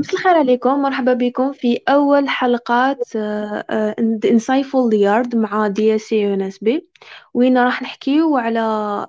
مساء 0.00 0.14
الخير 0.14 0.34
عليكم. 0.34 0.82
مرحبا 0.82 1.12
بكم 1.12 1.52
في 1.52 1.78
أول 1.88 2.28
حلقات 2.28 3.16
آه، 3.16 3.94
The 4.24 4.28
Insightful 4.28 4.94
Yard 4.94 5.36
مع 5.36 5.66
DSCB 5.66 6.88
وين 7.34 7.58
راح 7.58 7.82
نحكيو 7.82 8.36
على 8.36 9.06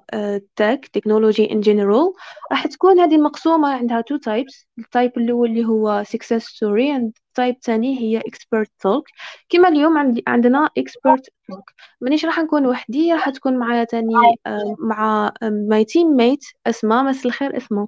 tech 0.56 0.90
technology 0.94 1.52
in 1.52 1.62
general 1.62 2.14
راح 2.52 2.68
تكون 2.68 3.00
هذه 3.00 3.18
مقسومة 3.18 3.74
عندها 3.74 4.02
two 4.02 4.18
types 4.18 4.68
ال 4.80 4.86
type 4.86 5.12
الأول 5.18 5.50
اللي 5.50 5.66
هو 5.66 6.04
success 6.04 6.44
story 6.44 6.98
and 7.00 7.12
التايب 7.28 7.56
الثاني 7.56 8.00
هي 8.00 8.20
expert 8.20 8.68
talk. 8.88 9.04
كما 9.50 9.68
اليوم 9.68 9.98
عندنا 10.28 10.70
expert 10.80 11.22
talk. 11.52 11.74
مانيش 12.02 12.26
راح 12.26 12.40
نكون 12.40 12.66
وحدي 12.68 13.14
راح 13.14 13.30
تكون 13.30 13.58
معايا 13.58 13.84
تاني 13.84 14.14
آه، 14.48 14.76
مع 14.80 15.32
my 15.70 15.86
teammate 15.86 16.44
أسماء. 16.68 17.04
مساء 17.04 17.28
الخير 17.28 17.58
أسماء. 17.58 17.88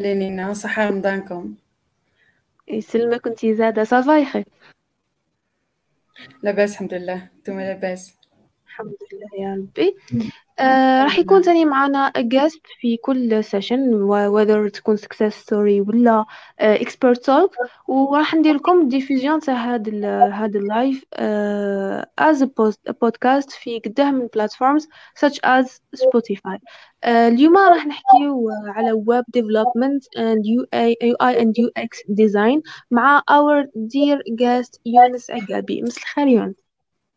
لينينا 0.00 0.52
صحة 0.52 0.88
رمضانكم. 0.88 1.54
يسلمك 2.68 3.20
كنتي 3.20 3.54
زادة 3.54 3.84
ça 3.84 4.01
va 4.01 4.18
يا 4.18 4.24
لاباس 6.42 6.72
الحمد 6.72 6.94
لله. 6.94 7.30
نتوما 7.38 7.62
لاباس. 7.62 8.14
الحمد 8.66 8.96
لله 9.12 9.48
يا 9.48 9.54
ربي. 9.54 9.96
آه 10.58 11.02
راح 11.04 11.18
يكون 11.18 11.42
تاني 11.42 11.64
معنا 11.64 12.12
guest 12.16 12.60
في 12.80 12.96
كل 12.96 13.44
session 13.44 14.08
whether 14.08 14.70
تكون 14.70 14.96
success 14.96 15.32
story 15.44 15.88
ولا 15.88 16.24
uh, 16.60 16.78
expert 16.80 17.18
talk. 17.18 17.68
وراح 17.88 18.34
ندير 18.34 18.54
لكم 18.54 18.88
division 18.88 19.40
تاع 19.40 19.54
هاد 19.54 19.88
ال 19.88 20.04
هاد 20.04 20.56
ال 20.56 20.66
live 20.66 21.04
uh, 21.14 22.28
as 22.30 22.36
a, 22.42 22.46
post, 22.46 22.90
a 22.90 22.92
podcast 22.92 23.50
في 23.50 23.78
قداه 23.78 24.10
من 24.10 24.28
platforms 24.36 24.82
such 25.24 25.38
as 25.46 25.66
Spotify. 25.96 26.56
uh, 26.56 27.08
اليوم 27.08 27.56
راح 27.56 27.86
نحكيو 27.86 28.50
على 28.50 28.92
web 28.92 29.24
development 29.40 30.02
and 30.16 30.38
UI, 30.46 30.94
UI 31.02 31.42
and 31.42 31.48
UX 31.48 32.14
design 32.14 32.62
مع 32.90 33.22
our 33.30 33.66
dear 33.76 34.18
guest 34.40 34.80
يونس 34.86 35.30
عقابي 35.30 35.82
مساء 35.82 36.02
الخير 36.02 36.26
يونس 36.26 36.56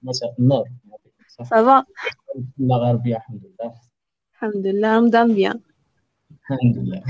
مساء 0.03 0.33
النور. 0.39 0.63
صافا 1.43 1.85
لا 2.57 2.75
غربية 2.75 3.15
الحمد 3.15 3.41
لله 3.45 3.73
الحمد 4.33 4.67
لله 4.67 4.97
رمضان 4.97 5.35
بيان 5.35 5.59
الحمد 6.31 6.77
لله 6.77 7.03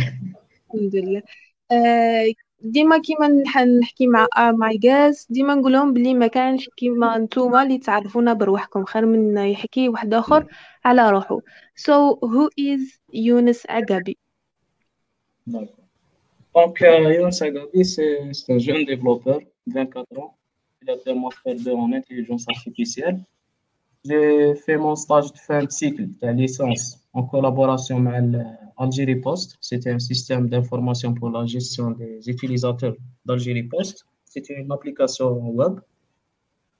الحمد 0.74 0.96
لله 0.96 1.22
آه، 1.72 2.34
ديما 2.62 2.98
كيما 2.98 3.28
نحكي 3.82 4.08
مع 4.08 4.28
مع 4.38 4.72
جاز 4.74 5.28
ديما 5.30 5.56
نقول 5.56 5.74
لهم 5.74 5.94
بلي 5.94 6.14
ما 6.14 6.28
كانش 6.28 6.70
كيما 6.78 7.18
نتوما 7.18 7.64
اللي 7.64 7.78
تعرفونا 7.78 8.34
بروحكم 8.34 8.86
خير 8.86 9.06
من 9.06 9.38
يحكي 9.38 9.90
واحد 9.90 10.14
اخر 10.14 10.48
على 10.86 11.10
روحه 11.10 11.40
so 11.76 12.20
who 12.22 12.50
is 12.60 13.00
يونس 13.14 13.66
عقابي 13.70 14.18
Donc, 16.56 16.82
euh, 16.82 17.14
Younes 17.14 17.42
Agabi, 17.42 17.86
c'est 17.86 18.50
un 18.50 18.58
jeune 18.58 18.84
développeur, 18.86 19.40
24 19.68 20.20
ans. 20.20 20.38
Il 20.82 20.90
a 20.90 20.98
fait 20.98 21.12
un 21.12 21.16
master 21.16 21.56
2 21.56 21.72
en 21.72 21.92
intelligence 21.94 22.46
artificielle. 22.50 23.24
J'ai 24.04 24.56
fait 24.56 24.78
mon 24.78 24.96
stage 24.96 25.32
de 25.32 25.38
fin 25.38 25.64
de 25.64 25.72
cycle 25.72 26.08
de 26.22 26.28
licence 26.30 27.00
en 27.14 27.24
collaboration 27.24 28.06
avec 28.08 28.42
Algérie 28.78 29.18
Post. 29.18 29.58
C'était 29.62 29.92
un 29.92 30.00
système 30.00 30.50
d'information 30.50 31.14
pour 31.14 31.30
la 31.30 31.46
gestion 31.46 31.92
des 31.92 32.28
utilisateurs 32.28 32.96
d'Algérie 33.26 33.64
Post. 33.64 34.06
C'était 34.26 34.60
une 34.60 34.72
application 34.72 35.30
web. 35.52 35.80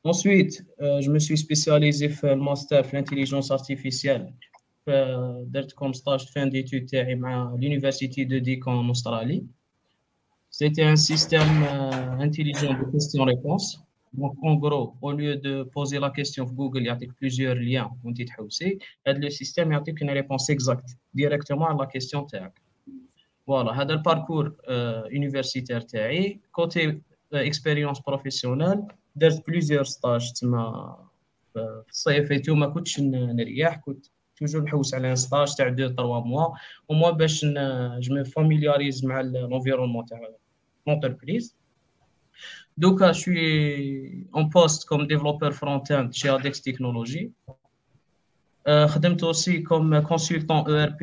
Ensuite, 0.04 0.66
euh, 0.82 1.00
je 1.02 1.12
me 1.12 1.20
suis 1.20 1.38
spécialisé 1.38 2.08
dans 2.08 2.30
le 2.30 2.42
master 2.42 2.84
en 2.92 2.98
intelligence 2.98 3.52
artificielle. 3.52 4.34
Euh, 4.90 5.46
comme 5.76 5.94
stage 5.94 6.26
de 6.26 6.32
fin 6.32 6.48
d'études 6.48 6.92
à 6.96 7.04
l'université 7.56 8.26
de 8.26 8.40
Dick 8.40 8.66
en 8.66 8.90
Australie. 8.90 9.48
C'était 10.50 10.84
un 10.84 10.96
système 10.96 11.64
euh, 11.64 12.20
intelligent 12.20 12.74
de 12.74 12.92
questions-réponses 12.92 13.80
donc, 14.17 14.35
en 14.43 14.55
gros, 14.55 14.95
au 15.03 15.13
lieu 15.13 15.37
de 15.37 15.63
poser 15.65 15.99
la 15.99 16.11
question 16.11 16.47
sur 16.47 16.55
Google, 16.55 16.81
il 16.81 16.87
y 16.87 16.89
a 16.89 16.99
plusieurs 17.19 17.55
liens 17.55 17.91
le 19.07 19.31
système 19.31 19.73
a 19.73 19.83
une 20.01 20.11
réponse 20.11 20.49
exacte 20.49 20.91
directement 21.13 21.69
à 21.69 21.75
la 21.75 21.87
question 21.87 22.25
TAC. 22.25 22.53
Voilà, 23.47 23.75
c'est 23.77 23.93
le 23.93 24.03
parcours 24.03 24.49
euh, 24.69 25.03
universitaire 25.11 25.87
TAC. 25.87 26.41
Côté 26.51 27.01
euh, 27.35 27.41
expérience 27.41 28.01
professionnelle, 28.01 28.83
j'ai 29.21 29.41
plusieurs 29.45 29.87
stages. 29.87 30.33
الصيف 31.91 32.33
ايتو 32.33 32.55
ما 32.55 32.67
كنتش 32.67 33.01
نريح 33.01 33.77
كنت 33.77 34.07
توجور 34.37 34.63
نحوس 34.63 34.95
على 34.95 35.11
ان 35.11 35.17
ستاج 35.17 35.55
تاع 35.55 35.69
2 35.69 35.95
3 35.95 36.21
موا 36.21 36.47
وموا 36.89 37.11
باش 37.11 37.45
جو 37.99 38.15
مي 38.15 38.25
فاميلياريز 38.25 39.05
مع 39.05 39.23
l'environnement 39.23 40.05
تاع 40.09 40.21
l'entreprise 40.89 41.55
donc, 42.77 43.03
je 43.03 43.13
suis 43.13 44.29
en 44.33 44.49
poste 44.49 44.85
comme 44.85 45.07
développeur 45.07 45.53
front-end 45.55 46.09
chez 46.13 46.29
Adex 46.29 46.61
Technologies. 46.61 47.33
Euh, 48.69 48.87
je 48.89 49.25
aussi 49.25 49.63
comme 49.63 50.03
consultant 50.03 50.67
ERP 50.67 51.03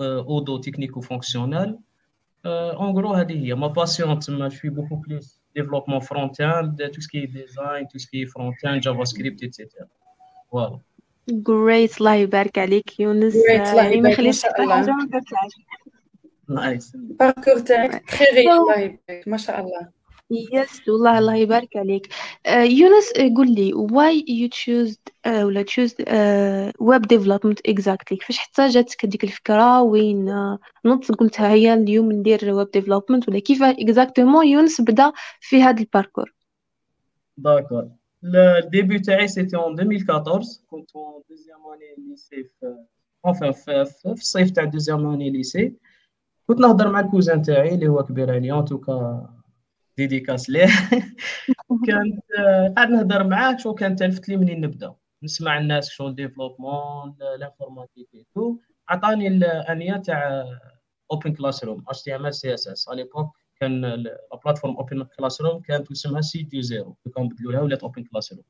euh, 0.00 0.22
Odo 0.26 0.58
technico-fonctionnel. 0.60 1.76
Euh, 2.46 2.72
en 2.76 2.92
gros, 2.92 3.14
ma 3.56 3.70
passion, 3.70 4.18
je 4.18 4.56
suis 4.56 4.70
beaucoup 4.70 4.98
plus 4.98 5.42
développement 5.54 6.00
front-end, 6.00 6.74
tout 6.92 7.00
ce 7.02 7.08
qui 7.08 7.18
est 7.18 7.26
design, 7.26 7.86
tout 7.90 7.98
ce 7.98 8.06
qui 8.06 8.22
est 8.22 8.26
front-end, 8.26 8.80
JavaScript, 8.80 9.42
etc. 9.42 9.68
Voilà. 10.50 10.78
Great 11.30 11.98
الله 12.00 12.14
يبارك 12.14 12.58
عليك 12.58 13.00
يونس 13.00 13.34
يعني 13.46 14.00
ما 14.00 14.10
يخليش 14.10 14.42
حتى 14.42 14.66
حاجه 14.66 14.90
ما 14.90 15.04
درتهاش 15.04 15.52
نايس 16.48 16.96
باركور 16.96 17.58
تاعك 17.58 18.10
تري 18.10 18.26
ريش 18.34 18.48
الله 18.48 18.78
يبارك 18.78 19.28
ما 19.28 19.36
شاء 19.36 19.60
الله 19.60 19.93
يس 20.31 20.89
والله 20.89 21.19
الله 21.19 21.35
يبارك 21.35 21.77
عليك. 21.77 22.07
uh, 22.07 22.51
يونس 22.51 23.09
uh, 23.09 23.37
قل 23.37 23.55
لي 23.55 23.71
you 24.29 24.49
choose 24.49 24.95
uh, 25.27 25.43
ولا 25.43 25.63
uh, 25.63 26.71
web 26.81 27.01
development 27.01 27.71
exactly 27.71 28.17
كيفاش 28.17 28.37
حتى 28.37 28.67
جاتك 28.67 29.05
هذيك 29.05 29.23
الفكرة؟ 29.23 29.81
وين؟ 29.81 30.29
uh, 30.29 30.59
نط 30.85 31.11
قلتها 31.11 31.49
هي 31.49 31.73
اليوم 31.73 32.11
ندير 32.11 32.39
web 32.39 32.67
development 32.67 33.27
ولا 33.27 33.39
كيف 33.39 33.63
exactement 33.63 34.45
يونس 34.45 34.81
بدا 34.81 35.11
في 35.39 35.61
هذا 35.61 35.79
ال 35.79 35.84
parcours؟ 35.84 36.33
d'accord 37.37 37.89
ال 38.63 38.69
début 38.69 38.99
تاعي 38.99 39.27
c'était 39.27 39.57
en 39.57 39.79
2014 39.79 40.47
كنت 40.67 40.95
اون 40.95 41.21
deuxième 41.29 41.59
année 41.73 42.09
lycée 42.09 42.43
في, 42.43 43.53
في 44.15 44.21
الصيف 44.21 44.51
تاع 44.51 44.63
deuxième 44.63 45.07
année 45.07 45.29
lycée 45.29 45.73
كنت 46.47 46.59
نهضر 46.59 46.91
مع 46.91 46.99
ال 46.99 47.05
cousin 47.05 47.41
تاعي 47.41 47.75
اللي 47.75 47.87
هو 47.87 48.03
كبير 48.03 48.31
عليا 48.31 48.59
en 48.59 48.65
tout 48.65 49.04
cas 49.04 49.34
dédicace 49.97 50.49
ليه. 50.49 50.67
كانت 51.87 52.23
قاعد 52.75 52.89
نهضر 52.89 53.27
معاه 53.27 53.57
شو 53.57 53.73
كان 53.73 53.95
تلفت 53.95 54.29
لي 54.29 54.37
منين 54.37 54.61
نبدأ. 54.61 54.95
نسمع 55.23 55.57
الناس 55.57 55.89
شغل 55.89 56.15
développement 56.15 57.15
l'informatique 57.39 58.27
tout. 58.35 58.57
عطاني 58.89 59.27
ال 59.27 59.41
lien 59.41 59.97
تاع 59.97 60.45
اوبن 61.11 61.33
كلاس 61.33 61.63
روم 61.63 61.83
اتش 61.87 62.01
تي 62.01 62.15
ام 62.15 62.25
ال 62.25 62.35
سي 62.35 62.53
اس 62.53 62.67
اس 62.67 62.89
على 62.89 63.03
ليبوك 63.03 63.37
كان 63.59 63.85
ال 63.85 63.93
plateforme 63.93 64.77
OpenClassrooms 64.77 65.61
كانت 65.61 65.91
اسمها 65.91 66.21
Site 66.21 66.43
du 66.43 66.61
Zéro 66.61 66.97
كانوا 67.15 67.29
بدلوا 67.29 67.51
لها 67.51 67.61
ولات 67.61 67.83
OpenClassrooms 67.83 68.43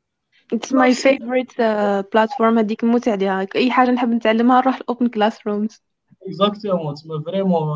It's 0.53 0.71
my 0.71 0.93
favorite 0.93 1.55
uh, 1.59 2.03
platform. 2.13 2.57
هذيك 2.57 2.83
المتعة 2.83 3.15
ديالها. 3.15 3.47
أي 3.55 3.71
حاجة 3.71 3.91
نحب 3.91 4.09
نتعلمها 4.09 4.61
نروح 4.61 4.75
ال 4.75 5.07
OpenClassrooms 5.07 5.83
exactement 6.27 6.93
تسمى 6.93 7.23
vraiment 7.25 7.67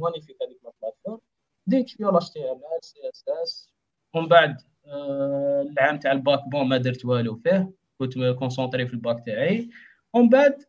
magnifique 0.00 0.36
هذيك 0.42 0.58
ال 0.66 0.71
plateforme 0.71 1.18
بديت 1.66 1.88
شوية 1.88 2.10
ال 2.10 2.20
HTML 2.20 2.86
CSS 2.86 3.70
ومن 4.14 4.28
بعد 4.28 4.56
آه، 4.86 5.66
العام 5.70 5.98
تاع 5.98 6.12
ال 6.12 6.21
bac 6.21 6.48
bon 6.48 6.68
ما 6.68 6.76
درت 6.76 7.04
والو 7.04 7.36
فيه. 7.36 7.72
كنت 7.98 8.18
concentré 8.18 8.86
في 8.86 8.94
الباك 8.94 9.26
تاعي. 9.26 9.70
ومن 10.12 10.28
بعد 10.28 10.64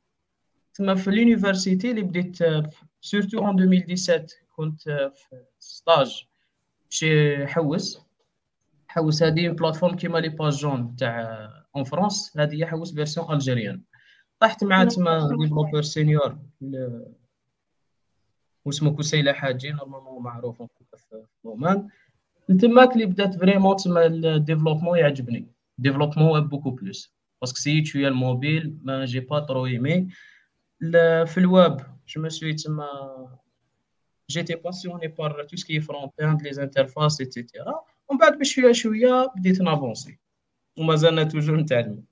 تما 0.74 0.96
في 0.96 1.10
ال 1.10 1.17
université 1.17 1.92
اللي 1.92 2.02
بديت 2.02 2.38
surtout 3.02 3.40
en 3.40 3.60
2017 3.60 4.36
كنت 4.56 4.82
في 5.16 5.44
stage 5.60 6.28
chez 6.90 7.48
حوس 7.48 8.02
حوس 8.88 9.24
هذه 9.24 9.50
plateforme 9.50 9.96
كيما 9.96 10.18
les 10.18 10.30
pages 10.30 10.54
jaunes 10.54 10.96
تاع 10.96 11.50
en 11.76 11.84
France 11.84 12.38
هذه 12.38 12.56
هي 12.56 12.66
حوس 12.66 12.94
version 12.94 13.34
algérienne 13.34 13.82
طحت 14.40 14.64
مع 14.64 14.84
تما 14.84 15.38
développeur 15.42 15.82
senior 15.82 16.38
واسمه 18.66 18.96
كسيلة 18.96 19.34
حاجي 19.34 19.72
normalement 19.72 20.24
معروف 20.24 20.62
في 20.62 21.26
ال 21.38 21.44
domaine 21.44 21.90
تماك 22.62 22.94
اللي 22.94 23.06
بدات 23.06 23.36
vraiment 23.36 23.76
تما 23.76 24.06
ال 24.06 24.12
développement 24.12 24.98
يعجبني. 24.98 25.48
développement 25.78 26.32
web 26.32 26.50
beaucoup 26.50 26.70
plus. 26.70 27.14
parce 27.42 27.53
que 27.53 27.60
c'est 27.60 27.86
شوية 27.86 28.08
ال 28.08 28.18
mobile 28.18 28.78
mais 28.84 29.06
j'ai 29.06 29.20
pas 29.20 29.40
trop 29.40 29.66
aimé. 29.66 30.08
في 31.26 31.38
ال 31.38 31.48
web 31.48 31.78
je 32.08 32.22
me 32.22 32.30
suis 32.30 32.54
تما 32.54 32.88
j'étais 34.30 34.56
passionné 34.56 35.08
par 35.08 35.44
tout 35.44 35.56
ce 35.56 35.65
qui 35.65 35.80
front-end 35.80 36.42
les 36.42 36.64
interfaces 36.64 37.22
et 37.22 37.37
cetera 37.37 37.82
ومن 38.10 38.20
بعد 38.20 38.40
بشوية 38.40 38.72
شوية 38.72 39.32
بديت 39.36 39.62
نافونسي. 39.62 40.20
ومازالنا 40.78 41.24
toujours 41.24 41.58
نتعلم. 41.58 42.04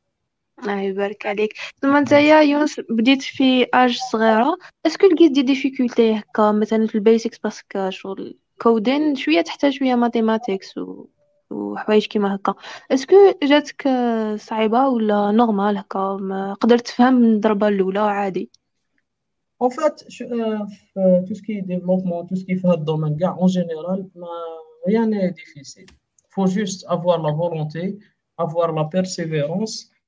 الله 0.59 0.81
يبارك 0.81 1.25
عليك. 1.25 1.53
ثم 1.81 1.95
انت 1.95 2.11
يا 2.11 2.41
يونس 2.41 2.79
بديت 2.89 3.21
في 3.21 3.67
âge 3.73 3.97
صغيرة. 4.11 4.57
est-ce 4.85 5.00
que 5.00 5.07
لقيت 5.07 5.31
des 5.31 5.41
difficultés 5.41 6.13
هكا 6.13 6.51
مثلا 6.51 6.87
في 6.87 6.95
ال 6.95 7.01
basics 7.01 7.37
parce 7.37 7.70
que 7.70 7.89
شغل 7.89 8.37
coding 8.61 9.15
شوية 9.15 9.41
تحتاج 9.41 9.71
شوية 9.73 9.95
mathematics 9.95 10.77
و... 10.77 11.07
وحوايج 11.49 12.05
كيما 12.05 12.35
هكا. 12.35 12.53
est-ce 12.91 13.07
que 13.07 13.15
جاتك 13.43 13.89
صعيبة 14.35 14.87
ولا 14.87 15.31
normal 15.31 15.77
هكا؟ 15.77 16.17
قدرت 16.61 16.87
تفهم 16.87 17.13
من 17.13 17.33
الضربة 17.33 17.67
الأولى؟ 17.67 17.99
عادي. 17.99 18.49
En 19.63 19.69
fait, 19.69 19.97
tout 21.27 21.35
ce 21.37 21.41
qui 21.43 21.51
est 21.57 21.61
développement, 21.61 22.25
tout 22.25 22.35
ce 22.35 22.45
qui 22.45 22.55
fait 22.61 22.67
le 22.67 22.83
domaine, 22.91 23.15
en 23.45 23.47
général, 23.47 23.99
rien 24.87 25.05
n'est 25.05 25.31
difficile. 25.41 25.89
Il 26.27 26.31
faut 26.35 26.47
juste 26.47 26.81
avoir 26.95 27.21
la 27.21 27.31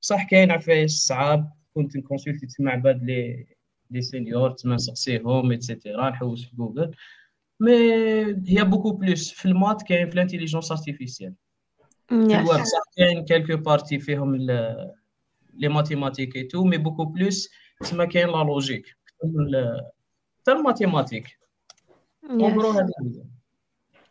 صح 0.04 0.28
كاين 0.28 0.50
عفايس 0.50 0.92
صعاب 0.92 1.52
كنت 1.74 1.96
n-consulter 1.96 2.46
مع 2.60 2.74
بعض 2.74 3.02
les 3.02 3.46
les 3.90 4.02
seniors 4.02 4.50
تما 4.50 4.74
نسقسيهم 4.74 5.50
etcetera 5.50 6.10
نحوس 6.10 6.44
في 6.44 6.56
جوجل 6.56 6.94
mais 7.60 7.72
هي 8.48 8.64
beaucoup 8.64 8.90
plus 8.90 9.30
في 9.30 9.46
ال 9.46 9.52
maths 9.52 9.82
كاين 9.82 10.08
في 10.08 10.14
ال 10.14 10.19
intelligence 10.19 10.72
artificielle 10.72 11.34
في 12.08 12.14
الويب 12.14 12.64
صح 12.64 12.82
كاين 12.96 13.24
quelques 13.24 13.56
parties 13.56 13.98
فيهم 13.98 14.36
les 14.36 15.68
mathématiques 15.68 16.36
et 16.36 16.42
tout 16.42 16.64
mais 16.64 16.78
beaucoup 16.78 17.04
plus 17.04 17.50
تما 17.90 18.04
كاين 18.04 18.28
la 18.28 18.44
logique 18.44 18.96
حتى 20.40 20.52
ال 20.52 20.57
mathématiques 20.57 21.26
yes. 21.26 21.30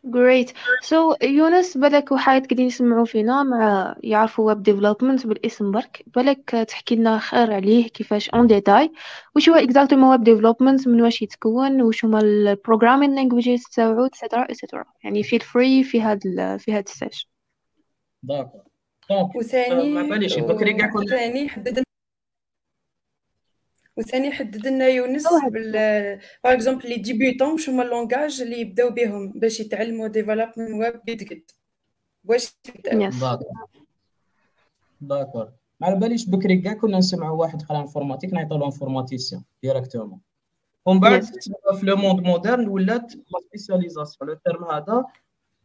Great. 0.06 0.52
So 0.82 1.16
يونس 1.22 1.76
بالك 1.78 2.12
وحايد 2.12 2.42
قاعدين 2.46 2.66
يسمعوا 2.66 3.04
فينا 3.04 3.42
مع 3.42 3.94
يعرفوا 4.02 4.46
web 4.46 4.62
development 4.62 5.26
بالاسم 5.26 5.70
برك. 5.70 6.04
بالك 6.06 6.50
تحكي 6.50 6.96
لنا 6.96 7.18
خير 7.18 7.52
عليه 7.52 7.88
كيفاش 7.88 8.30
en 8.30 8.46
détail 8.46 8.92
وش 9.36 9.48
هو 9.48 9.54
exactement 9.54 10.10
web 10.10 10.24
development 10.24 10.88
من 10.88 11.02
واش 11.02 11.22
يتكون 11.22 11.82
وش 11.82 12.04
هما 12.04 12.18
ال 12.18 12.26
programming 12.26 13.14
languages 13.14 13.62
تاعو 13.62 14.06
etcetera 14.06 14.44
etcetera 14.44 14.84
يعني 15.04 15.22
feel 15.22 15.40
free 15.40 15.84
في 15.84 16.00
هاد 16.00 16.20
في 16.58 16.72
هاد 16.72 16.84
ال 16.88 16.93
session 16.93 17.28
d'accord 18.22 18.60
donc 19.10 19.36
وثاني 19.36 19.90
ما 19.90 20.02
باليش 20.02 20.38
بكري 20.38 20.72
كاع 20.72 20.92
كنا 20.92 21.06
ثاني 21.06 21.48
حدد 21.48 21.84
وثاني 23.96 24.32
حدد 24.32 24.66
لنا 24.66 24.86
يونس 24.88 25.26
بال 25.52 25.72
par 26.44 26.52
exemple 26.52 26.88
les 26.88 26.96
débutants 26.96 27.52
واش 27.52 27.68
هما 27.68 27.82
ال 27.82 27.88
langages 27.88 28.40
اللي 28.40 28.60
يبداو 28.60 28.90
بهم 28.90 29.32
باش 29.32 29.60
يتعلموا 29.60 30.08
développement 30.08 30.58
web 30.58 30.94
قد 30.94 31.26
قد 31.30 31.42
واش 32.24 32.54
d'accord 35.00 35.52
ما 35.80 35.86
على 35.86 35.96
باليش 35.96 36.28
بكري 36.28 36.56
كاع 36.56 36.72
كنا 36.72 36.98
نسمعوا 36.98 37.40
واحد 37.40 37.62
قرا 37.62 37.80
informatique 37.80 38.32
نعيطوا 38.32 38.58
له 38.58 38.66
informaticien 38.66 39.42
directement 39.62 40.20
ومن 40.86 41.00
بعد 41.00 41.24
في 41.24 41.86
le 41.86 41.96
monde 41.96 42.20
moderne 42.20 42.68
ولات 42.68 43.14
la 43.14 43.40
spécialisation 43.48 44.30
le 44.30 44.36
terme 44.44 44.64
هذا 44.64 45.04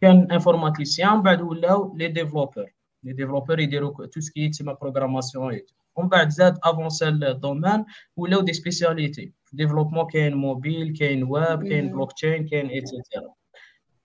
كان 0.02 0.32
informaticien 0.32 1.22
بعد 1.22 1.42
ولاو 1.42 1.98
les 1.98 2.08
développeurs 2.08 2.74
les 3.04 3.14
développeurs 3.14 3.60
يديروا 3.60 4.06
tout 4.06 4.20
ce 4.20 4.32
qui 4.32 4.50
تسمى 4.50 4.78
programmation 4.82 5.60
ومن 6.00 6.10
بعد 6.10 6.30
زاد 6.30 6.58
avança 6.64 7.08
ال 7.10 7.19
domaine 7.19 7.86
ولاو 8.18 8.42
des 8.42 8.54
spécialités 8.54 9.32
في 9.46 9.56
développement 9.56 10.08
كاين 10.08 10.36
موبيل 10.36 10.98
كاين 10.98 11.24
ويب 11.24 11.64
كاين 11.70 11.90
بلوك 11.92 12.12
تشين 12.12 12.48
كاين 12.48 12.68
etcetera 12.68 13.34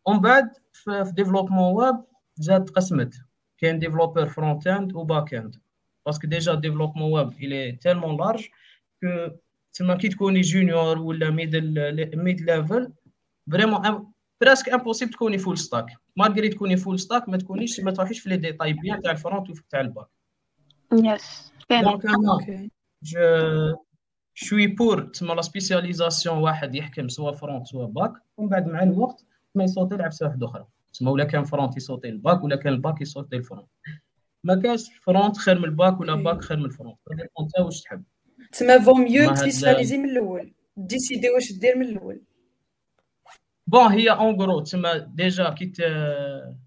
ومن 0.07 0.19
بعد 0.21 0.51
في 0.73 1.13
développement 1.17 1.75
web 1.75 1.97
زاد 2.37 2.65
تقسمت 2.65 3.15
كاين 3.59 3.79
développeur 3.79 4.27
front 4.27 4.67
end 4.67 4.95
و 4.95 5.03
back 5.03 5.35
end 5.35 5.57
parce 6.07 6.19
que 6.19 6.27
déjà 6.27 6.55
développement 6.55 7.13
web 7.13 7.33
il 7.33 7.73
est 7.73 7.84
tellement 7.84 8.17
large 8.17 8.45
que 9.01 9.37
تما 9.73 9.97
كي 9.97 10.09
تكوني 10.09 10.41
junior 10.41 10.99
ولا 10.99 11.31
middle 11.31 12.17
mid 12.17 12.41
level 12.41 12.93
vraiment 13.53 14.13
presque 14.41 14.69
impossible 14.69 15.13
تكوني 15.13 15.39
full 15.39 15.59
stack 15.59 15.87
malgré 16.17 16.49
تكوني 16.49 16.77
full 16.77 17.01
stack 17.01 17.29
ما 17.29 17.37
تكونيش 17.37 17.81
ما 17.81 17.91
تروحيش 17.91 18.21
في 18.21 18.29
les 18.29 18.37
détails 18.37 18.73
bien 18.73 19.03
تاع 19.03 19.13
ال 19.13 19.19
front 19.19 19.51
وتاع 19.51 19.81
ال 19.81 19.86
back 19.86 20.07
yes 20.99 21.53
donc 21.71 22.07
أنا 22.07 22.69
je 23.03 23.77
suis 24.35 24.67
pour 24.67 25.01
تما 25.01 25.33
la 25.35 25.43
spécialisation 25.43 26.39
واحد 26.39 26.75
يحكم 26.75 27.09
soit 27.09 27.33
front 27.33 27.67
soit 27.67 27.87
back. 27.87 28.13
ومن 28.37 28.49
بعد 28.49 28.67
مع 28.67 28.83
الوقت 28.83 29.25
ما 29.55 29.65
يصوتي 29.65 29.95
يلعب 29.95 30.13
سوا 30.13 30.29
واحدة 30.29 30.47
أخرى 30.47 30.67
تما 30.99 31.11
ولا 31.11 31.25
كان 31.25 31.45
فرونت 31.45 31.77
يصوتي 31.77 32.09
الباك 32.09 32.45
ولا 32.45 32.57
كان 32.57 32.73
الباك 32.73 33.01
يصوتي 33.01 33.37
الفرونت 33.37 33.69
ما 34.45 34.55
كاش 34.55 34.91
فرونت 35.03 35.37
خير 35.37 35.59
من 35.59 35.65
الباك 35.65 36.01
ولا 36.01 36.15
باك 36.15 36.43
خير 36.43 36.57
من 36.57 36.65
الفرونت 36.65 36.99
انت 37.41 37.59
واش 37.59 37.83
تحب 37.83 38.03
تما 38.53 38.79
فو 38.79 38.95
ميو 38.95 39.35
تسبيسياليزي 39.35 39.99
من 39.99 40.09
الأول. 40.09 40.55
ديسيدي 40.77 41.31
واش 41.31 41.53
دير 41.53 41.79
من 41.79 41.87
الأول. 41.87 42.21
بون 43.67 43.93
هي 43.93 44.11
اون 44.11 44.41
غرو 44.41 44.61
تما 44.61 44.97
ديجا 44.99 45.51
كي 45.51 45.73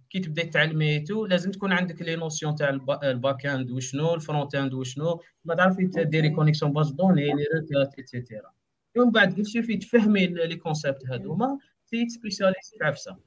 كي 0.09 0.19
تبدأ 0.19 0.44
تعلمي 0.44 1.00
تو 1.00 1.25
لازم 1.25 1.51
تكون 1.51 1.71
عندك 1.71 2.01
لي 2.01 2.15
نوسيون 2.15 2.56
تاع 2.56 2.69
الباك 3.04 3.45
إند 3.45 3.71
وشنو 3.71 4.13
الفرونت 4.13 4.56
إند 4.56 4.74
وشنو 4.74 5.21
ما 5.45 5.56
تعرفي 5.56 5.89
ديري 5.95 6.30
كونيكسيون 6.30 6.74
باز 6.74 6.92
دوني 6.92 7.25
لي 7.25 7.45
روتات 7.54 8.13
ايتترا 8.13 8.51
ومن 8.98 9.12
بعد 9.12 9.39
يسوفي 9.39 9.77
تفهمي 9.77 10.27
les 10.27 10.55
concepts 10.55 11.05
هذوما 11.09 11.57
t-spécialiste 11.88 12.77
في 12.77 12.86
عفسة. 12.86 13.18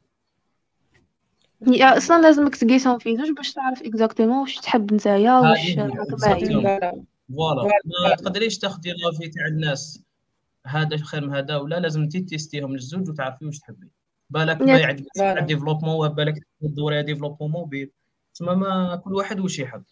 يا 1.66 1.96
أصلا 1.96 2.22
لازمك 2.22 2.56
تقيسهم 2.56 2.98
في 2.98 3.16
زوج 3.16 3.30
باش 3.30 3.52
تعرف 3.52 3.82
exactement 3.82 4.38
واش 4.38 4.56
تحب 4.56 4.94
نتايا 4.94 5.38
واش 5.38 5.70
voilà. 7.28 7.62
ما 8.08 8.14
تقدريش 8.18 8.58
تاخدي 8.58 8.92
l'avis 8.92 9.28
تاع 9.28 9.46
الناس 9.46 10.02
هذا 10.66 10.96
خير 10.96 11.26
من 11.26 11.34
هذا 11.34 11.56
ولا 11.56 11.80
لازم 11.80 12.02
انت 12.02 12.16
tester 12.16 12.60
هم 12.60 12.74
الزوج 12.74 13.08
وتعرفي 13.08 13.44
واش 13.46 13.58
تحبي. 13.58 13.90
بالك 14.30 14.62
ما 14.62 14.78
يعجبك 14.78 15.42
développement 15.42 16.08
بالك. 16.08 16.34
تدوري 16.62 17.02
développement 17.02 17.50
mobile 17.50 17.90
تما 18.34 18.54
ما 18.54 19.02
كل 19.04 19.14
واحد 19.14 19.40
واش 19.40 19.58
يحب. 19.58 19.82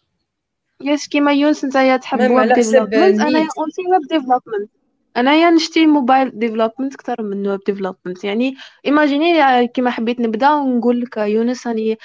yes 0.81 1.09
كيما 1.09 1.33
يونس 1.33 1.65
نتايا 1.65 1.97
تحب 1.97 2.21
web 2.21 2.53
development 2.53 3.21
أنا 3.21 3.39
aussi 3.59 3.83
web 3.91 4.09
development 4.11 4.71
انايا 5.17 5.51
نشتي 5.51 5.87
mobile 5.87 6.39
development 6.39 6.95
أكثر 6.95 7.23
من 7.23 7.49
web 7.49 7.61
development 7.67 8.25
يعني 8.25 8.57
imagine 8.87 9.69
كيما 9.69 9.91
حبيت 9.91 10.21
نبدأ 10.21 10.51
ونقول 10.55 11.01
لك 11.01 11.17
يونس 11.17 11.67
راني 11.67 11.99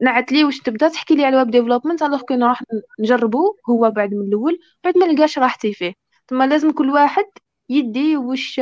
نعت 0.00 0.32
لي 0.32 0.44
واش 0.44 0.58
تبدأ 0.58 0.88
تحكي 0.88 1.14
لي 1.14 1.24
على 1.24 1.36
ال 1.36 1.39
web 1.39 1.50
development 1.50 2.02
alors 2.02 2.20
que 2.20 2.34
نروح 2.34 2.62
نجربو 3.00 3.56
هو 3.70 3.90
بعد 3.90 4.14
من 4.14 4.26
الأول 4.26 4.58
بعد 4.84 4.98
ما 4.98 5.04
لقاش 5.04 5.38
راحتي 5.38 5.74
فيه. 5.74 5.94
ثم 6.28 6.42
لازم 6.42 6.70
كل 6.70 6.90
واحد 6.90 7.24
يدي 7.68 8.16
واش 8.16 8.60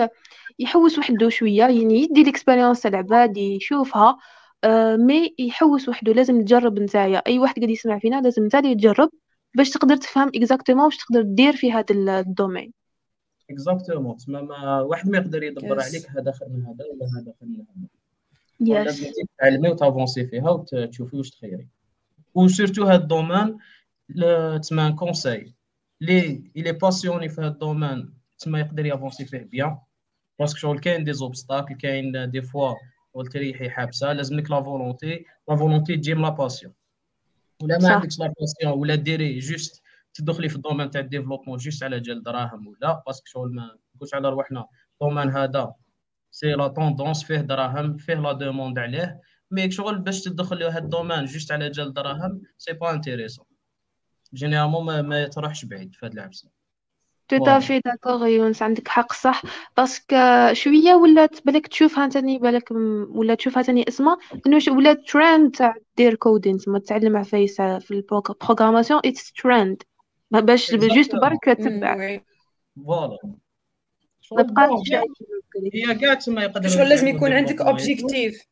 يحوس 0.59 0.99
وحده 0.99 1.29
شوية 1.29 1.59
يعني 1.59 2.03
يدي 2.03 2.23
l'expérience 2.23 2.83
تاع 2.83 2.91
العباد 2.91 3.37
يشوفها 3.37 4.19
آه 4.65 4.97
mais 4.97 5.35
يحوس 5.39 5.89
وحده 5.89 6.13
لازم 6.13 6.45
تجرب 6.45 6.79
نتايا. 6.79 7.23
أي 7.27 7.39
واحد 7.39 7.57
قاعد 7.57 7.71
يسمع 7.71 7.99
فينا 7.99 8.21
لازم 8.21 8.47
نتا 8.47 8.59
يتجرب 8.59 9.11
باش 9.55 9.71
تقدر 9.71 9.97
تفهم 9.97 10.29
exactement 10.35 10.85
واش 10.85 10.97
تقدر 10.97 11.23
دير 11.23 11.53
في 11.53 11.73
هذا 11.73 11.85
ال 12.19 12.26
domaine 12.26 12.73
exactement 13.51 14.17
تما 14.17 14.43
ما 14.43 14.81
واحد 14.81 15.09
ما 15.09 15.19
يقدر 15.19 15.43
يدبر 15.43 15.81
yes. 15.81 15.85
عليك 15.85 16.11
هذا 16.11 16.33
خير 16.33 16.49
من 16.49 16.63
هذا 16.67 16.85
ولا 16.93 17.07
هذا 17.07 17.33
خير 17.41 17.49
من 17.49 17.57
هذا؟ 17.57 17.89
Yes. 18.63 18.87
لازم 18.87 19.25
تعلمي 19.39 19.69
وt-avancer 19.69 20.27
فيها 20.27 20.51
وتشوفي 20.51 21.17
واش 21.17 21.31
تخيري. 21.31 21.69
و 22.35 22.41
surtout 22.41 22.85
هذا 22.85 23.03
ال 23.03 23.10
domaine 23.10 23.59
تما 24.61 24.91
conseil 24.91 25.55
لي 26.01 26.51
il 26.57 26.73
est 26.73 26.87
passionné 26.87 27.29
في 27.29 27.41
هذا 27.41 27.49
ال 27.49 27.57
domaine 27.57 28.15
تما 28.39 28.61
يقدر 28.61 28.87
y-avancer 28.87 29.25
فيه 29.25 29.39
bien 29.39 29.77
parce 30.39 30.51
que 30.51 30.59
شغل 30.59 30.79
كاين 30.79 31.05
des 31.05 31.13
obstacles 31.13 31.75
كاين 31.75 32.31
des 32.31 32.43
fois 32.43 32.75
قلت 33.15 33.37
ريحي 33.37 33.71
حابسه 33.71 34.13
لازم 34.13 34.37
لك 34.37 34.51
la 34.51 34.63
volonté 34.63 35.25
la 35.49 35.57
volonté 35.57 35.97
تجي 35.97 36.15
من 36.15 36.23
la 36.23 36.29
passion 36.29 36.73
ولا 37.63 37.79
ما 37.79 37.89
عندكش 37.89 38.19
la 38.19 38.33
passion 38.41 38.73
ولا 38.73 38.95
ديري 38.95 39.39
juste 39.39 39.83
تدخلي 40.15 40.49
في 40.49 40.57
ال 40.57 40.61
domaine 40.61 40.91
تاع 40.91 41.01
ال 41.01 41.05
développement 41.05 41.59
juste 41.59 41.83
على 41.83 42.01
جال 42.01 42.23
دراهم 42.23 42.67
ولا 42.67 43.03
parce 43.07 43.19
que 43.19 43.27
شغل 43.27 43.55
ما 43.55 43.79
نقولش 43.97 44.15
على 44.15 44.29
رواحنا 44.29 44.67
ال 44.93 44.98
domaine 44.98 45.31
هذا 45.31 45.75
c'est 46.31 46.53
la 46.53 46.69
tendance 46.69 47.25
فيه 47.25 47.41
دراهم 47.41 47.97
فيه 47.97 48.15
la 48.15 48.33
demande 48.33 48.79
عليه 48.79 49.21
mais 49.51 49.71
شغل 49.71 49.99
باش 49.99 50.21
تدخل 50.23 50.63
هاد 50.63 50.83
ال 50.83 50.88
domaine 50.88 51.25
juste 51.25 51.53
على 51.53 51.71
جال 51.71 51.93
دراهم 51.93 52.43
c'est 52.59 52.73
pas 52.73 52.93
intéressant 52.93 53.45
généralement 54.35 54.85
ما, 54.85 55.03
ما 55.03 55.27
تروحش 55.27 55.65
بعيد 55.65 55.95
في 55.95 56.07
هاد 56.07 56.13
العفسة 56.13 56.58
tout 57.29 57.45
à 57.45 57.52
fait 57.52 57.81
d'accord 57.81 58.27
يونس 58.27 58.63
عندك 58.63 58.89
حق 58.89 59.13
صح 59.13 59.43
parce 59.77 60.02
que 60.02 60.17
شوية 60.53 60.95
ولات 60.95 61.47
بالك 61.47 61.67
تشوفها 61.67 62.09
تاني 62.09 62.39
بالك 62.39 62.71
ولا 63.11 63.35
تشوفها 63.35 63.63
تاني 63.63 63.85
اسمها 63.89 64.19
انه 64.47 64.59
ولات 64.69 65.01
ترند 65.09 65.55
تاع 65.55 65.75
دير 65.97 66.15
coding 66.15 66.59
تما 66.59 66.79
تعلم 66.79 67.17
عفايس 67.17 67.57
في 67.61 67.91
ال 67.91 67.99
programmation 67.99 69.01
it's 69.05 69.33
trend 69.33 69.83
باش 70.31 70.75
juste 70.75 71.17
برك 71.17 71.45
تتبع 71.45 72.21
voilà 72.87 73.19
ما 74.33 74.43
بقاش 74.43 74.93
هي 75.75 75.95
كاع 75.95 76.15
تما 76.15 76.43
يقدر 76.43 76.69
شغل 76.69 76.89
لازم 76.89 77.09
يكون 77.09 77.33
عندك 77.33 77.61
objectif 77.61 78.47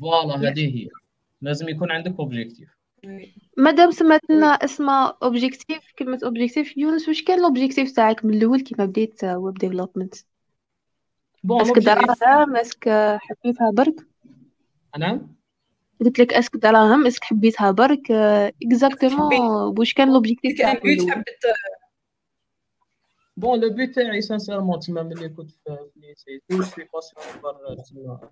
voilà 0.00 0.50
هذه 0.50 0.76
هي 0.76 0.88
لازم 1.40 1.68
يكون 1.68 1.90
عندك 1.90 2.14
objectif 2.18 2.81
مادام 3.56 3.90
سمعت 3.90 4.30
لنا 4.30 4.46
اسمها 4.46 5.18
objectif 5.22 5.92
كلمة 5.98 6.18
objectif 6.24 6.76
يونس 6.76 7.08
واش 7.08 7.24
كان 7.24 7.38
ال 7.38 7.44
objectif 7.44 7.92
تاعك 7.92 8.24
من 8.24 8.34
الأول 8.34 8.60
كيما 8.60 8.84
بديت 8.84 9.24
web 9.24 9.54
development 9.54 10.14
بون 11.44 11.60
اسك 11.60 11.78
دراهم 11.78 12.56
اسك 12.56 12.88
حبيتها 13.20 13.70
برك؟ 13.70 13.94
نعم 14.98 15.36
قلت 16.00 16.18
لك 16.18 16.34
اسك 16.34 16.56
دراهم 16.56 17.06
اسك 17.06 17.24
حبيتها 17.24 17.70
برك؟ 17.70 18.10
اكزاكتومون 18.66 19.40
واش 19.78 19.94
كان 19.94 20.12
لوبجيكتيف 20.12 20.58
كان 20.58 20.66
تاعك 20.66 20.84
من 20.84 20.92
الأول؟ 20.92 21.24
بون 23.36 23.60
لو 23.60 23.70
بوت 23.70 23.94
تاعي 23.94 24.20
سانسيرمون 24.20 24.80
تما 24.80 25.02
ملي 25.02 25.28
كنت 25.28 25.50
في 25.50 25.90
ليسي 25.96 26.40
تو 26.48 26.62
سوي 26.62 26.88
باسيون 26.94 27.42
بار 27.42 27.76
تما 27.90 28.30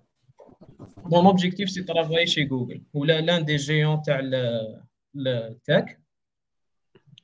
مون 1.05 1.25
اوبجيكتيف 1.25 1.69
سي 1.69 1.83
ترافاي 1.83 2.27
شي 2.27 2.43
جوجل 2.43 2.81
ولا 2.93 3.21
لأن 3.21 3.45
دي 3.45 3.55
جيون 3.55 4.01
تاع 4.01 4.19
ال- 4.19 4.81
التاك 5.27 5.99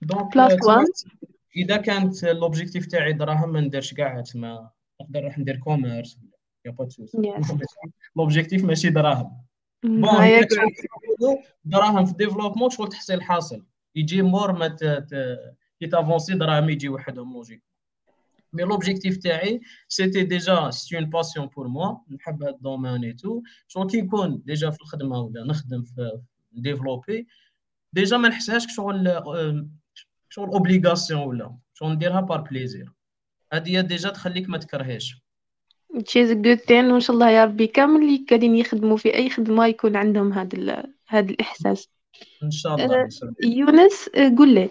دونك 0.01 0.37
إذا 1.55 1.77
كانت 1.77 2.23
ال 2.23 2.30
objectif 2.30 2.85
تاعي 2.85 3.13
دراهم 3.13 3.49
ما 3.53 3.61
نديرش 3.61 3.93
كاع 3.93 4.21
تما 4.21 4.69
نقدر 5.01 5.19
نروح 5.21 5.39
ندير 5.39 5.57
commerce 5.57 6.19
يا 6.65 6.71
با 6.71 6.87
ال 8.15 8.21
objectif 8.21 8.63
ماشي 8.63 8.89
دراهم. 8.89 9.37
Bon. 9.83 10.07
شغل 10.49 11.43
دراهم 11.65 12.05
في 12.05 12.13
développement 12.13 12.69
شغل 12.69 12.89
تحصيل 12.89 13.21
حاصل. 13.21 13.65
يجي 13.95 14.21
مور 14.21 14.51
ما 14.51 14.67
كي 15.79 15.87
تافونسي 15.87 16.33
دراهم 16.35 16.69
يجي 16.69 16.89
وحدهم 16.89 17.33
logique 17.33 17.63
mais 18.53 18.63
l'objectif 18.63 19.17
تاعي 19.17 19.61
c'était 19.87 20.23
déjà 20.23 20.69
c'est 20.69 20.97
une 20.97 21.05
passion 21.05 21.47
pour 21.47 21.67
moi 21.67 21.97
نحب 22.11 22.43
هاد 22.43 22.53
ال 22.53 22.59
domaine 22.60 23.03
et 23.03 23.13
tout 23.13 23.41
شغل 23.67 23.89
كي 23.89 24.01
نكون 24.01 24.41
déjà 24.45 24.69
في 24.69 24.81
الخدمه 24.81 25.19
ولا 25.19 25.43
نخدم 25.43 25.83
في 25.83 26.21
développer 26.51 27.27
déjà 27.93 28.17
ما 28.17 28.29
نحسهاش 28.29 28.75
شغل 28.75 29.23
شغل 30.29 30.49
obligation 30.49 31.21
ولا 31.21 31.57
شغل 31.73 31.91
نديرها 31.91 32.21
par 32.21 32.41
plaisir 32.41 32.91
هادي 33.53 33.81
déjà 33.81 34.09
تخليك 34.09 34.49
ما 34.49 34.57
تكرهيش 34.57 35.15
a 35.95 36.35
good 36.35 36.59
thing 36.67 36.91
وإن 36.91 36.99
شاء 36.99 37.13
الله 37.15 37.29
يا 37.29 37.45
ربي 37.45 37.67
كامل 37.67 38.01
اللي 38.01 38.25
قاعدين 38.29 38.55
يخدموا 38.55 38.97
في 38.97 39.15
أي 39.15 39.29
خدمة 39.29 39.67
يكون 39.67 39.95
عندهم 39.95 40.33
هذا 40.33 40.83
هذا 41.07 41.29
الإحساس 41.29 41.89
ان 42.43 42.51
شاء 42.51 42.75
الله 42.75 43.09
يونس 43.43 44.09
قول 44.37 44.53
لي 44.53 44.69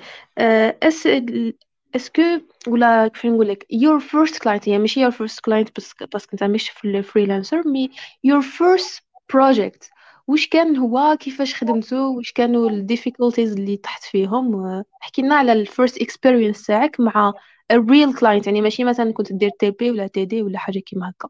est-ce 1.96 2.13
que 2.13 2.22
ولا 2.68 3.08
كيف 3.08 3.26
نقول 3.26 3.48
لك 3.48 3.64
your 3.72 4.00
first 4.02 4.34
client 4.34 4.68
يعني 4.68 4.78
ماشي 4.78 5.08
your 5.10 5.12
first 5.14 5.36
client 5.50 5.70
بس 5.76 5.94
بس 6.14 6.26
انت 6.32 6.44
مش 6.44 6.70
في 6.70 6.84
ال 6.88 6.96
freelancer 6.96 7.68
mais 7.68 7.90
your 8.26 8.42
first 8.42 9.00
project 9.32 9.90
وش 10.28 10.48
كان 10.48 10.76
هو 10.76 11.16
كيفاش 11.20 11.54
خدمته 11.54 12.08
وش 12.08 12.32
كانوا 12.32 12.70
ال 12.70 12.86
difficulties 12.92 13.38
اللي 13.38 13.76
طحت 13.76 14.04
فيهم 14.04 14.64
احكي 15.02 15.22
لنا 15.22 15.34
على 15.34 15.52
ال 15.52 15.68
first 15.68 15.92
experience 16.02 16.66
تاعك 16.66 17.00
مع 17.00 17.32
real 17.72 18.12
client 18.20 18.46
يعني 18.46 18.60
ماشي 18.60 18.84
مثلا 18.84 19.12
كنت 19.12 19.32
دير 19.32 19.50
TP 19.50 19.90
ولا 19.90 20.06
TD 20.06 20.42
ولا 20.42 20.58
حاجة 20.58 20.78
كيما 20.78 21.10
هكا 21.10 21.28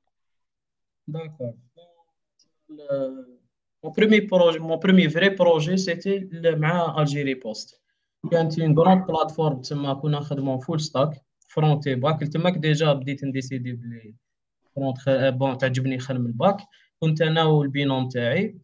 Mon 3.83 3.93
premier 3.93 4.23
projet, 4.23 4.59
mon 4.59 4.79
premier 4.79 5.07
vrai 5.07 5.35
projet, 5.35 5.77
c'était 5.77 6.27
le- 6.31 6.57
مع 6.57 6.97
Algérie 7.05 7.37
Post. 7.37 7.81
كانت 8.31 8.61
une 8.61 8.75
grande 8.75 9.07
plateforme 9.07 9.61
تما 9.69 9.95
كنا 9.95 10.19
نخدموا 10.19 10.59
full 10.59 10.81
stack 10.81 11.25
front 11.49 11.89
back 11.89 12.21
تماك 12.21 12.59
déjà 12.59 12.93
بديت 12.93 13.25
نديسيدي 13.25 13.73
بلي 13.73 14.15
front 14.77 14.99
خ... 14.99 15.09
bon 15.29 15.59
تعجبني 15.59 15.99
خدم 15.99 16.27
ال 16.27 16.33
back 16.33 16.57
كنت 17.01 17.23
أنا 17.23 17.45
وال 17.45 17.61
binôme 17.61 18.09
تاعي. 18.09 18.59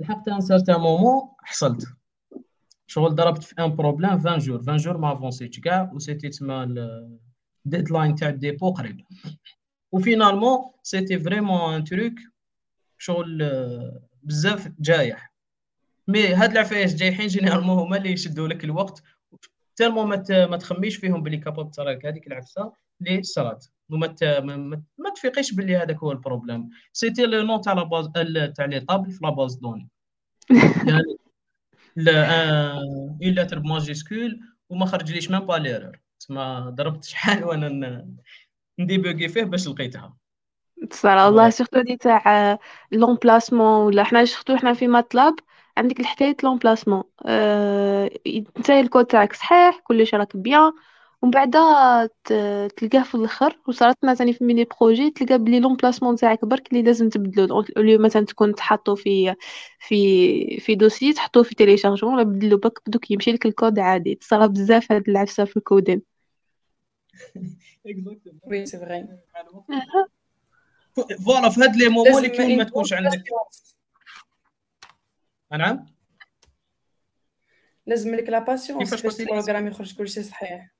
لحقت 0.00 0.28
un 0.28 0.40
certain 0.40 0.80
moment 0.80 1.22
حصلت. 1.42 1.86
شغل 2.86 3.14
ضربت 3.14 3.42
في 3.42 3.54
un 3.58 3.76
problème 3.76 4.10
20 4.10 4.38
jours 4.38 4.60
20 4.60 4.76
jours 4.76 4.96
ما 4.98 5.12
افونسيتش 5.12 5.60
كاع 5.60 5.90
و 5.94 5.98
c'était 5.98 6.28
تما 6.28 6.64
ال 7.66 7.71
deadline 7.71 8.14
تاع 8.14 8.28
ال 8.28 8.35
dépôt 8.35 8.70
قريب. 8.70 9.00
و 9.92 9.98
finalement 9.98 10.58
c'était 10.82 11.18
vraiment 11.18 11.74
un 11.74 11.84
truc 11.84 12.14
شغل 12.98 13.42
آه، 13.42 14.02
بزاف 14.22 14.72
جايح. 14.80 15.33
mais 16.08 16.34
هاد 16.34 16.50
العفايس 16.50 16.94
جايحين 16.94 17.26
généralement 17.26 17.78
هما 17.78 17.96
اللي 17.96 18.12
يشدوا 18.12 18.48
لك 18.48 18.64
الوقت. 18.64 19.02
tellement 19.76 20.06
ما 20.30 20.56
تخميش 20.56 20.96
فيهم 20.96 21.22
بلي 21.22 21.36
t'es 21.36 21.48
capable 21.48 21.70
تراك. 21.70 22.06
هذيك 22.06 22.26
العفسة 22.26 22.72
اللي 23.00 23.22
صرات 23.22 23.66
وما 23.90 24.14
ما, 24.98 25.10
تفيقيش 25.16 25.54
بلي 25.54 25.76
هذاك 25.76 25.96
هو 25.96 26.12
ال 26.12 26.18
problème. 26.18 26.70
c'était 26.92 27.26
le 27.26 27.42
nom 27.42 27.60
تاع 27.60 27.72
la 27.72 27.82
base 27.82 28.10
ال- 28.16 28.52
تاع 28.52 28.64
les 28.64 28.80
tables 28.80 29.10
في 29.10 29.18
la 29.22 29.30
base 29.30 29.54
données 29.54 29.88
يعني 30.50 31.16
لا 31.96 32.32
une 32.78 33.18
lettre 33.22 33.58
ب 33.58 33.66
majuscule 33.66 34.40
وما 34.68 34.86
خرجليش 34.86 35.30
même 35.30 35.40
pas 35.40 35.54
l'erreur 35.54 35.98
تسمى 36.20 36.64
ضربت 36.68 37.04
شحال 37.04 37.44
وأنا 37.44 38.06
نديبوغي 38.78 39.28
فيه 39.28 39.42
باش 39.42 39.68
لقيتها. 39.68 40.16
الصراحة 40.82 41.26
والله 41.26 41.50
surtout 41.50 41.80
des 41.82 41.96
تاع 41.96 42.58
l'emplacement 42.92 43.86
ولا 43.86 44.04
حنا 44.04 44.24
surtout 44.24 44.56
حنا 44.56 44.74
في 44.74 44.86
ماتلاب 44.88 45.34
عندك 45.76 46.00
الحكاية 46.00 46.36
l'emplacement 46.42 47.02
أه... 47.26 48.10
نتا 48.58 48.80
الكود 48.80 49.04
تاعك 49.04 49.32
صحيح 49.32 49.80
كلش 49.84 50.14
راك 50.14 50.36
bien 50.36 50.72
ومن 51.22 51.30
بعد 51.30 51.50
تلقاه 52.76 53.02
في 53.02 53.14
الآخر 53.14 53.58
وصارت 53.68 53.96
ثاني 54.14 54.32
في 54.32 54.44
mini 54.44 54.68
projet 54.80 55.10
تلقى 55.10 55.38
بلي 55.38 55.60
l'emplacement 55.60 56.16
تاعك 56.16 56.44
برك 56.44 56.72
اللي 56.72 56.82
لازم 56.82 57.08
تبدلو 57.08 57.60
اللي 57.76 57.98
مثلا 57.98 58.24
تكون 58.24 58.54
تحطو 58.54 58.94
في 58.94 59.34
في 59.78 60.60
في 60.60 60.74
dossier 60.74 61.12
تحطوه 61.12 61.42
في 61.42 61.54
téléchargement 61.54 62.14
ولا 62.14 62.22
بدلو 62.22 62.56
برك 62.56 62.78
بدوك 62.86 63.10
يمشي 63.10 63.32
لك 63.32 63.46
الكود 63.46 63.78
عادي 63.78 64.14
تصرا 64.14 64.46
بزاف 64.46 64.92
هاد 64.92 65.08
العفسة 65.08 65.44
في 65.44 65.56
ال 65.56 65.63
coding 65.63 66.02
oui 68.46 68.66
c'est 68.66 68.78
vrai 68.78 69.06
voilà 71.24 71.48
في 71.48 71.60
هاد 71.60 71.76
les 71.76 71.88
moments 71.88 72.16
اللي 72.16 72.28
كي 72.28 72.56
ما 72.56 72.64
تكونش 72.64 72.92
عندك. 72.92 73.24
نعم 75.56 75.86
لازم 77.86 78.14
لك 78.14 78.28
la 78.28 78.38
patience 78.38 78.82
كيفاش 78.94 79.02
باش 79.02 79.20
ال 79.20 79.25
programme 79.25 79.66
يخرج 79.66 79.94
كلشي 79.96 80.22
صحيح. 80.22 80.70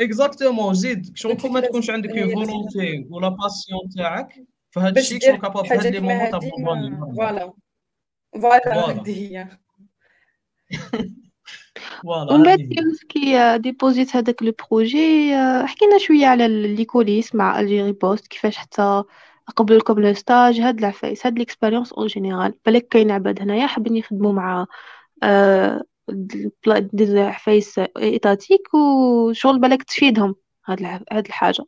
exactement 0.00 0.74
زيد 0.74 1.16
شغل 1.16 1.36
كون 1.36 1.52
ما 1.52 1.60
تكونش 1.60 1.90
عندك 1.90 2.10
volonté 2.10 3.06
ولا 3.10 3.28
passion 3.28 3.80
تاعك 3.96 4.46
فهاد 4.70 4.98
الشيء 4.98 5.20
شغل 5.20 5.30
دير 5.32 5.40
capable 5.40 5.66
في 5.66 5.74
هاد 5.74 5.86
les 5.86 6.00
moments 6.00 6.90
ما- 6.90 7.14
voilà. 7.16 7.52
voilà 8.34 8.88
هادي 9.00 9.36
هي. 9.36 9.48
voilà 12.02 12.32
ومن 12.32 12.42
بعد 12.42 12.58
كي 13.08 13.58
ديبوزيت 13.58 14.16
هذاك 14.16 14.42
لو 14.42 14.52
بروجي 14.70 15.32
حكينا 15.66 15.98
شوية 15.98 16.26
على 16.26 16.48
لي 16.76 16.84
كوليس 16.84 17.34
مع 17.34 17.60
الجيري 17.60 17.92
بوست 17.92 18.26
كيفاش 18.26 18.56
حتى 18.56 19.02
قبلوا 19.46 19.78
لكم 19.78 20.00
لو 20.00 20.12
ستاج 20.14 20.60
هاد 20.60 20.78
العفايس 20.78 21.26
هاد 21.26 21.38
ليكسبيريونس 21.38 21.92
أون 21.92 22.06
جينيرال. 22.06 22.54
بالك 22.66 22.88
كاين 22.88 23.10
عباد 23.10 23.40
هنايا 23.42 23.66
حابين 23.66 23.96
يخدموا 23.96 24.32
مع 24.32 24.66
آه، 25.22 25.82
دي 26.92 27.20
عفايس 27.20 27.78
إيتاتيك 27.78 28.74
وشغل 28.74 29.60
بالك 29.60 29.82
تفيدهم. 29.82 30.34
هاد 30.66 30.82
هاد 31.12 31.26
الحاجة. 31.26 31.64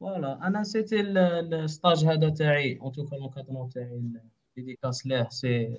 فوالا. 0.00 0.46
أنا 0.46 0.62
ال- 0.92 1.54
الستاج 1.54 2.04
هذا 2.04 2.28
تاعي. 2.28 2.78
اون 2.82 2.92
توكا 2.92 3.68
تاعي 3.74 4.02
ديديكاس 4.56 5.06
ليه 5.06 5.28
سي 5.30 5.78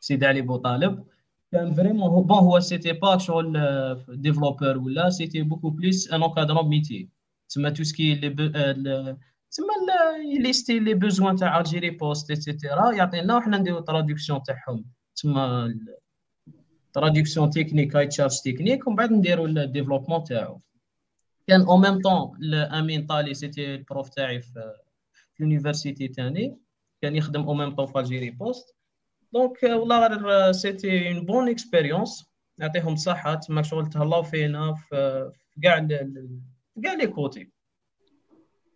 سيدي 0.00 0.26
علي 0.26 0.40
بوطالب. 0.40 1.04
كان 1.52 1.74
فريمون 1.74 2.10
هو 2.10 2.22
بون 2.22 2.38
هو 2.38 2.60
سيتي 2.60 2.92
با 2.92 3.18
شغل 3.18 3.52
ديفلوبر 4.08 4.78
ولا 4.78 5.10
سيتي 5.10 5.42
بوكو 5.42 5.70
بليس 5.70 6.12
أن 6.12 6.22
انكادرون 6.22 6.68
ميتي. 6.68 7.08
تسمى 7.48 7.70
تو 7.70 7.82
سكي 7.84 8.14
ال- 9.60 10.36
يليستي 10.36 10.78
لي 10.78 10.94
بوزوان 10.94 11.36
تاع 11.36 11.58
الجيري 11.58 11.90
بوست 11.90 12.30
ايتترا 12.30 12.92
يعطينا 12.92 13.36
وحنا 13.36 13.58
نديرو 13.58 13.80
تراديكسيون 13.80 14.42
تاعهم. 14.42 14.84
تسمى 15.16 15.74
تراديكسيون 16.92 17.50
تكنيك 17.50 17.96
هاي 17.96 18.06
تشارج 18.06 18.40
تكنيك 18.44 18.86
ومن 18.86 18.96
بعد 18.96 19.12
نديرو 19.12 19.46
الديفلوبمون 19.46 20.24
تاعو. 20.24 20.60
كان 21.46 21.60
أو 21.60 21.76
ميم 21.76 22.00
طون 22.00 22.54
امين 22.54 23.06
طالي 23.06 23.34
سيتي 23.34 23.74
البروف 23.74 24.08
تاعي 24.08 24.42
في 24.42 24.72
لونيفرسيتي 25.40 26.08
تاني. 26.08 26.58
كان 27.02 27.16
يخدم 27.16 27.42
أو 27.42 27.54
ميم 27.54 27.74
طون 27.74 27.86
في 27.86 27.98
الجيري 27.98 28.30
بوست 28.30 28.74
دونك 29.32 29.62
والله 29.62 30.06
غير 30.06 30.52
سيتي 30.52 31.08
اون 31.08 31.26
بون 31.26 31.48
اكسبيريونس 31.48 32.24
يعطيهم 32.58 32.92
الصحة. 32.92 33.34
تما 33.34 33.62
شغل 33.62 33.88
تهلاو 33.88 34.22
فينا 34.22 34.74
في 34.74 35.30
كاع 35.62 35.88
كاع 36.82 36.94
les 36.94 37.06
côtés. 37.06 37.50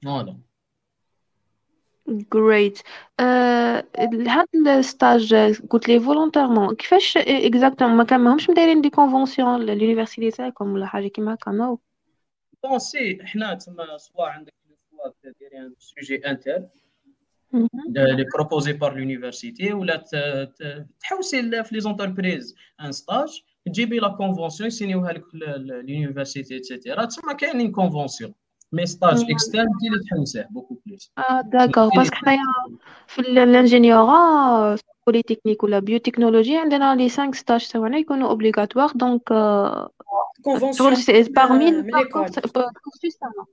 voilà 0.05 0.39
جريت 2.09 2.79
هاد 3.21 4.49
ال 4.69 4.80
stage 4.80 5.35
قلت 5.71 5.89
لي 5.89 6.01
volontairement 6.01 6.75
كيفاش 6.75 7.17
exactement 7.17 7.97
ما 7.97 8.05
كان 8.05 8.21
ماهمش 8.21 8.51
مدايرين 8.51 8.81
des 8.81 8.91
conventions 8.91 9.61
لل 9.61 9.73
université 9.73 10.31
تاعكم 10.31 10.73
ولا 10.73 10.87
حاجة 10.87 11.09
كيما 11.09 11.35
هكا 11.35 11.51
نو 11.51 11.79
بون 12.65 12.79
سي 12.79 13.19
حنا 13.25 13.55
تما 13.55 13.97
سوا 13.97 14.27
عندك 14.27 14.53
soit 14.91 15.33
ديري 15.41 15.59
un 15.59 15.75
sujet 15.79 16.17
interne 16.31 16.63
les 17.89 18.27
proposés 18.35 18.73
par 18.73 18.97
l'université 18.97 19.73
ولا 19.73 20.05
تحوسي 21.01 21.63
في 21.63 21.75
les 21.75 21.81
entreprises 21.81 22.55
un 22.81 22.93
stage 22.93 23.43
تجيبي 23.67 23.99
la 23.99 24.09
convention 24.09 24.67
يسينيوها 24.67 25.13
لك 25.13 25.25
l'université 25.35 26.57
et 26.57 26.69
cetera 26.69 27.05
تسمى 27.05 27.35
كاينين 27.35 27.73
conventions 27.73 28.35
mais 28.73 28.87
stage 28.87 29.25
externe 29.31 29.61
انت 29.61 29.85
اللي 29.93 30.05
تحوسيه 30.11 30.49
beaucoup 30.51 30.79
plus 30.87 31.13
آه 31.19 31.41
d'accord 31.41 31.89
parce 31.97 32.09
que 32.09 32.17
حنايا 32.17 32.39
في 33.07 33.19
ال 33.19 34.77
ingéniorat 35.07 35.23
polytechnique 35.23 35.63
ولا 35.65 35.79
biotechnologie 35.79 36.57
عندنا 36.57 36.95
les 36.97 37.09
5 37.09 37.33
stages 37.39 37.69
تاعنا 37.69 37.99
يكونوا 37.99 38.29
obligatoires 38.29 38.91
donc 38.95 39.23
convention 40.43 40.95
parmi 41.25 41.51
من 41.51 41.91
l'école. 41.91 42.39
ال 42.45 42.55
cursus 42.55 43.17
تاعنا 43.21 43.45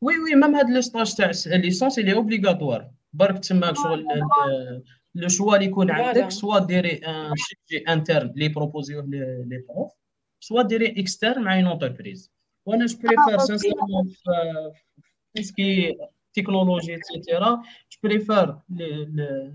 oui 0.00 0.18
oui 0.18 0.34
même 0.34 0.54
هاد 0.54 0.70
le 0.70 0.80
stage 0.80 1.14
تاع 1.14 1.30
ال 1.46 1.52
licence 1.52 1.98
اللي 1.98 2.12
obligatoire 2.14 2.90
برك 3.12 3.38
تسمى 3.38 3.72
شغل 3.74 4.06
le 5.14 5.28
choix 5.28 5.54
اللي 5.54 5.66
يكون 5.66 5.90
عندك 5.90 6.24
Voilà. 6.24 6.28
soit 6.28 6.58
ديري 6.58 6.92
un 6.92 7.32
sujet 7.68 7.78
interne 7.78 8.28
اللي 8.30 8.48
بروبوزيوه 8.48 9.02
les 9.04 9.64
profs 9.68 9.92
soit 10.40 10.62
ديري 10.62 10.94
externe 11.00 11.42
مع 11.42 11.56
une 11.58 11.66
entreprise 11.66 12.32
وأنا 12.66 12.86
je 12.86 12.98
préfère 12.98 13.32
OK. 13.32 13.46
sincèrement 13.46 14.08
في 15.34 15.42
ce 15.42 15.64
qui 15.64 15.98
technologie 16.34 16.96
et 16.96 17.11
cetera 17.11 17.54
je 17.92 17.98
préfère 18.02 19.54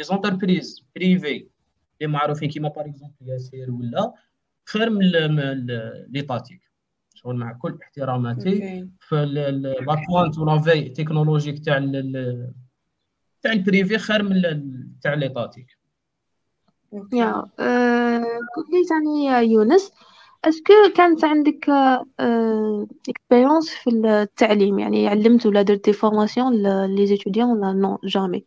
les 0.00 0.18
entreprises 0.18 0.84
privées 0.96 1.48
اللي 2.00 2.12
معروفين 2.12 2.50
كيما 2.50 2.68
par 2.68 2.84
exemple 2.84 3.14
ياسير 3.28 3.70
ولا 3.70 4.12
خير 4.68 4.90
من 4.90 5.66
l'étatique 6.08 6.60
شغل 7.14 7.36
مع 7.36 7.52
كل 7.52 7.78
احتراماتي 7.82 8.52
OK. 8.52 8.88
في 9.00 9.24
la 9.24 10.04
كوانت 10.08 10.38
ولا 10.38 10.58
في 10.58 10.88
technologique 10.88 11.64
تاع 11.64 11.78
تاع 13.42 13.52
ال 13.52 13.60
privé 13.60 13.98
خير 13.98 14.22
من 14.22 14.42
تاع 15.02 15.14
l'étatique 15.14 15.78
يا 17.12 17.32
قول 17.32 18.66
لي 18.72 18.84
ثاني 18.88 19.24
يا 19.24 19.38
يونس. 19.38 19.92
est-ce 20.44 20.63
que 20.63 20.72
كانت 20.96 21.24
عندك 21.24 21.68
expérience 23.08 23.70
في 23.70 23.90
التعليم؟ 23.90 24.78
يعني 24.78 25.08
علمت 25.08 25.46
ولا 25.46 25.62
درتي 25.62 25.92
formation 25.92 26.62
les 26.86 27.06
étudiants 27.06 27.50
ولا 27.50 27.72
non 27.72 27.98
jamais 28.04 28.44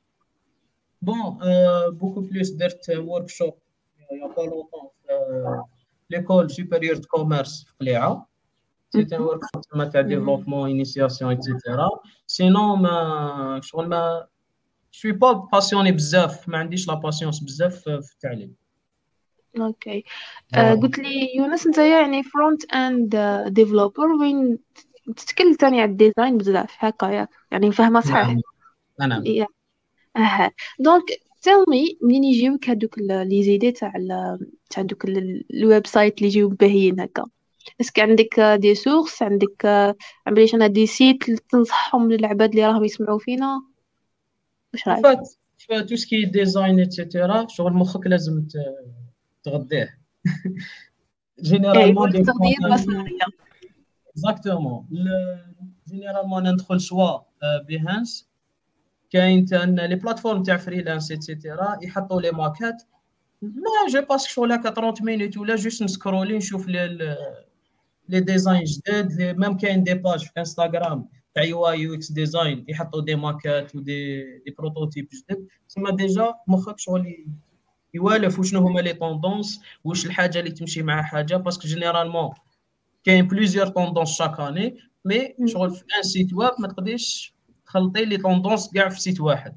bon 1.01 1.39
beaucoup 1.89 2.21
plus 2.21 2.49
درت 2.49 2.89
workshop 2.89 3.53
il 4.11 4.27
y 4.27 4.30
a 4.30 4.33
pas 4.33 4.41
longtemps 4.41 4.89
في 5.07 5.63
l'école 6.09 6.51
supérieure 6.51 6.97
de 6.97 7.07
commerce 7.07 7.63
في 7.63 7.73
قليعه 7.81 8.27
c'était 8.89 9.15
un 9.15 9.21
workshop 9.21 9.61
تما 9.61 9.85
تاع 9.85 10.01
développement 10.01 10.69
initiation 10.69 11.31
etcetera 11.31 11.89
sinon 12.27 12.81
ما 12.81 13.59
شغل 13.63 13.87
moi 13.87 14.27
je 14.91 14.98
suis 14.98 15.11
pas 15.11 15.31
passionné 15.31 15.91
بزاف 15.91 16.49
ما 16.49 16.57
عنديش 16.57 16.87
la 16.87 16.93
patience 16.93 17.39
بزاف 17.43 17.75
في 17.75 18.13
التعليم 18.13 18.55
okay. 19.59 20.03
آه، 20.55 20.73
قلت 20.73 20.99
لي 20.99 21.35
يونس 21.35 21.67
أنت 21.67 21.77
يعني 21.77 22.23
front-end 22.23 23.15
developer 23.47 24.05
وين 24.07 24.57
تتكلم 25.15 25.53
تاني 25.55 25.81
على 25.81 25.91
ال 25.91 25.98
design 25.98 26.37
بزاف 26.37 26.75
هكا 26.79 27.05
ياك 27.05 27.29
يعني 27.51 27.71
فاهمة 27.71 28.01
صحيح 28.01 28.35
نعم. 28.99 29.23
أها. 30.17 30.51
donc 30.79 31.03
tell 31.41 31.65
me 31.73 31.97
منين 32.01 32.23
يجيوك 32.23 32.69
هادوك 32.69 32.99
les 32.99 33.43
idées 33.43 33.71
تاع 33.71 33.93
تاع 34.69 34.83
دوك 34.83 35.05
ال- 35.05 35.45
ال 35.53 35.87
website 35.87 36.17
اللي 36.17 36.27
يجيو 36.27 36.49
باهيين 36.49 36.99
هكا؟ 36.99 37.25
est-ce 37.81 37.95
que 37.95 38.01
عندك 38.01 38.39
des 38.39 38.75
sources 38.75 39.21
عندك 39.23 39.65
آه، 39.65 39.95
عمليش 40.27 40.55
أنا 40.55 40.67
des 40.67 40.87
sites 40.87 41.23
تنصحهم 41.31 42.11
للعباد 42.11 42.49
اللي 42.49 42.67
راهم 42.67 42.83
يسمعوا 42.83 43.19
فينا؟ 43.19 43.61
واش 44.73 44.87
رأيك؟ 44.87 45.19
tout 45.89 45.95
ce 45.95 46.07
qui 46.07 46.25
est 46.25 46.43
design 46.43 46.79
etcetera. 46.79 47.47
شغل 47.49 47.73
مخك 47.73 48.07
لازم 48.07 48.41
ت- 48.41 48.53
تغذيه 49.43 49.83
اي 49.83 51.43
généralement 51.43 51.91
يقولك 51.91 52.25
تغيير 52.25 52.73
مصنعيه 52.73 53.19
exactement 54.09 54.87
généralement 55.87 56.51
ندخل 56.53 56.81
soit 56.81 57.19
Behance 57.67 58.29
كاين 59.09 59.45
تان 59.45 59.79
les 59.79 59.95
plateformes 59.95 60.43
تاع 60.43 60.57
freelance 60.57 61.11
etcetera 61.11 61.77
يحطوا 61.81 62.21
les 62.21 62.31
maquettes 62.31 62.83
moi 63.41 63.89
je 63.89 64.01
passe 64.01 64.29
شغل 64.29 64.51
هكا 64.51 64.69
30 64.69 65.05
minutes 65.05 65.37
ولا 65.37 65.55
juste 65.55 65.83
نسكرولي 65.83 66.37
نشوف 66.37 66.67
les 66.67 66.87
les 68.09 68.19
designs 68.19 68.63
جداد 68.63 69.11
لي 69.13 69.33
même 69.33 69.57
كاين 69.57 69.83
des 69.83 69.93
pages 69.93 70.19
في 70.25 70.31
انستغرام 70.39 71.09
تاع 71.33 71.43
UI 71.43 71.67
UX 71.69 72.11
design 72.11 72.65
يحطوا 72.67 73.01
des 73.01 73.15
maquettes 73.15 73.75
و 73.75 73.87
des 73.87 74.23
des 74.45 74.51
prototypes 74.57 75.07
جدد 75.07 75.47
تسمى 75.69 75.91
déjà 75.91 76.33
مخك 76.47 76.79
شغل 76.79 77.07
ي- 77.07 77.27
يوالف 77.93 78.39
وشنو 78.39 78.59
هما 78.67 78.79
les 78.79 78.93
tendances؟ 78.93 79.61
واش 79.83 80.05
الحاجة 80.05 80.39
اللي 80.39 80.51
تمشي 80.51 80.83
مع 80.83 81.01
حاجة؟ 81.01 81.35
parce 81.35 81.55
que 81.55 81.67
généralement 81.67 82.29
كاين 83.03 83.27
plusieurs 83.27 83.67
tendances 83.67 84.09
chaque 84.09 84.39
année 84.39 84.77
mais 85.05 85.35
شغل 85.45 85.71
في 85.71 85.83
un 85.97 86.03
site 86.03 86.33
web 86.33 86.51
ما 86.59 86.67
تقدريش 86.67 87.33
تخلطي 87.65 88.05
les 88.05 88.17
tendances 88.17 88.73
كاع 88.73 88.89
في 88.89 89.01
site 89.01 89.21
واحد. 89.21 89.55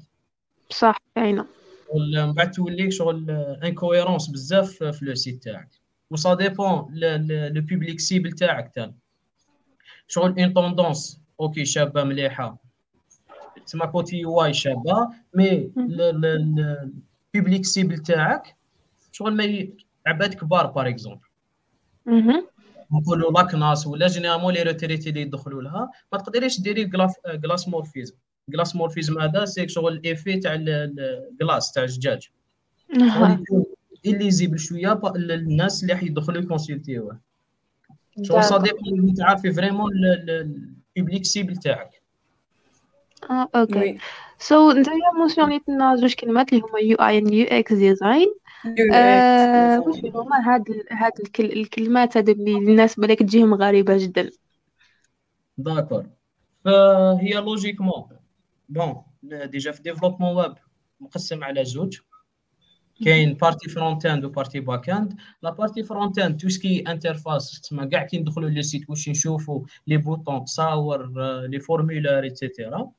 صح 0.69 0.97
كاينة. 1.15 1.45
شغل 1.87 2.27
من 2.27 2.33
بعد 2.33 2.51
توليك 2.51 2.91
شغل 2.91 3.31
incohérence 3.63 4.27
بزاف 4.27 4.83
في 4.83 5.05
le 5.05 5.15
site 5.15 5.43
تاعك. 5.43 5.69
و 6.09 6.17
ça 6.17 6.33
dépend 6.33 6.87
le 6.93 7.61
public 7.61 7.99
cible 7.99 8.31
تاعك 8.31 8.71
تاني 8.75 8.95
شغل 10.07 10.39
une 10.39 10.53
tendance 10.53 11.21
okay 11.39 11.65
شابة 11.65 12.03
مليحة. 12.03 12.57
تسمى 13.65 13.87
côté 13.87 14.17
UI 14.17 14.53
شابة 14.53 15.09
mais 15.33 15.71
ال 17.35 17.39
public 17.39 17.65
cible 17.65 17.97
تاعك 17.97 18.55
شغل 19.11 19.35
ما 19.35 19.43
ي- 19.43 19.77
عباد 20.07 20.33
كبار 20.33 20.65
par 20.65 20.87
exemple. 20.89 21.27
نقولوا 22.91 23.31
la 23.31 23.50
CNAS 23.50 23.87
ولا 23.87 24.07
généralement 24.07 24.53
les 24.53 24.63
retraités 24.63 25.09
اللي 25.09 25.21
يدخلوا 25.21 25.61
لها 25.61 25.91
ما 26.13 26.17
تقدريش 26.19 26.61
ديري 26.61 26.85
glassmorphism 27.43 28.15
glassmorphism 28.51 29.19
هذا 29.19 29.45
c'est 29.45 29.67
شغل 29.67 29.93
l'effet 29.93 30.37
تاع 30.39 30.53
ال 30.53 30.73
glass 30.73 31.71
تاع. 31.71 31.83
يكون 33.33 33.65
illisible 34.05 34.59
شوية 34.59 35.01
للناس 35.15 35.83
اللي 35.83 35.95
حيدخلوا 35.95 36.41
يكونسلتيوه 36.41 37.19
شغل. 38.21 38.43
صديق 38.43 38.75
اللي 38.87 39.13
تعرفي 39.13 39.53
vraiment 39.53 39.91
ال 40.97 41.01
public 41.01 41.25
cible 41.25 41.57
تاعك 41.57 41.94
آه 43.29 43.49
okay. 43.55 43.97
so 44.39 44.71
نتايا 44.71 45.11
مونسيونيت 45.17 45.69
لنا 45.69 45.95
زوج 45.95 46.13
كلمات 46.13 46.53
اللي 46.53 46.63
هما 46.63 46.79
UI 46.79 46.97
UX 46.97 47.73
design. 47.73 48.27
يو 48.65 48.93
آه 48.93 49.79
واش 49.79 50.05
هما؟ 50.05 50.53
هاد 50.53 50.63
هاد 50.91 51.11
الكل 51.19 51.45
الكلمات 51.45 52.17
هادو 52.17 52.31
اللي 52.31 52.57
الناس 52.57 52.99
بالك 52.99 53.19
تجيهم 53.19 53.53
غريبة 53.53 53.97
جدا. 53.97 54.29
d'accord. 55.57 56.05
فهي 56.65 57.33
logiquement 57.33 58.03
bon 58.69 58.95
déjà 59.23 59.71
في 59.71 59.81
développement 59.81 60.35
web 60.35 60.53
مقسم 60.99 61.43
على 61.43 61.65
زوج. 61.65 61.99
كاين 63.05 63.33
partie 63.33 63.69
front-end 63.69 64.05
و 64.05 64.25
partie 64.25 64.59
back-end 64.59 64.89
la 64.89 65.17
partie 65.41 65.49
front-end 65.49 65.83
tout 65.83 66.19
ce 66.19 66.37
qui 66.41 66.49
est 66.49 66.83
interface 66.87 67.61
تسمى 67.61 67.87
كاع 67.87 68.03
كي 68.03 68.19
ندخلوا 68.19 68.49
le 68.49 68.63
site 68.63 68.89
واش 68.89 69.09
نشوفوا 69.09 69.61
les 69.87 69.97
boutons 69.97 70.45
تصاور 70.45 71.11
les 71.47 71.59
formulaires 71.59 72.23
etcetera 72.23 72.91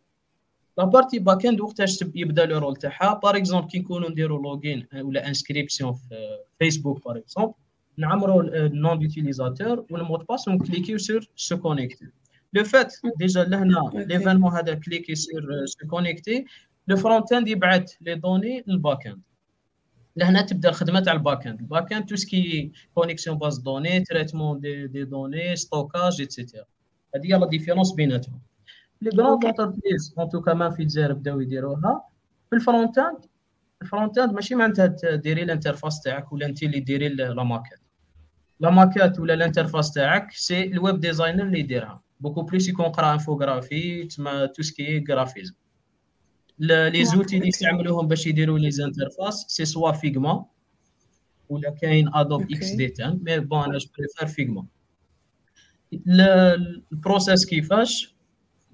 la 0.78 0.84
partie 0.84 1.18
back-end 1.18 1.60
وقتاش 1.60 2.04
يبدا 2.14 2.46
le 2.46 2.58
rôle 2.58 2.76
تاعها 2.76 3.20
par 3.22 3.36
exemple 3.36 3.68
كي 3.68 3.78
نكونوا 3.78 4.10
نديروا 4.10 4.42
login 4.42 4.86
ولا 4.94 5.28
inscription 5.28 5.92
في 5.92 6.38
فيسبوك 6.58 7.04
par 7.04 7.16
exemple 7.18 7.52
نعمروا 7.98 8.42
النون 8.42 8.98
ديوتيليزاتور 8.98 9.86
والمود 9.90 10.26
باس 10.28 10.48
ونكليكيو 10.48 10.98
sur 10.98 11.28
se 11.36 11.56
connecter 11.56 12.06
le 12.52 12.64
fait 12.64 12.94
déjà 13.18 13.44
لهنا. 13.44 13.90
l'événement 13.94 14.52
هذا 14.52 14.74
cliquer 14.74 15.14
sur 15.14 15.66
se 15.66 15.86
connecter 15.86 16.44
le 16.88 16.96
front-end 16.96 17.48
يبعث 17.48 17.92
les 18.00 18.14
données 18.14 18.64
لل 18.66 19.06
back-end 19.06 19.20
لهنا 20.16 20.42
تبدا 20.42 20.68
الخدمه 20.68 21.00
تاع 21.00 21.12
ال 21.12 21.16
back-end 21.16 21.46
ال 21.46 21.60
back-end 21.60 22.06
tout 22.06 22.16
ce 22.16 22.39
qui 22.39 22.72
est 22.94 23.05
connexion 23.05 23.38
base 23.38 23.58
données 23.58 24.00
traitement 24.00 24.60
des 24.60 24.86
des 24.86 25.04
données 25.04 25.56
stockage 25.56 26.20
etcetera 26.20 26.64
هذه 27.14 27.26
هي 27.26 27.38
la 27.38 27.46
différence 27.46 27.92
بيناتهم 27.92 28.40
les 29.02 29.10
grandes 29.10 29.30
okay. 29.30 29.48
entreprises 29.48 30.14
en 30.18 30.28
tout 30.28 30.40
cas 30.40 30.70
في 30.70 30.82
الجزائر 30.82 31.12
بداو 31.12 31.40
يديروها 31.40 32.04
في 32.50 32.56
ال 32.56 32.98
front-end 32.98 33.18
ال 33.82 34.18
front-end 34.18 34.32
ماشي 34.34 34.54
معناتها 34.54 35.16
ديري 35.16 35.42
ال 35.42 35.48
interface 35.48 36.00
تاعك 36.02 36.32
ولا 36.32 36.46
انت 36.46 36.62
اللي 36.62 36.80
ديري 36.80 37.08
la 37.08 37.42
maquette 37.42 37.78
la 38.60 38.70
maquette 38.70 39.18
ولا 39.20 39.34
ال 39.34 39.40
interface 39.40 39.92
تاعك 39.92 40.30
c'est 40.32 40.62
ال 40.62 40.72
web 40.72 41.00
designer 41.00 41.42
اللي 41.42 41.58
يديرها 41.58 42.02
beaucoup 42.20 42.42
plus 42.42 42.68
يكون 42.68 42.86
قرا 42.86 43.12
infographie 43.12 44.04
تسمى 44.04 44.48
tout 44.54 44.62
ce 44.62 44.79
qui 44.79 45.04
est 45.10 45.21
graphisme 45.21 45.54
les 46.58 47.04
outils 47.04 47.36
اللي 47.36 47.48
يستعملوهم 47.48 48.08
باش 48.08 48.26
يديروا 48.26 48.58
les 48.58 48.70
interfaces 48.70 49.44
c'est 49.48 49.64
soit 49.64 49.92
Figma 49.92 50.44
ولا 51.48 51.70
كاين 51.70 52.10
Adobe. 52.14 52.42
XD 52.42 52.92
10 53.00 53.18
mais 53.22 53.38
bon 53.40 53.64
أنا 53.64 53.78
je 53.78 53.86
préfère 53.98 54.26
Figma 54.28 54.66
ال- 55.92 56.82
ال 56.92 56.99
process 56.99 57.46
كيفاش 57.46 58.15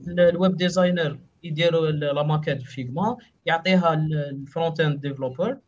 ال 0.08 0.20
web 0.20 0.56
designer 0.56 1.18
يديروا 1.42 1.90
la 1.90 2.22
maquette 2.22 2.62
Figma 2.62 3.16
يعطيها 3.46 3.94
ال 3.94 4.80
front-end 4.80 5.00
developer 5.00 5.58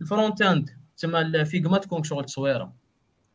ال 0.00 0.42
front-end 0.42 0.70
تسمى 0.96 1.44
Figma 1.44 1.78
تكون 1.78 2.02
شغل 2.02 2.24
تصويره 2.24 2.72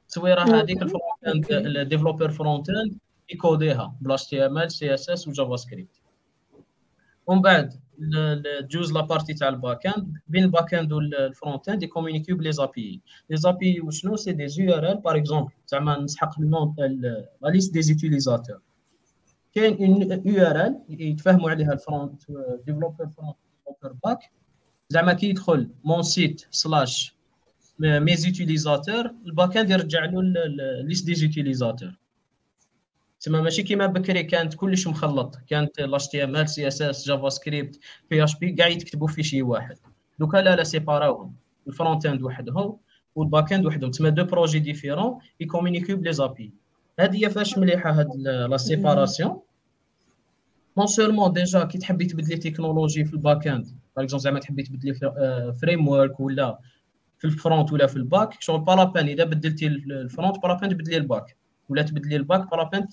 التصويره 0.03 0.41
هذيك 0.41 0.81
ال 0.81 1.23
front-end 1.27 1.51
ال 1.51 2.31
developer 2.31 2.69
front-end 2.69 2.97
يكوديها 3.33 3.95
بلا 4.01 4.13
اتش 4.13 4.27
تي 4.27 4.45
ام 4.45 4.57
ال 4.57 4.71
سي 4.71 4.93
اس 4.93 5.09
اس 5.09 5.27
وجافا 5.27 5.55
سكريبت 5.55 6.01
ومن 7.27 7.41
بعد 7.41 7.73
تجوز 8.69 8.93
la 8.93 9.03
partie 9.03 9.33
تاع 9.33 9.47
ال 9.47 9.87
back-end 9.87 10.13
بين 10.27 10.43
ال 10.43 10.46
back-end 10.46 10.73
و 10.73 10.83
ال 10.83 10.93
front-end 10.93 11.83
يكومونيكيو 11.83 12.37
ب 12.37 12.51
les 12.51 12.76
API 12.76 13.01
les 13.29 13.37
API 13.37 13.81
وشنو 13.81 14.15
c'est 14.15 14.31
des 14.31 14.47
URL 14.57 14.97
par 14.97 15.17
exemple 15.17 15.51
زعما 15.67 15.99
نسحق 15.99 16.39
النون 16.39 16.75
la 16.77 17.49
liste 17.49 17.73
des 17.73 17.81
utilisateurs 17.81 18.61
كاين 19.57 20.21
URL 20.25 20.75
يتفاهموا 20.89 21.49
عليها 21.49 21.73
ال 21.73 21.81
front 21.81 22.21
developer 22.65 23.07
front 23.07 23.35
developer 23.67 23.97
back 24.03 24.19
زعما 24.89 25.13
كي 25.13 25.29
يدخل 25.29 25.69
mon 25.83 26.03
site 26.03 26.45
slash 26.51 27.15
mes 27.79 28.15
utilisateurs 28.15 29.11
ال 29.25 29.57
back-end 29.57 29.69
يرجع 29.69 30.05
له 30.05 30.21
liste 30.83 31.05
des 31.05 31.15
utilisateurs 31.15 31.97
تما 33.21 33.41
ماشي 33.41 33.63
كيما 33.63 33.85
بكري 33.87 34.23
كانت 34.23 34.53
كلش 34.53 34.87
مخلط. 34.87 35.35
كانت 35.49 35.79
ال 35.79 35.95
اتش 35.95 36.07
تي 36.07 36.23
ام 36.23 36.35
ال 36.35 36.49
سي 36.49 36.67
اس 36.67 36.81
اس 36.81 37.07
جافا 37.07 37.29
سكريبت 37.29 37.79
بي 38.09 38.23
اش 38.23 38.39
بي 38.39 38.51
كاع 38.51 38.67
يتكتبوا 38.67 39.07
في 39.07 39.23
شي 39.23 39.41
واحد. 39.41 39.77
دوكا 40.19 40.37
لا 40.37 40.55
لا 40.55 40.63
سيباراوهم. 40.63 41.35
ال 41.67 42.05
front-end 42.05 42.21
وحدهم 42.21 42.77
و 43.15 43.34
ال 43.34 43.53
back-end 43.53 43.65
وحدهم. 43.65 43.91
تما 43.91 44.09
deux 44.09 44.23
projets 44.23 44.59
différents 44.59 45.19
يكومونيكيو 45.39 45.97
ب 45.97 46.13
les 46.13 46.30
API. 46.30 46.53
هذه 46.99 47.25
هي 47.25 47.29
فاش 47.29 47.57
مليحة 47.57 47.91
هاد 47.91 48.09
la 48.15 48.57
séparation 48.57 49.39
non 50.77 50.87
seulement 50.87 51.33
déjà 51.33 51.63
كي 51.63 51.77
تحبي 51.77 52.05
تبدلي 52.05 52.37
تكنولوجي 52.37 53.05
في 53.05 53.13
ال 53.13 53.47
back-end 53.47 53.65
par 53.65 54.05
exemple 54.05 54.23
زعما 54.23 54.39
تحبي 54.39 54.63
تبدلي 54.63 54.93
framework 55.61 56.19
ولا 56.19 56.59
في 57.17 57.25
ال 57.25 57.33
front 57.33 57.73
ولا 57.73 57.87
في 57.87 57.95
ال 57.95 58.04
back 58.04 58.41
شغل 58.41 58.59
pas 58.59 58.74
la 58.74 58.83
peine 58.83 59.07
اذا 59.07 59.23
بدلتي 59.23 59.67
ال 59.67 59.79
front 59.79 60.37
pas 60.43 60.51
la 60.51 60.56
peine 60.56 60.69
تبدلي 60.69 60.97
ال 60.97 61.05
back 61.05 61.37
ولا 61.69 61.81
تبدلي 61.81 62.15
ال 62.15 62.22
back 62.22 62.51
pas 62.51 62.62
la 62.62 62.69
peine 62.69 62.87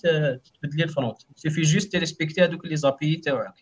تبدلي 0.61 0.83
ال 0.83 0.89
front 0.89 1.17
suffit 1.35 1.61
juste 1.61 1.91
تيريسبكتي 1.91 2.43
هذوك 2.43 2.65
les 2.65 2.75
API 2.75 3.15
تاعك 3.15 3.53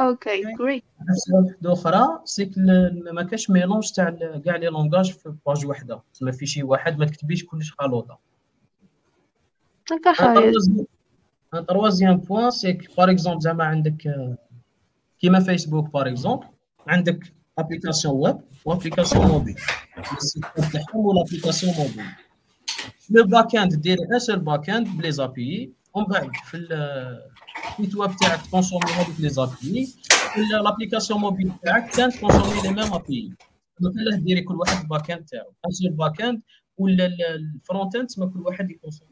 okay 0.00 0.42
جريت 0.58 0.84
وحده 1.32 1.72
أخرى 1.72 2.20
c'est 2.24 2.45
que 2.45 2.58
ما 3.12 3.22
كاش 3.22 3.50
mélange 3.50 3.90
تاع 3.92 4.10
كاع 4.44 4.56
les 4.56 4.66
langages 4.66 5.12
في 5.12 5.34
page 5.46 5.66
وحده 5.66 6.02
تسمى 6.14 6.32
في 6.32 6.46
شي 6.46 6.62
واحد 6.62 6.98
ما 6.98 7.06
تكتبيش 7.06 7.44
كلش 7.44 7.72
خلوطه 7.72 8.18
un 11.54 11.66
troisième 11.66 12.16
point 12.16 12.50
c'est 12.50 12.79
que 12.79 12.96
par 12.96 13.10
exemple 13.10 13.40
زعما 13.40 13.64
عندك 13.64 14.14
كيما 15.20 15.40
فيسبوك 15.40 15.92
par 15.92 16.08
exemple 16.08 16.46
عندك 16.88 17.32
application 17.58 18.14
web 18.14 18.36
و 18.64 18.69
application 18.69 19.26
mobile 19.26 19.54
تاعهم 20.72 21.06
وال 21.06 21.74
application 21.74 22.04
mobile 23.10 23.24
le 23.24 23.56
back-end 23.56 23.74
دير 23.74 23.98
un 24.14 24.18
seul 24.18 24.38
back-end 24.38 24.70
ب 24.70 24.88
les 24.88 25.12
API 25.12 25.72
ومن 25.94 26.06
بعد 26.06 26.30
في 26.44 26.56
ال 26.56 26.84
site 26.84 27.96
web 27.96 28.16
تاعك 28.16 28.46
ت 28.46 28.51
consommer 28.51 28.92
هذوك 28.92 29.20
les 29.20 29.28
API 29.28 29.94
l'application 30.64 31.20
mobile 31.20 31.52
تاعك 31.62 31.90
كانت 31.90 32.14
ت 32.14 32.19
consommer 32.19 32.62
les 32.62 32.68
mêmes 32.68 32.94
API 32.94 33.34
مثلا 33.80 34.16
ديري 34.16 34.40
كل 34.40 34.54
واحد 34.54 34.88
back-end 34.88 35.24
تاعو 35.24 35.52
un 35.66 35.70
seul 35.70 35.90
back-end 35.90 36.42
ولا 36.78 37.06
ال 37.34 37.96
front-end 37.96 38.06
تسمى 38.06 38.26
كل 38.26 38.40
واحد 38.40 38.70
ي 38.70 38.74
consommer 38.74 39.10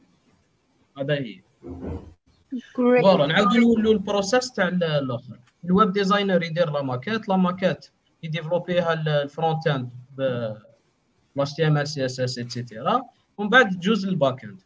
هذا 0.99 1.15
هي 1.15 1.43
voilà 2.75 3.27
نعاودو 3.27 3.59
نولوا 3.59 3.93
ال 3.93 4.00
process 4.00 4.53
تاع 4.53 4.69
الآخر. 4.69 5.39
ال 5.65 5.72
web 5.72 5.93
designer 5.93 6.43
يدير 6.43 6.71
la 6.71 6.83
maquette 6.83 7.29
la 7.29 7.37
maquette 7.37 7.87
ي 8.23 8.28
développer 8.28 8.82
ها 8.82 8.87
ال 8.87 8.93
front-end 8.93 9.91
ب 10.17 10.21
HTML 11.39 11.89
CSS 11.89 12.39
et 12.39 12.55
cetera 12.55 13.03
ومن 13.39 13.49
بعد 13.49 13.71
تجوز 13.71 14.07
لل 14.07 14.45
back-end. 14.45 14.61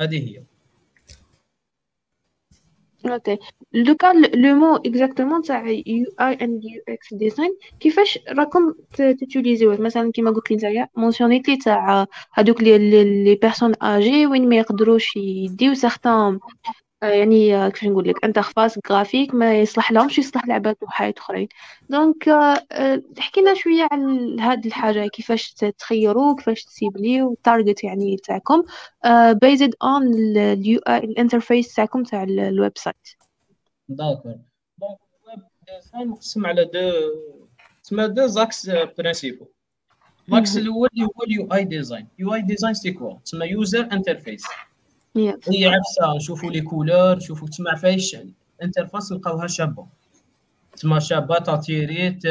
هذه 0.00 0.28
هي. 0.28 0.42
OK 3.06 3.38
دوكا 3.74 4.12
le 4.12 4.54
mot 4.54 4.76
exactement 4.76 5.42
تاع 5.42 5.68
UI 5.68 6.06
and 6.20 6.64
UX 6.64 7.14
design 7.14 7.56
كيفاش 7.80 8.18
راكم 8.28 8.74
ت 8.94 9.02
utiliser 9.02 9.64
وه 9.64 9.80
مثلا 9.80 10.12
كيما 10.12 10.30
قلت 10.30 10.50
لي 10.50 10.56
نتايا 10.56 10.88
mentionner 10.96 11.46
تي 11.46 11.56
تاع 11.56 12.06
هذوك 12.32 12.62
les 12.62 12.78
les 13.24 13.34
personnes 13.34 13.72
أجي 13.82 14.26
وين 14.26 14.48
ما 14.48 14.56
يقدروش 14.56 15.16
يديو 15.16 15.74
certaines 15.74 16.12
آه، 16.12 16.40
يعني 17.08 17.56
آه، 17.56 17.68
كيفاش 17.68 17.88
نقول 17.88 18.08
لك 18.08 18.24
interface 18.24 18.78
graphique 18.88 19.34
ما 19.34 19.60
يصلح 19.60 19.92
لهمش 19.92 20.18
يصلح 20.18 20.46
لعبات 20.46 20.82
وحاجات 20.82 21.18
أخرين. 21.18 21.48
donc 21.88 22.28
آه، 22.28 23.02
تحكي 23.16 23.40
لنا 23.40 23.54
شوية 23.54 23.88
على 23.92 24.36
هاد 24.40 24.66
الحاجة 24.66 25.06
كيفاش 25.06 25.52
تخيروا 25.78 26.36
كيفاش 26.36 26.64
ت 26.64 26.74
cibler 26.74 27.32
يو 27.32 27.44
ال 27.44 27.49
target 27.49 27.84
يعني 27.84 28.16
تاعكم 28.16 28.62
based 29.42 29.74
on 29.82 30.14
ال 30.36 30.80
UI 30.88 31.02
ال 31.02 31.10
interface 31.10 31.74
تاعكم 31.74 32.02
تاع 32.02 32.22
ال 32.22 32.72
website 32.78 32.96
d'accord 33.88 34.34
donc 34.78 34.98
ال 35.24 35.29
web 35.29 35.42
design 35.68 36.08
مقسم 36.08 36.46
على 36.46 36.64
deux 36.64 36.90
تسمى 37.82 38.08
deux 38.08 38.26
axes 38.26 38.70
principaux 38.98 39.46
l'axe 40.28 40.56
الأول 40.56 40.88
هو 41.02 41.24
ال 41.26 41.48
UI 41.52 41.64
design 41.64 42.08
UI 42.18 42.34
design 42.34 42.74
c'est 42.74 42.92
quoi 42.92 43.14
تسمى 43.24 43.46
user 43.46 43.88
interface 43.92 44.44
هي 45.16 45.66
عفسة 45.66 46.16
نشوفوا 46.16 46.50
les 46.50 46.60
couleurs 46.60 47.16
نشوفوا 47.16 47.48
تسمع 47.48 47.74
فايش 47.74 48.16
ال 48.60 48.65
interface 48.65 49.12
نلقاوها 49.12 49.46
شابة. 49.46 49.86
تسمى 50.76 51.00
شابة 51.00 51.38
ت 51.38 51.47
attirer 51.47 52.08
et 52.08 52.26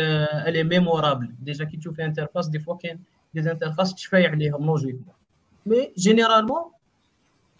elle 0.47 0.63
est 0.63 0.80
mémorable 0.80 1.29
déjà 1.39 1.65
كي 1.65 1.77
تشوفي 1.77 2.05
interface 2.05 2.47
des 2.47 2.59
fois 2.59 2.75
كاين 2.75 2.99
des 3.33 3.51
interfaces 3.51 3.95
تشفاي 3.95 4.27
عليهم 4.27 4.65
logiquement 4.65 5.13
mais 5.65 5.91
généralement 5.97 6.63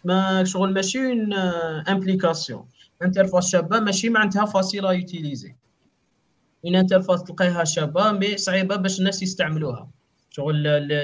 ما 0.05 0.43
شغل 0.43 0.73
ماشي 0.73 0.99
une 1.11 1.33
implication 1.33 2.65
interface 3.03 3.51
شابة 3.51 3.79
ماشي 3.79 4.09
معناتها 4.09 4.45
facile 4.45 4.91
à 4.91 4.98
utiliser. 4.98 5.55
une 6.65 6.75
interface 6.75 7.23
تلقايها 7.23 7.63
شابة 7.63 8.11
mais 8.11 8.37
صعيبة 8.37 8.75
باش 8.75 8.99
الناس 8.99 9.23
يستعملوها. 9.23 9.89
شغل 10.29 10.55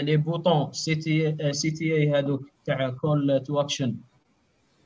les 0.06 0.17
boutons 0.17 0.95
CT 0.95 1.38
CTA 1.52 2.12
هذوك 2.12 2.41
تاع 2.65 2.89
call 2.89 3.43
to 3.45 3.62
action 3.62 3.95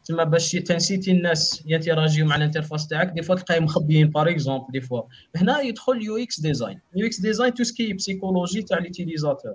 تما 0.06 0.24
باش 0.24 0.52
ت 0.52 0.59
inciter 0.59 1.12
الناس 1.12 1.64
ي 1.66 1.71
interagir 1.71 2.16
يو 2.16 2.26
مع 2.26 2.36
ال 2.36 2.41
interface 2.41 2.88
تاعك 2.88 3.08
des 3.08 3.22
fois 3.22 3.36
تلقاي 3.36 3.60
مخبيين 3.60 4.10
par 4.10 4.30
exemple 4.30 4.72
des 4.72 4.82
fois. 4.82 5.02
هنا 5.36 5.60
يدخل 5.60 6.02
UX 6.02 6.40
design 6.40 6.80
UX 6.96 7.20
design 7.20 7.54
tout 7.54 7.64
ce 7.64 7.76
qui 7.76 7.94
psychologie 7.94 8.62
تاع 8.62 8.78
l'utilisateur 8.78 9.54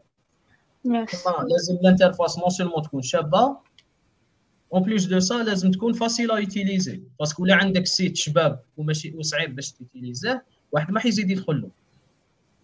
لازم 1.51 1.75
ال 1.75 1.81
interface 1.81 2.39
non 2.39 2.51
seulement 2.51 2.83
تكون 2.83 3.03
شابة 3.03 3.57
en 4.75 4.83
plus 4.83 5.05
de 5.05 5.21
ça 5.21 5.35
لازم 5.35 5.71
تكون 5.71 5.93
facile 5.93 6.31
à 6.31 6.39
utiliser 6.39 7.03
parce 7.21 7.35
que 7.35 7.43
ولا 7.43 7.55
عندك 7.55 7.87
site 7.87 8.17
شباب 8.17 8.61
وماشي 8.77 9.17
وصعيب 9.17 9.55
باش 9.57 9.73
ت 9.73 9.79
utiliser 9.79 10.32
يه 10.32 10.45
واحد 10.73 10.91
ما 10.91 11.01
حيزيد 11.01 11.31
يدخل 11.31 11.61
له. 11.61 11.71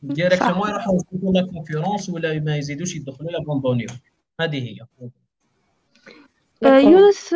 directement 0.03 0.69
يروحوا 0.69 0.95
يشوفوا 0.95 1.33
la 1.33 1.47
concurrence 1.47 2.11
ولا 2.11 2.41
ما 2.41 2.57
يزيدوش 2.57 2.97
يدخلوا 2.97 3.33
ي 3.33 3.37
abandonner 3.37 3.77
يو. 3.77 3.89
هذه 4.41 4.59
هي. 4.59 4.79
يونس 6.65 7.31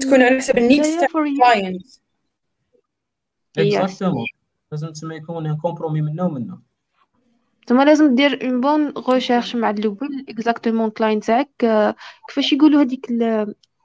تكون 0.00 0.22
على 0.22 0.38
حسب 0.38 0.58
ال 0.58 0.64
needs 0.64 0.96
تاع 0.96 1.22
ال 1.22 1.31
client 1.31 1.86
exactement 3.58 4.26
لازم 4.72 4.88
تسمى 4.88 5.16
يكون 5.16 5.56
compromis 5.56 6.00
منا 6.00 6.22
ومنا 6.22 6.58
ثم 7.66 7.82
لازم 7.82 8.14
دير 8.14 8.44
une 8.44 8.60
bonne 8.60 8.92
recherche 9.08 9.56
مع 9.56 9.70
الأول 9.70 10.26
exactement 10.28 10.90
client 10.90 11.24
تاعك 11.24 11.50
كيفاش 12.28 12.52
يقولوا 12.52 12.82
هذيك 12.82 13.06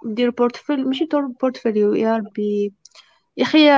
دير 0.05 0.29
portfolio 0.30 0.86
ماشي 0.85 1.07
portfolio 1.41 1.93
يا 1.93 2.17
ربي 2.17 2.73
يا 3.38 3.43
أخي 3.43 3.71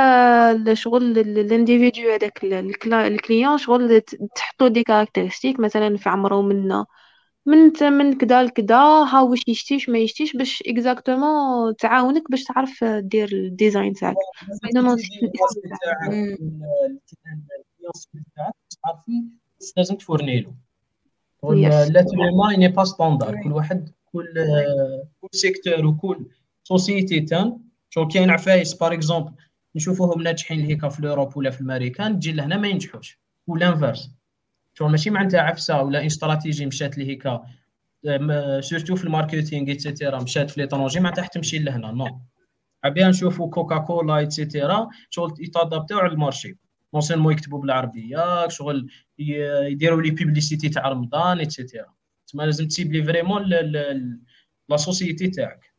الشغل 0.71 1.19
ال 1.19 1.30
individu 1.30 2.12
هذاك 2.12 2.43
ال 2.93 3.03
client 3.03 3.58
شغل 3.57 4.01
تحطو 4.36 4.67
des 4.67 4.84
caractéristiques 4.84 5.60
مثلا 5.60 5.97
في 5.97 6.10
عمره 6.10 6.41
منا 6.41 6.86
من 7.45 7.71
من 7.82 8.17
كدا 8.17 8.43
لكدا 8.43 8.75
ها 8.75 9.21
واش 9.21 9.39
يشتيش 9.47 9.89
ما 9.89 9.97
يشتيش 9.97 10.36
باش 10.36 10.63
exactement 10.67 11.76
تعاونك 11.75 12.32
باش 12.32 12.43
تعرف 12.43 12.84
دير 12.84 13.30
ال 13.34 13.42
design 13.42 13.93
تاعك. 13.93 14.15
لازم 19.77 19.95
ت 19.95 20.01
fournir 20.01 20.41
له. 20.41 20.54
il 21.43 22.58
n'est 22.58 22.67
pas 22.67 22.84
standard 22.84 23.43
كل 23.43 23.51
واحد 23.51 23.89
كل 24.06 24.34
كل 25.21 25.30
secteur 25.32 25.86
وكل 25.86 26.25
société 26.63 27.19
تان 27.19 27.60
شو 27.89 28.08
كاين 28.08 28.30
عفايس 28.30 28.73
par 28.74 28.93
exemple 28.93 29.32
نشوفوهم 29.75 30.21
ناجحين 30.21 30.60
هيك 30.60 30.88
في 30.88 30.99
ال 31.00 31.05
Europe 31.05 31.38
ولا 31.38 31.49
في 31.49 31.62
الأمريكان 31.62 32.19
تجي 32.19 32.32
لهنا 32.32 32.58
ما 32.58 32.67
ينجحوش. 32.67 33.19
ولا 33.47 33.69
inverse 33.69 34.12
شغل 34.73 34.91
ماشي 34.91 35.10
معناتها 35.10 35.41
عفسة 35.41 35.81
ولا 35.81 35.99
une 36.00 36.06
stratégie 36.06 36.65
مشات 36.65 36.97
لي 36.97 37.07
هيك 37.07 37.23
surtout 38.60 38.95
في 38.95 39.03
ال 39.04 39.10
marketing 39.10 39.67
et 39.67 39.82
cetera 39.82 40.24
مشات 40.23 40.49
في 40.49 40.62
l'étranger 40.62 41.00
معناتها 40.99 41.27
تمشي 41.27 41.60
لهنا 41.60 41.91
non. 41.91 42.21
eh 42.84 42.92
bien 42.92 43.10
نشوفوا 43.10 43.49
كوكا 43.49 43.77
كولا 43.77 44.17
et 44.17 44.36
cetera 44.36 44.89
شغل 45.10 45.34
يت 45.39 45.50
adapter 45.50 45.89
يو 45.89 46.00
على 45.99 46.12
ال 46.12 46.17
marché. 46.17 46.58
non 46.93 47.02
seulement 47.02 47.34
يكتبوا 47.34 47.62
بالعربيه 47.62 48.47
شغل 48.47 48.91
يديروا 49.19 50.01
les 50.02 50.12
publicités 50.12 50.69
تاع 50.69 50.89
رمضان 50.89 51.39
et 51.39 51.53
cetera 51.53 51.93
تما 52.27 52.43
لازم 52.43 52.67
ت 52.67 52.73
cibler 52.73 53.04
vraiment 53.04 53.43
la 54.69 54.78
société 54.78 55.28
تاعك 55.27 55.73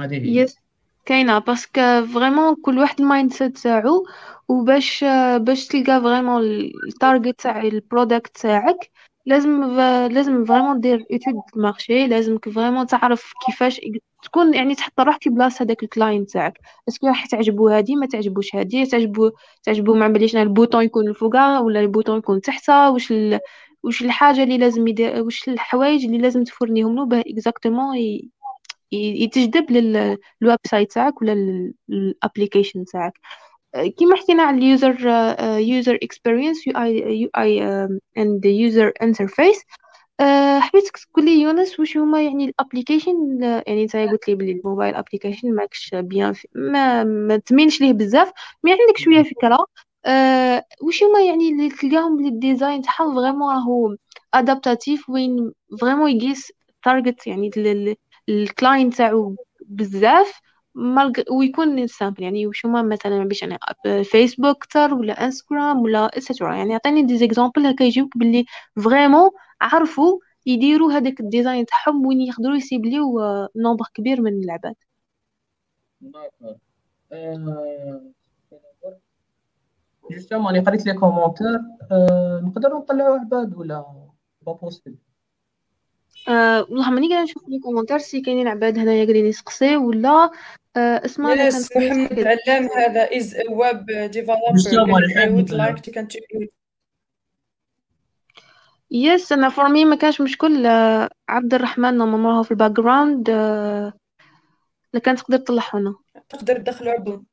هذه 0.00 0.14
هي 0.14 0.36
yes 0.36 0.56
كاينة 1.06 1.38
parce 1.38 1.81
que 1.81 2.06
vraiment 2.14 2.54
كل 2.62 2.78
واحد 2.78 3.00
ال 3.00 3.32
mindset 3.32 3.58
تاعو 3.58 4.06
وباش 4.48 5.04
باش 5.38 5.66
تلقى 5.66 6.00
vraiment 6.00 6.42
ال 6.88 6.95
target 6.95 7.40
تاع 7.40 7.62
ال 7.62 7.71
product 7.71 8.36
تاعك 8.36 8.90
لازم 9.26 9.64
لازم 10.10 10.44
vraiment 10.44 10.80
دير 10.80 11.04
étude 11.12 11.34
marché 11.56 12.06
لازمك 12.06 12.48
vraiment 12.48 12.86
تعرف 12.86 13.32
كيفاش 13.46 13.80
تكون 14.22 14.54
يعني 14.54 14.74
تحط 14.74 15.00
روحك 15.00 15.22
في 15.22 15.30
بلاصة 15.30 15.62
هذاك 15.64 15.82
ال 15.82 15.89
client 15.89 16.30
تاعك. 16.30 16.58
est-ce 16.88 17.00
que 17.00 17.06
راح 17.06 17.26
تعجبو 17.26 17.68
هادي 17.68 17.96
ما 17.96 18.06
تعجبوش 18.06 18.54
هادي؟ 18.56 18.86
تعجبو 18.86 19.30
تعجبو 19.62 19.94
ما 19.94 20.04
عمليش 20.04 20.36
ال 20.36 20.43
bouton 20.43 20.84
يكون 20.84 21.08
الفوقا 21.08 21.58
ولا 21.58 21.80
ال 21.80 21.85
bouton 21.85 22.18
يكون 22.18 22.40
تحتا 22.40 22.88
واش 22.88 23.12
ال... 23.12 23.40
واش 23.84 24.02
الحاجة 24.02 24.42
اللي 24.42 24.58
لازم 24.58 24.88
يدير 24.88 25.22
واش 25.22 25.48
الحوايج 25.48 26.04
اللي 26.04 26.18
لازم 26.18 26.44
ت 26.44 26.49
fournir 26.49 26.86
هم 26.86 26.96
له؟ 26.96 27.06
bah 27.06 27.24
exactement. 27.26 27.96
يتجذب 28.92 29.70
لل 29.70 30.58
website 30.66 30.92
تاعك 30.92 31.22
ولا 31.22 31.32
ال 31.90 31.98
application 31.98 32.84
تاعك. 32.84 33.12
كيما 33.98 34.16
حكينا 34.16 34.42
على 34.42 34.58
ال 34.58 34.66
user 34.66 34.96
user 35.58 35.98
experience 36.02 36.66
UI 36.66 36.72
UI 36.76 37.20
and 37.20 38.44
user 38.44 38.92
interface 39.02 39.64
حبيتك 40.60 40.96
تقول 40.96 41.24
لي 41.24 41.40
يونس 41.42 41.80
واش 41.80 41.96
هما 41.96 42.22
يعني 42.22 42.44
ال 42.44 42.51
application؟ 42.51 43.38
يعني 43.42 43.82
انت 43.82 43.96
قلت 43.96 44.28
لي 44.28 44.34
بلي 44.34 44.52
ال 44.52 44.58
mobile 44.58 44.94
application 44.94 45.54
ماكش 45.54 45.90
bien 45.94 46.34
ما 46.54 47.04
ما 47.04 47.36
تمينش 47.36 47.80
ليه 47.80 47.92
بزاف 47.92 48.32
mais 48.64 48.70
عندك 48.72 48.98
شوية 48.98 49.22
فكره 49.22 49.58
أه 50.06 50.64
واش 50.82 51.02
هما 51.02 51.24
يعني 51.24 51.50
اللي 51.50 51.68
تلقاهم 51.70 52.16
بلي 52.16 52.28
ال 52.28 52.36
design 52.36 52.82
تاعهم 52.82 53.14
vraiment 53.14 53.54
راهو 53.54 53.96
adaptative 54.34 55.10
وين 55.10 55.52
vraiment 55.80 56.10
يقيس 56.10 56.52
target 56.84 57.26
يعني 57.26 57.50
ال 58.28 58.37
client 58.37 58.94
تاعو 58.94 59.36
بزاف 59.68 60.40
ويكون 61.30 61.86
simple 61.86 62.22
يعني 62.22 62.46
وش 62.46 62.66
هما 62.66 62.82
مثلا 62.82 63.24
باش 63.24 63.44
أنا 63.44 63.58
فيسبوك 64.02 64.56
أكثر 64.56 64.94
ولا 64.94 65.24
انستغرام 65.24 65.78
ولا 65.82 66.06
et 66.06 66.18
cetera 66.18 66.54
يعني 66.54 66.74
عطيني 66.74 67.02
des 67.02 67.18
exemples 67.18 67.66
هكا 67.66 67.84
يجيوك 67.84 68.18
باللي 68.18 68.44
vraiment 68.84 69.30
عرفوا 69.60 70.18
يديروا 70.46 70.92
هذاك 70.92 71.20
ال 71.20 71.27
design 71.27 71.66
تاعهم 71.66 72.06
وين 72.06 72.20
يقدروا 72.20 72.56
ي 72.56 72.65
cibler 72.65 73.20
يو 73.56 73.63
nombre 73.63 73.84
كبير 73.94 74.20
من 74.20 74.44
العباد 74.44 74.74
justement 80.10 80.56
أنا 80.56 80.64
قريت 80.66 80.86
les 80.86 80.94
commentaires 80.94 81.60
نقدروا 82.42 82.78
نطلعوا 82.80 83.18
عباد 83.18 83.54
ولا 83.54 83.84
pas 84.42 84.52
possible 84.52 84.96
أه 86.28 86.66
والله 86.70 86.90
ماني 86.90 87.08
قاعدة 87.08 87.24
نشوف 87.24 87.48
les 87.48 87.58
commentaires 87.58 87.98
si 87.98 88.20
كاينين 88.20 88.48
عباد 88.48 88.78
هنايا 88.78 89.04
قاعدين 89.04 89.26
يسقسي 89.26 89.76
ولا 89.76 90.30
أه 90.76 91.04
اسمع 91.04 91.32
yes 91.34 91.76
محمد 91.76 92.18
علام 92.18 92.68
هذا 92.76 93.16
as 93.16 93.36
web 93.50 93.86
developer 93.86 94.52
yes 98.90 99.32
أنا 99.32 99.48
for 99.48 99.68
me 99.68 99.84
ما 99.84 99.96
كانش 99.96 100.20
مشكل 100.20 100.66
أه 100.66 101.10
عبد 101.28 101.54
الرحمن 101.54 101.94
normalement 101.98 102.34
هو 102.34 102.42
في 102.42 102.50
ال 102.50 102.70
background 102.70 103.30
أه 103.30 103.92
لكان 104.94 105.16
تقدر 105.16 105.36
تطلع 105.36 105.62
هنا. 105.74 105.94
تقدر 106.28 106.56
تدخلوا 106.56 106.92
عبد 106.92 107.24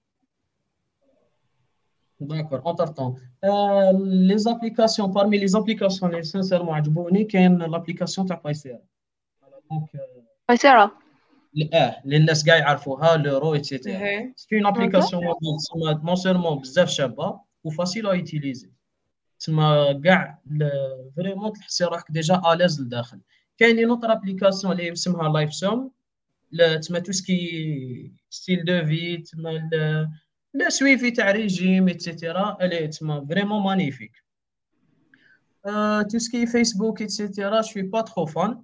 D'accord, 2.30 2.62
entre-temps. 2.72 3.16
Euh, 3.44 3.92
les 4.30 4.48
applications, 4.48 5.08
parmi 5.18 5.36
les 5.40 5.56
applications 5.56 6.08
les 6.08 6.24
sincèrement 6.24 6.74
عجبوني 6.74 7.24
كاين 7.24 7.76
l'application 7.76 8.28
تاع 8.28 8.42
Paysera. 8.46 8.80
Donc 9.72 10.00
Paysera 10.50 10.92
آه 11.74 12.02
اللي 12.06 12.18
الناس 12.18 12.44
كاع 12.44 12.58
يعرفوها 12.58 13.18
l'euro 13.18 13.54
et 13.54 13.72
cetera. 13.72 14.34
C'est 14.36 14.56
une 14.56 14.66
application 14.66 15.24
mobile 15.24 15.58
تسمى 15.58 16.04
non 16.04 16.16
seulement 16.16 16.60
بزاف 16.60 16.90
شابه 16.90 17.40
و 17.64 17.70
facile 17.70 18.08
à 18.08 18.14
utiliser. 18.14 18.72
تسمى 19.40 20.02
كاع 20.04 20.40
vraiment 21.16 21.54
تحسي 21.54 21.84
روحك 21.84 22.12
déjà 22.12 22.42
à 22.54 22.58
l'aise 22.58 22.82
لداخل. 22.82 23.20
كاينين 23.58 23.90
اوتر 23.90 24.12
ابليكاسيون 24.12 24.74
اللي 24.74 24.92
اسمها 24.92 25.30
لايف 25.30 25.54
سوم 25.54 25.92
تسمى 26.80 27.02
تو 27.02 27.12
سكي 27.12 28.12
ستيل 28.30 28.66
دو 28.66 28.86
في 28.86 29.18
تسمى 29.18 29.70
le 30.54 30.70
suivi 30.70 31.12
تاع 31.12 31.32
ريجيم 31.32 31.90
اتسيتيرا 31.90 32.58
الي 32.62 32.88
تما 32.88 33.26
فريمون 33.30 33.64
مانيفيك 33.64 34.12
تو 36.12 36.18
سكي 36.18 36.46
فيسبوك 36.46 37.02
اتسيتيرا 37.02 37.62
شوي 37.62 37.82
با 37.82 38.02
ترو 38.02 38.26
فان 38.26 38.64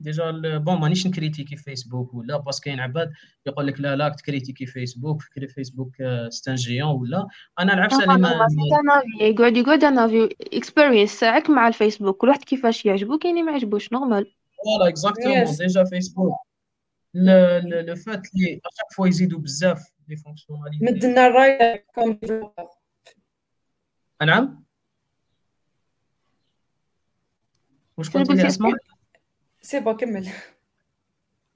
ديجا 0.00 0.30
بون 0.58 0.80
مانيش 0.80 1.06
نكريتيكي 1.06 1.56
فيسبوك 1.56 2.14
ولا 2.14 2.36
باسكو 2.36 2.64
كاين 2.64 2.80
عباد 2.80 3.12
يقول 3.46 3.66
لك 3.66 3.80
لا 3.80 3.96
لا 3.96 4.08
تكريتيكي 4.08 4.66
فيسبوك 4.66 5.22
فكري 5.22 5.48
فيسبوك 5.48 5.92
ستان 6.28 6.54
جيون 6.54 7.00
ولا 7.00 7.28
أنا 7.60 7.74
نعرف 7.74 7.92
سالي 7.92 8.16
ما 8.16 8.48
يقعد 9.20 9.56
يقعد 9.56 9.84
أنا 9.84 10.08
في 10.08 10.36
اكسبيرينس 10.52 11.20
تاعك 11.20 11.50
مع 11.50 11.68
الفيسبوك 11.68 12.16
كل 12.16 12.28
واحد 12.28 12.44
كيفاش 12.44 12.86
يعجبو 12.86 13.18
كاين 13.18 13.34
اللي 13.34 13.42
ما 13.46 13.52
يعجبوش 13.52 13.92
نورمال 13.92 14.34
voilà 14.64 14.88
exactement 14.88 15.56
déjà 15.58 15.84
فيسبوك 15.84 16.34
le 17.14 17.96
fait 17.96 18.34
à 18.34 18.60
chaque 18.66 18.92
fois 18.96 19.08
يزيدوا 19.08 19.38
بزاف 19.38 19.92
les 20.08 20.16
fonctionnalités 20.16 20.84
مدنا 20.84 21.26
الراي 21.26 21.78
كوم 21.94 22.20
نعم. 24.26 24.64
واش 27.96 28.10
قلتي 28.10 28.32
لي 28.32 28.46
اسمع 28.46 28.72
c'est 29.60 29.80
pas 29.80 29.92
كمل. 29.92 30.28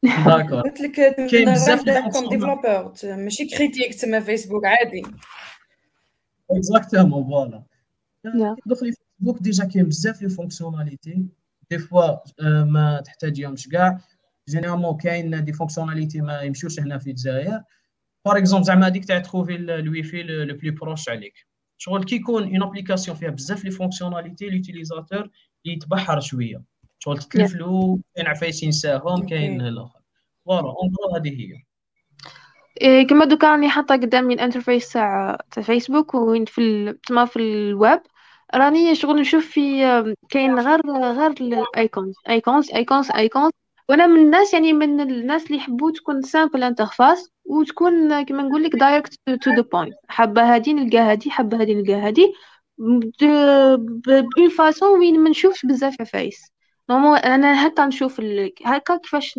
D'accord. 0.02 0.60
قلت 0.60 0.80
لك 0.80 0.92
كاين 1.30 1.52
بزاف 1.52 1.84
comme 2.12 2.28
développeur. 2.28 2.92
ماشي 3.04 3.46
critique 3.46 3.94
تما 3.94 4.20
فيسبوك 4.20 4.64
عادي. 4.64 5.02
exactement 6.50 7.24
voilà 7.24 7.64
دخلي 8.66 8.92
فيسبوك 8.92 9.38
ديجا 9.42 9.64
كاين 9.64 9.84
بزاف 9.84 10.22
لي 10.22 10.28
فونكسيوناليتي 10.28 11.26
دي 11.70 11.78
فوا 11.78 12.16
ما 12.64 13.00
تحتاجيهمش 13.00 13.68
كاع 13.68 14.00
جينيرالمون 14.48 14.96
كاين 14.96 15.44
دي 15.44 15.52
فونكسيوناليتي 15.52 16.20
ما 16.20 16.42
يمشوش 16.42 16.80
هنا 16.80 16.98
في 16.98 17.10
الجزائر 17.10 17.62
باغ 18.26 18.36
اكزومبل 18.36 18.64
زعما 18.64 18.86
هذيك 18.86 19.04
تاع 19.04 19.18
تخوفي 19.18 19.54
الويفي 19.54 20.22
لو 20.22 20.56
بلو 20.56 20.72
بروش 20.72 21.08
عليك. 21.08 21.34
شغل 21.78 22.04
كي 22.04 22.16
يكون 22.16 22.42
اون 22.42 22.62
ابليكاسيون 22.62 23.16
فيها 23.16 23.30
بزاف 23.30 23.64
لي 23.64 23.70
فونكسيوناليتي 23.70 24.48
ليوتيليزاتور 24.48 25.28
يتبحر 25.64 26.20
شوية. 26.20 26.62
شغل 26.98 27.18
تتلف 27.18 27.54
له 27.54 27.98
كاين 28.16 28.26
عفايس 28.26 28.62
ينساهم 28.62 29.26
كاين 29.26 29.60
الآخر. 29.60 30.00
فوالا 30.44 30.68
اون 30.68 31.16
هذه 31.16 31.40
هي. 31.40 31.62
إيه 32.80 33.06
كما 33.06 33.24
دوكا 33.24 33.50
راني 33.50 33.68
حاطة 33.68 33.94
قدامي 33.94 34.34
الانترفيس 34.34 34.92
تاع 34.92 35.38
تاع 35.50 35.62
فيسبوك 35.62 36.14
وين 36.14 36.44
في 36.44 36.94
تما 37.06 37.24
في 37.24 37.36
الويب. 37.38 38.00
راني 38.54 38.94
شغل 38.94 39.20
نشوف 39.20 39.46
في 39.46 39.80
كاين 40.28 40.58
غير 40.58 40.80
غير 40.90 41.30
ال 41.30 41.44
icons 41.44 42.14
icons 42.28 42.70
icons 42.70 43.10
icons 43.10 43.52
وأنا 43.88 44.06
من 44.06 44.20
الناس 44.20 44.54
يعني 44.54 44.72
من 44.72 45.00
الناس 45.00 45.46
اللي 45.46 45.56
يحبوا 45.56 45.90
تكون 45.90 46.22
simple 46.22 46.62
interface 46.62 47.30
وتكون 47.44 48.22
كما 48.24 48.42
نقول 48.42 48.64
لك 48.64 48.72
direct 48.76 49.14
to 49.42 49.50
the 49.50 49.62
point 49.72 49.94
حابة 50.08 50.54
هادي 50.54 50.72
نلقى 50.72 50.98
هادي 50.98 51.30
حابة 51.30 51.60
هادي 51.60 51.74
نلقى 51.74 51.94
هادي. 51.94 52.32
bon 52.78 54.48
façon 54.58 54.98
وين 54.98 55.20
ما 55.20 55.30
نشوفش 55.30 55.66
بزاف 55.66 56.00
عفايس 56.00 56.52
normal 56.90 57.18
أنا 57.18 57.66
هكا 57.66 57.86
نشوف 57.86 58.20
هكا 58.66 58.96
كيفاش 58.96 59.34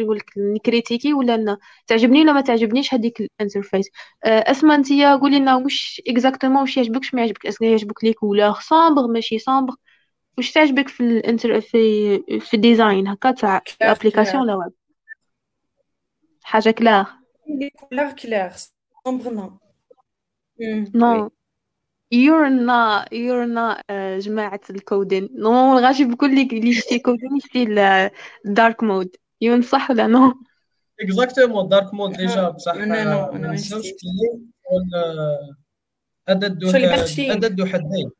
نقول 0.00 0.16
لك 0.16 0.30
ن 0.38 0.45
critiquer 0.45 1.12
ولا 1.14 1.58
تعجبني 1.86 2.20
ولا 2.22 2.32
ما 2.32 2.40
تعجبنيش 2.40 2.94
هذيك 2.94 3.20
ال 3.20 3.27
interface 3.27 3.90
أسمع 4.24 4.74
أنت 4.74 4.92
قولي 4.92 5.38
لنا 5.38 5.56
واش 5.56 6.02
اكزاكتومون 6.08 6.60
واش 6.60 6.76
يعجبك 6.76 6.96
واش 6.96 7.14
ما 7.14 7.20
يعجبك 7.20 7.46
اسكو 7.46 7.64
يعجبك 7.64 8.04
ليك 8.04 8.22
ولا 8.22 8.54
سامبر 8.60 9.06
ماشي 9.06 9.38
سامبر 9.38 9.74
واش 10.40 10.52
تعجبك 10.52 10.88
في 10.88 11.00
الانتر 11.00 11.60
في 11.60 12.18
في 12.40 12.54
الديزاين 12.54 13.08
هكا 13.08 13.30
تاع 13.30 13.62
الابليكاسيون 13.82 14.42
ولا 14.42 14.54
ويب 14.54 14.72
حاجة 16.42 16.70
كلار 16.70 17.06
كلار 17.90 18.12
كلار 18.12 18.52
سامبر 19.04 19.52
نو 20.94 21.30
يورنا 22.12 23.08
يورنا 23.12 23.82
جماعة 24.18 24.60
الكودين 24.70 25.28
نو 25.32 25.78
غاشي 25.78 26.04
بكل 26.04 26.26
اللي 26.26 26.68
يشتي 26.68 26.98
كودين 26.98 27.36
يشتي 27.36 27.62
الدارك 28.46 28.82
مود 28.82 29.16
يون 29.40 29.62
صح 29.62 29.90
ولا 29.90 30.06
نو 30.06 30.34
exactement 31.00 31.68
dark 31.68 31.94
mode 31.94 32.12
déjà 32.12 32.48
بصح 32.48 32.74
أنا 32.74 33.04
نو 33.04 33.24
أنا 33.24 33.48
ما 33.48 33.54
نشتيش 33.54 33.94
عدد 36.28 36.64
عدد 37.30 37.64
حدين 37.64 38.10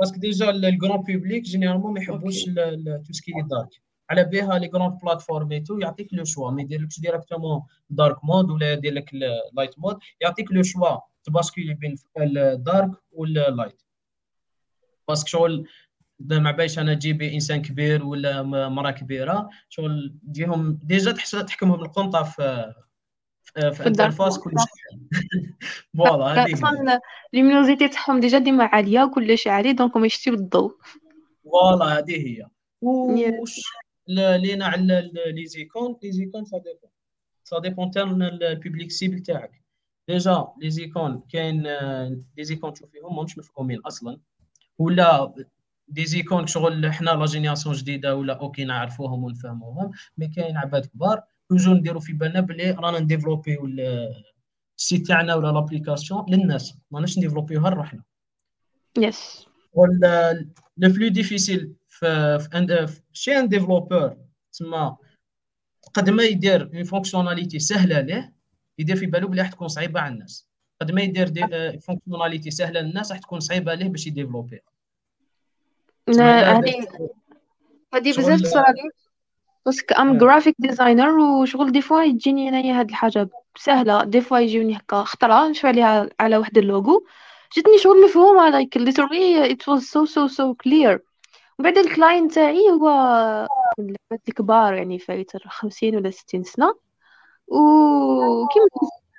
parce 0.00 0.11
que 0.11 0.18
déjà 0.18 0.50
ال 0.50 0.58
grand 0.58 0.96
public 0.96 1.42
généralement 1.42 1.92
ما 1.92 2.00
يحبوش 2.00 2.44
tout 3.06 3.12
ce 3.12 3.20
qui 3.20 3.32
est 3.50 3.58
dark 3.58 3.68
على 4.10 4.24
بها 4.24 4.58
les 4.58 4.70
grandes 4.74 4.98
plateformes 5.02 5.52
et 5.52 5.61
tout 5.61 5.78
يعطيك 5.78 6.14
le 6.14 6.24
choix 6.24 6.50
ما 6.50 6.62
يديرلكش 6.62 7.00
directement 7.00 7.62
dark 7.90 8.24
mode 8.24 8.50
ولا 8.50 8.72
يدير 8.72 8.92
لك 8.92 9.14
light 9.52 9.78
mode 9.78 9.98
يعطيك 10.20 10.52
le 10.52 10.62
choix 10.62 10.98
ت 11.24 11.30
basculer 11.30 11.74
بين 11.74 11.94
ال 12.18 12.32
dark 12.32 12.90
وال 13.12 13.32
light 13.32 13.82
parce 15.08 15.21
que 15.21 15.28
شغل 15.28 15.66
ما 16.20 16.50
باليش 16.50 16.78
أنا 16.78 16.94
تجيبي 16.94 17.34
إنسان 17.34 17.62
كبير 17.62 18.04
ولا 18.04 18.42
مراه 18.68 18.90
كبيرة 18.90 19.50
شغل 19.68 20.14
تجيهم 20.26 20.80
ديجا 20.82 21.12
تحكمهم 21.12 21.80
القنطة 21.80 22.22
في 22.22 22.74
في 23.54 23.86
انترفاس 23.86 24.38
كل 24.38 24.50
شيء 24.50 24.69
فوالا 25.98 26.52
أصلا 26.52 27.00
لومينوزيتي 27.32 27.88
تاعهم 27.88 28.20
ديجا 28.20 28.38
ديما 28.38 28.64
عاليه 28.64 29.02
وكلش 29.02 29.46
عالي 29.46 29.72
دونك 29.72 29.96
ما 29.96 30.06
يشتي 30.06 30.30
بالضوء 30.30 30.76
فوالا 31.44 31.98
هذه 31.98 32.16
هي 32.16 32.46
وش 32.82 33.60
لينا 34.08 34.66
على 34.66 35.10
لي 35.26 35.46
زيكون 35.46 35.96
لي 36.02 36.12
زيكون 36.12 36.44
سا 36.44 36.58
ديبون 36.58 36.90
سا 37.44 37.58
ديبون 37.58 37.90
تاع 37.90 38.02
البوبليك 38.02 38.90
سيبل 38.90 39.20
تاعك 39.20 39.62
ديجا 40.08 40.46
لي 40.60 40.70
زيكون 40.70 41.22
كاين 41.32 41.62
لي 42.36 42.44
زيكون 42.44 42.72
تشوفيهم 42.72 43.16
ماهمش 43.16 43.38
مفهومين 43.38 43.80
أصلا 43.80 44.18
ولا 44.78 45.34
des 45.88 46.06
icônes 46.06 46.46
شغل 46.46 46.92
حنا 46.92 47.10
la 47.10 47.26
génération 47.26 47.74
جديده 47.74 48.16
ولا 48.16 48.40
أوكي 48.40 48.64
نعرفوهم 48.64 49.24
ونفهموهم 49.24 49.90
mais 50.18 50.28
كاين 50.28 50.56
عباد 50.56 50.86
كبار 50.86 51.22
toujours 51.48 51.74
نديرو 51.74 52.00
في 52.00 52.12
بالنا 52.12 52.40
بلي 52.40 52.70
رانا 52.70 52.98
ن 52.98 53.04
développer 53.04 53.66
و 54.80 54.84
ال 54.84 54.89
site 54.89 55.06
تاعنا 55.06 55.34
ولا 55.34 55.52
l'application 55.52 56.26
للناس 56.28 56.74
ماناش 56.90 57.18
ن 57.18 57.22
développer 57.22 57.62
وها 57.62 57.70
لروحنا 57.70 58.02
yes 58.98 59.46
ولا 59.72 60.32
le 60.76 60.88
plus 60.88 61.08
difficile 61.08 61.74
في 61.88 63.00
شي 63.12 63.38
un 63.38 63.48
développeur 63.48 64.16
تسمى 64.52 64.96
قد 65.94 66.10
ما 66.10 66.22
يدير 66.22 66.70
une 66.74 66.84
fonctionnalité 66.84 67.58
سهله 67.58 68.00
ليه 68.00 68.34
يدير 68.78 68.96
في 68.96 69.06
بالو 69.06 69.28
بلي 69.28 69.40
راح 69.42 69.50
تكون 69.50 69.68
صعيبه 69.68 70.00
على 70.00 70.14
الناس 70.14 70.48
قد 70.80 70.92
ما 70.92 71.02
يدير 71.02 71.26
fonctionnalité 71.80 72.50
سهله 72.50 72.80
للناس 72.80 73.12
راح 73.12 73.20
تكون 73.20 73.40
صعيبه 73.40 73.72
عليه 73.72 73.88
باش 73.88 74.06
ي 74.06 74.11
développer 74.11 74.56
ها 74.56 74.60
هذه 76.08 76.86
هذه 77.94 78.10
بزاف 78.18 78.40
تصرالي 78.40 78.90
parce 79.66 79.84
que 79.84 79.94
I'm 79.94 80.18
graphic 80.18 80.54
designer 80.58 81.18
وشغل 81.18 81.72
des 81.72 81.82
fois 81.82 82.02
يجيني 82.02 82.48
انايا 82.48 82.80
هاد 82.80 82.88
الحاجة 82.88 83.28
سهلة. 83.60 84.04
des 84.04 84.20
fois 84.20 84.38
يجيوني 84.38 84.76
هكا. 84.76 85.02
خطره 85.04 85.48
نشوف 85.48 85.66
عليها 85.66 86.08
على 86.20 86.36
واحد 86.36 86.58
اللوغو 86.58 87.06
جاتني 87.56 87.78
شغل 87.78 88.04
مفهومه 88.04 88.48
like 88.48 88.78
literally 88.78 89.50
it 89.52 89.62
was 89.72 89.82
so 89.82 90.04
so 90.04 90.28
so 90.36 90.54
clear. 90.64 90.98
وبعد 91.58 91.78
ال 91.78 91.85
client 91.85 92.28
تاعي 92.28 92.70
هو 92.70 92.88
من 93.78 93.94
الكبار 94.28 94.74
يعني 94.74 94.98
فايت 94.98 95.36
50 95.46 95.96
ولا 95.96 96.10
60 96.10 96.42
سنة. 96.44 96.74
وكيما 97.48 98.66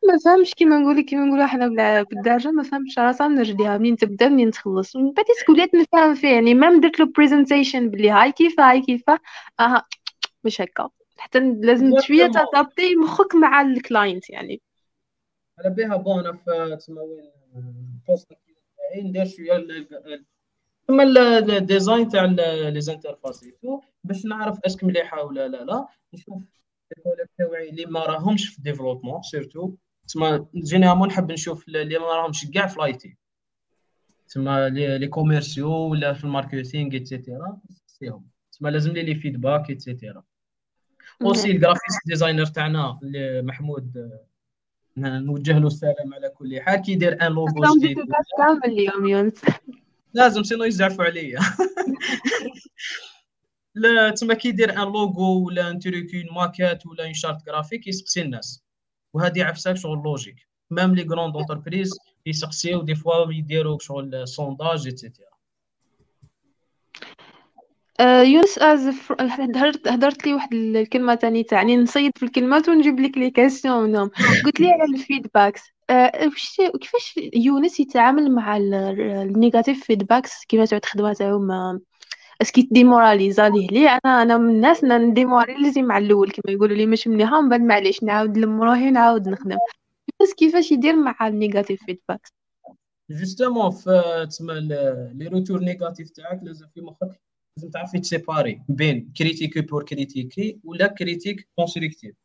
ما 0.08 0.18
فهمش 0.26 0.54
كيما 0.54 0.78
نقول 0.78 1.02
كيما 1.02 1.26
نقولوا 1.26 1.46
حنا 1.46 1.68
بالدارجه 2.04 2.52
ما 2.52 2.64
فهمش 2.64 3.00
راسها 3.00 3.28
من 3.28 3.40
رجليها. 3.40 3.78
منين 3.78 3.96
تبدأ 3.98 4.30
منين 4.30 4.52
تخلص؟ 4.52 4.96
من 4.96 5.12
بعد 5.14 5.26
وليت 5.50 5.76
نفهم 5.76 6.16
فيه 6.16 6.28
يعني 6.28 6.54
ما 6.54 6.80
درت 6.80 7.00
له 7.00 7.06
presentation 7.06 7.90
بلي 7.90 8.10
هاي 8.10 8.32
كيفاه 8.32 8.70
هاي 8.72 8.82
كيفاه 8.82 9.20
أها 9.60 9.86
مش 10.44 10.62
هكا. 10.62 10.90
حتى 11.22 11.40
لازم 11.40 12.00
شوية 12.00 12.28
t'adapter 12.28 12.96
مخك 12.96 13.36
مع 13.36 13.62
ال 13.62 13.72
client 13.72 14.30
يعني. 14.30 14.62
على 15.60 15.70
بها 15.76 15.96
bon 15.96 16.20
أنا 16.20 16.34
في 16.34 16.76
تسمى 16.76 17.00
وين 17.00 17.32
poste 18.08 18.30
تاعي 18.30 19.02
ندير 19.04 19.26
شوية 19.26 19.86
تما 20.88 21.04
ال 21.04 21.19
design 21.19 22.10
تاع 22.10 22.26
les 22.70 22.82
interfaces 22.82 23.46
باش 24.04 24.26
نعرف 24.26 24.60
est-ce 24.66 24.78
que 24.78 24.84
مليحه 24.84 25.24
ولا 25.24 25.48
لا 25.48 25.64
لا 25.64 25.88
نشوف 26.14 26.44
ال 26.98 27.01
collègues 27.01 27.30
تاعي 27.38 27.70
اللي 27.70 27.86
ما 27.86 28.06
راهمش 28.06 28.50
في 28.50 28.62
développement 28.62 29.22
surtout 29.22 29.76
تسمى 30.08 30.46
généralement 30.56 31.08
نحب 31.08 31.32
نشوف 31.32 31.68
اللي 31.68 32.00
ما 32.00 32.16
راهمش 32.16 32.52
كاع 32.52 32.68
في 32.68 32.80
l'IT 32.80 33.18
تسمى 34.28 34.70
les 34.70 35.08
commerciaux 35.08 35.72
ولا 35.72 36.14
في 36.14 36.24
ال 36.24 36.31
marketing 36.31 36.94
et 36.94 37.10
cetera 37.10 37.60
نسقسيهم. 37.70 38.28
تسمى 38.52 38.72
لازم 38.72 38.92
les 38.92 39.04
les 39.04 39.16
feedbacks 39.16 39.70
et 39.70 39.83
cetera 39.83 40.24
aussi 41.22 41.52
ال 41.52 41.57
graphics 41.57 41.96
designer 42.06 42.46
تاعنا 42.46 43.00
محمود 43.42 44.10
نوجه 44.98 45.60
له 45.60 45.68
السلام 45.68 46.14
على 46.14 46.30
كل 46.30 46.62
حال. 46.62 46.82
كيدير 46.82 47.22
un 47.22 47.32
logo 47.32 47.78
جديد 47.78 47.98
كامل 48.38 48.66
اليوم 48.66 49.08
يونس. 49.08 49.34
لازم 50.14 50.44
sinon 50.44 50.64
يزعفوا 50.64 51.06
عليا. 51.06 51.40
لا 53.76 54.10
تما 54.10 54.34
كيدير 54.34 54.72
un 54.72 54.88
logo 54.88 55.46
ولا 55.46 55.70
un 55.70 55.80
truc 55.80 56.24
maquette 56.36 56.86
ولا 56.86 57.08
une 57.08 57.14
charte 57.14 57.46
graphique 57.46 57.88
يسقسي 57.88 58.22
الناس. 58.22 58.64
وهذه 59.14 59.44
عفساك 59.44 59.78
شغل 59.78 60.02
logique 60.04 60.48
même 60.72 60.96
les 60.96 61.04
grandes 61.04 61.36
entreprises 61.36 61.98
يسقسيو 62.26 62.82
des 62.82 62.96
fois 62.96 63.34
يديروا 63.34 63.78
شغل 63.82 64.28
sondage 64.28 64.88
et 68.02 68.07
cetera 68.07 68.24
يونس 68.24 68.58
از 68.58 68.88
هدرت 69.20 69.88
هدرت 69.88 70.28
لي 70.28 70.34
واحد 70.34 70.54
الكلمة 70.54 71.16
تاني 71.16 71.44
تاعني 71.44 71.78
نصيد 71.78 72.12
في 72.18 72.24
الكلمات 72.24 72.70
ونجيب 72.70 73.00
لك 73.00 73.18
les 73.18 73.30
questions 73.30 73.84
منهم 73.84 74.12
قلت 74.46 74.60
لي 74.60 74.72
على 74.72 74.84
ال 74.84 74.92
feedbacks 74.92 75.62
كيفاش 76.82 77.20
يونس 77.34 77.80
يتعامل 77.80 78.32
مع 78.32 78.58
ال 78.58 78.72
negative 78.72 79.84
feedbacks 79.84 80.46
كيما 80.46 80.66
تعود 80.66 80.86
خدمة 80.86 81.14
تاعهم 81.14 81.82
est-ce 82.42 82.59
que 82.59 82.68
ديموراليزا 82.72 83.50
ليه 83.50 83.68
ليه 83.68 84.00
أنا 84.06 84.22
أنا 84.22 84.38
من 84.38 84.50
الناس 84.50 84.84
نديموراليزي 84.84 85.82
مع 85.82 85.98
الأول 85.98 86.32
كما 86.32 86.54
يقولوا 86.54 86.78
لي 86.78 86.86
مش 86.86 87.08
مليحه 87.08 87.42
من 87.42 87.50
بعد 87.50 87.62
معليش 87.62 88.04
نعاود 88.04 88.38
نلم 88.38 88.64
روحي 88.64 88.88
ونعاود 88.88 89.30
نخدم. 89.30 89.58
بس 90.22 90.34
كيفاش 90.34 90.72
يدير 90.72 90.96
مع 90.96 91.28
ال 91.28 91.34
negative 91.34 91.84
feedback 91.86 92.28
justement 93.10 93.72
في 93.72 94.26
تسمى 94.30 94.54
les 95.14 95.28
retours 95.28 95.60
négatifs 95.60 96.10
تاعك 96.10 96.40
لازم 96.44 96.68
في 96.74 96.82
مخك. 96.82 97.31
لازم 97.58 97.70
تعرفي 97.70 98.00
تسيباري 98.00 98.62
بين 98.70 99.14
critiquer 99.18 99.62
pour 99.62 99.84
critiquer 99.86 100.60
ولا 100.64 100.88
critique 100.88 101.50
constructive 101.56 102.16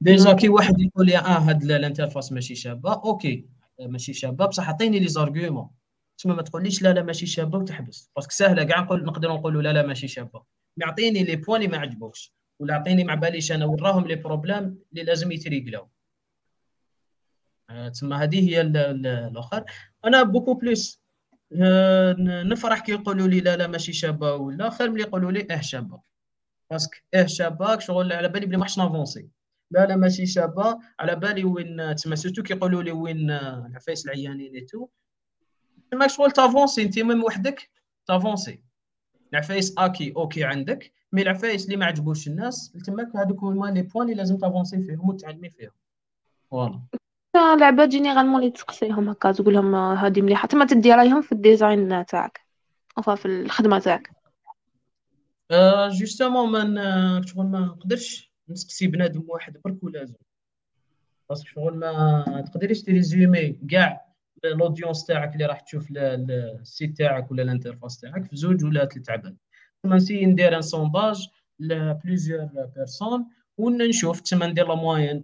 déjà 0.00 0.32
كي 0.32 0.48
واحد 0.48 0.80
يقول 0.80 1.06
لي 1.06 1.18
آه 1.18 1.20
هاد 1.20 1.62
l'interface 1.62 2.32
ماشي 2.32 2.54
شابة 2.54 2.92
OK 2.92 3.46
ماشي 3.80 4.12
شابة 4.12 4.46
بصح 4.46 4.68
عطيني 4.68 4.98
les 4.98 5.08
arguments. 5.08 5.70
تسمى 6.18 6.34
ما 6.34 6.42
تقوليش 6.42 6.82
لا 6.82 6.92
لا 6.92 7.02
ماشي 7.02 7.26
شابة 7.26 7.58
وتحبس. 7.58 8.10
parce 8.16 8.26
que 8.26 8.32
سهلة 8.32 8.64
كاع 8.64 8.80
نقول 8.80 9.04
نقدر 9.04 9.32
نقولوا 9.32 9.62
لا 9.62 9.72
لا 9.72 9.86
ماشي 9.86 10.08
شابة. 10.08 10.42
يعطيني 10.76 11.24
les 11.24 11.36
points 11.36 11.62
اللي 11.62 11.72
ما 11.72 11.78
عجبوكش 11.78 12.34
ولا 12.58 12.74
عطيني 12.74 13.04
ما 13.04 13.14
باليش 13.14 13.52
أنا 13.52 13.64
وراهم 13.66 14.06
les 14.06 14.14
problèmes 14.14 14.78
اللي 14.92 15.02
لازم 15.04 15.32
يتريقلاو 15.32 15.88
آه، 17.70 17.88
تسمى 17.88 18.16
هذه 18.16 18.50
هي 18.50 18.60
الآخر. 18.60 19.64
أنا 20.04 20.22
بوكو 20.22 20.54
بليس 20.54 20.99
آه، 20.99 20.99
نفرح 21.52 22.80
كي 22.80 22.92
يقولوا 22.92 23.28
لي 23.28 23.40
لا 23.40 23.56
لا 23.56 23.66
ماشي 23.66 23.92
شابة 23.92 24.34
ولا 24.34 24.70
خير 24.70 24.90
ملي 24.90 25.02
يقولوا 25.02 25.32
لي 25.32 25.46
آه 25.50 25.60
شابة. 25.60 26.00
parce 26.70 26.86
que 26.86 26.96
آه 27.14 27.26
شابة 27.26 27.78
شغل 27.78 28.12
على 28.12 28.28
بالي 28.28 28.46
بلي 28.46 28.56
ما 28.56 28.64
حش 28.64 28.78
نافونسي. 28.78 29.28
لا 29.70 29.86
لا 29.86 29.96
ماشي 29.96 30.26
شابة 30.26 30.78
على 31.00 31.16
بالي 31.16 31.44
وين 31.44 31.94
تسمى 31.94 32.16
surtout 32.16 32.42
كيقولوا 32.42 32.82
لي 32.82 32.92
وين 32.92 33.30
العفايس 33.30 34.04
العيانين 34.04 34.54
et 34.54 34.65
tout 34.65 34.88
تما 35.90 36.08
شغل 36.08 36.30
تافونسي 36.30 36.82
انت 36.82 36.98
من 36.98 37.20
وحدك 37.22 37.70
تافونسي. 38.06 38.62
العفايس 39.32 39.74
اكي 39.78 40.12
OK 40.16 40.44
عندك 40.44 40.92
mais 41.12 41.22
العفايس 41.22 41.64
اللي 41.64 41.76
ما 41.76 41.86
عجبوش 41.86 42.28
الناس 42.28 42.72
تماك 42.86 43.16
هذوك 43.16 43.42
هما 43.44 43.66
les 43.66 43.82
points 43.82 44.04
اللي 44.04 44.16
لازم 44.16 44.38
تافونسي 44.38 44.82
فيهم 44.82 45.08
وتعلمي 45.08 45.50
فيهم. 45.50 45.70
voilà. 46.50 46.80
لعباد 47.36 47.88
généralement 47.88 48.40
اللي 48.40 48.50
تسقسيهم 48.50 49.08
هكا 49.08 49.32
تقول 49.32 49.54
لهم 49.54 49.74
هذه 49.74 50.22
مليحة. 50.22 50.48
تما 50.48 50.64
تدي 50.64 50.92
رأيهم 50.92 51.22
في 51.22 51.32
ال 51.32 51.43
design 51.43 52.06
تاعك 52.06 52.40
أو 52.98 53.16
في 53.16 53.26
الخدمة 53.26 53.78
تاعك. 53.78 54.10
justement 55.90 56.74
ما 56.74 57.22
شغل 57.26 57.46
ما 57.46 57.60
نقدرش 57.60 58.32
نسقسي 58.48 58.86
بنادم 58.86 59.24
واحد 59.28 59.56
برك 59.64 59.82
ولا 59.82 60.14
parce 61.28 61.41
que 61.41 61.48
شغل 61.48 61.78
ما 61.78 62.44
تقدريش 62.46 62.82
تريزومي 62.82 63.58
كاع 63.70 64.06
l'audience 64.44 65.04
تاعك 65.04 65.32
اللي 65.32 65.46
راح 65.46 65.60
تشوف 65.60 65.88
ال 65.90 66.12
site 66.12 66.98
تاعك 66.98 67.30
ولا 67.30 67.42
l'interface 67.42 68.00
تاعك 68.00 68.24
في 68.24 68.36
زوج 68.36 68.64
ولا 68.64 68.84
ثلاث 68.86 69.10
عباد. 69.10 69.36
تما 69.82 69.96
نسي 69.96 70.26
ندير 70.26 70.56
un 70.56 70.62
sondage 70.62 71.28
ل 71.60 71.69
plusieurs 71.69 72.48
personnes 72.76 73.26
ونشوف 73.58 74.20
تما 74.20 74.46
ندير 74.46 74.68
la 74.68 74.74
moyenne 74.74 75.22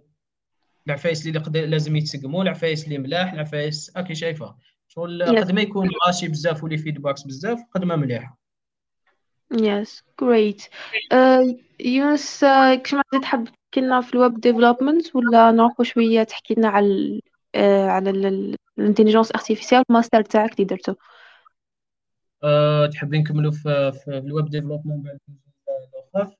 العفايس 0.87 1.27
اللي 1.27 1.39
قد 1.39 1.57
لازم 1.57 1.95
يتسقموا 1.95 2.43
العفايس 2.43 2.85
اللي 2.85 2.97
ملاح 2.97 3.33
العفايس 3.33 3.91
هاكي 3.97 4.15
شايفة. 4.15 4.55
شغل 4.87 5.23
قد 5.23 5.51
ما 5.51 5.61
يكون 5.61 5.89
ماشي 6.07 6.27
بزاف 6.27 6.63
و 6.63 6.66
les 6.66 6.77
feedbacks 6.77 7.23
بزاف 7.23 7.59
قد 7.71 7.83
ما 7.83 7.95
مليحه 7.95 8.37
yes 9.51 10.03
great 10.21 10.63
يونس 11.79 12.45
كيما 12.83 13.03
تحب 13.21 13.45
تحكي 13.45 13.81
لنا 13.81 14.01
في 14.01 14.13
ال 14.13 14.19
web 14.19 14.39
development 14.39 15.15
ولا 15.15 15.51
نروحوا 15.51 15.85
شوية 15.85 16.23
تحكي 16.23 16.53
لنا 16.53 16.67
على 16.67 17.21
آه، 17.55 17.87
على 17.87 18.09
l'intelligence 18.77 19.31
artificielle 19.31 19.83
ال 19.89 19.94
master 19.94 20.21
تاعك 20.21 20.53
اللي 20.53 20.65
درتو؟ 20.65 20.93
أه 22.43 22.85
تحبين 22.87 23.21
نكملوا 23.21 23.51
في, 23.51 23.91
في 23.91 24.17
ال 24.17 24.25
web 24.25 24.49
development 24.49 25.05
بعد 25.05 25.19
الآخر 26.15 26.35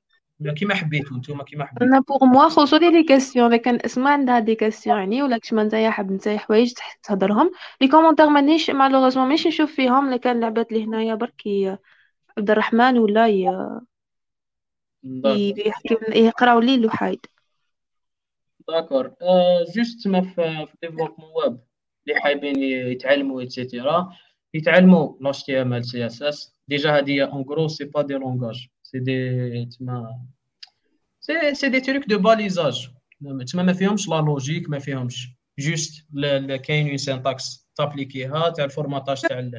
كيما 0.56 0.74
حبيتو 0.74 1.16
نتوما 1.16 1.44
كيما 1.44 1.64
حبيتو. 1.64 1.84
أنا 1.84 2.00
pour 2.00 2.24
moi 2.24 2.48
خصوصو 2.48 2.76
لي 2.76 2.90
لي 2.90 3.04
كيسيون 3.04 3.46
الا 3.46 3.56
كان 3.56 3.78
إسماء 3.84 4.12
عندها 4.12 4.38
des 4.38 4.54
questions 4.54 4.98
يعني 4.98 5.22
ولا 5.22 5.38
كشما 5.38 5.64
نتايا 5.64 5.90
حاب 5.90 6.12
نتايا 6.12 6.38
حوايج 6.38 6.72
تهضرهم. 7.02 7.50
les 7.80 7.88
commentaires 7.88 8.28
مانيش 8.28 8.70
malheureusement 8.70 9.26
مانيش 9.26 9.46
نشوف 9.46 9.72
فيهم. 9.72 10.08
الا 10.08 10.16
كان 10.16 10.40
لعباد 10.40 10.72
لي 10.72 10.84
هنايا 10.84 11.14
برك 11.14 11.42
عبد 12.38 12.50
الرحمن 12.50 12.98
ولا 12.98 13.26
يقراو 16.14 16.60
لي 16.60 16.74
الوحايد 16.74 17.26
d'accord 18.68 19.14
juste 19.76 20.04
تما 20.04 20.20
في 20.20 20.66
développement 20.82 21.30
web 21.36 21.58
اللي 22.06 22.20
حابين 22.20 22.62
يتعلموا 22.62 23.40
et 23.40 23.58
cetera 23.58 24.12
يتعلموا 24.54 25.14
لاش 25.20 25.44
تي 25.44 25.62
ام 25.62 25.74
ال 25.74 25.84
سي 25.84 26.06
اس 26.06 26.22
اس 26.22 26.54
ديجا 26.68 26.96
هادي 26.96 27.24
en 27.24 27.42
gros 27.42 27.68
c'est 27.68 27.84
pas 27.84 28.02
des 28.02 28.14
langages 28.14 28.68
c'est 28.90 28.98
des 28.98 29.66
تما 29.66 30.20
c'est 31.20 31.54
c'est 31.54 31.68
des 31.68 31.80
trucs 31.80 32.08
de 32.08 32.18
balisage 32.18 32.88
تما 33.52 33.62
ما 33.62 33.72
فيهمش 33.72 34.08
la 34.08 34.20
logique 34.20 34.70
ما 34.70 34.78
فيهمش 34.78 35.28
juste 35.58 36.06
كاين 36.64 36.88
une 36.88 36.96
syntaxe 36.96 37.68
تابليكيها 37.76 38.50
تاع 38.50 38.64
ال 38.64 38.70
formatage 38.70 39.20
تاع 39.20 39.50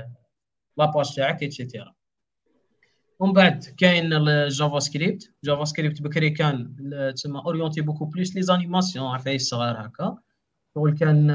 la 0.77 0.90
page 0.90 1.15
تاعك 1.15 1.43
et 1.43 1.56
cetera 1.56 1.93
ومن 3.19 3.33
بعد 3.33 3.63
كاين 3.63 4.13
ال 4.13 4.79
JavaScript 4.79 5.33
JavaScript 5.43 6.01
بكري 6.01 6.29
كان 6.29 6.75
تسمى 7.15 7.41
orienté 7.45 7.81
beaucoup 7.81 8.05
plus 8.05 8.35
les 8.35 8.41
animations 8.41 9.07
عفايس 9.07 9.49
صغار 9.49 9.85
هكا 9.85 10.17
شغل 10.75 10.97
كان 10.97 11.27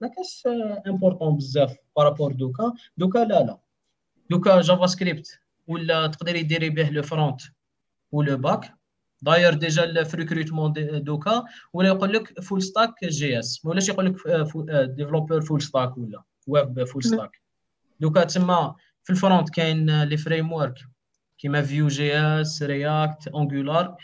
ما 0.00 0.08
كاش 0.16 0.48
important 0.86 1.36
بزاف 1.36 1.76
par 1.96 2.07
rapport 2.07 2.32
دوكا 2.32 2.72
دوكا 2.96 3.18
لا 3.18 3.42
لا 3.42 3.58
دوكا 4.30 4.60
JavaScript 4.60 5.40
ولا 5.68 6.06
تقدري 6.06 6.42
ديري 6.42 6.70
به 6.70 6.90
le 6.90 7.02
front 7.02 7.40
و 8.12 8.20
le 8.20 8.36
back. 8.36 8.74
داير 9.22 9.54
déjà 9.54 10.04
في 10.04 10.16
recrutement 10.16 10.72
دوكا 11.04 11.44
ولا 11.72 11.88
يقول 11.88 12.12
لك 12.12 12.40
full 12.40 12.62
stack 12.62 13.04
JS. 13.04 13.64
ولاش 13.64 13.88
يقول 13.88 14.06
لك 14.06 14.14
développeur 14.96 15.40
full 15.40 15.62
stack 15.62 15.98
ولا 15.98 16.22
web 16.46 16.84
full 16.84 17.04
stack 17.04 17.42
دوكا 18.00 18.24
تما 18.24 18.74
في 19.04 19.10
ال 19.10 19.17
front 19.17 19.50
كاين 19.50 20.02
les 20.02 20.16
frameworks 20.16 20.78
كيما 21.38 21.62
Vue 21.62 21.88
JS 21.88 22.62
React 22.62 23.28
Angular 23.28 23.96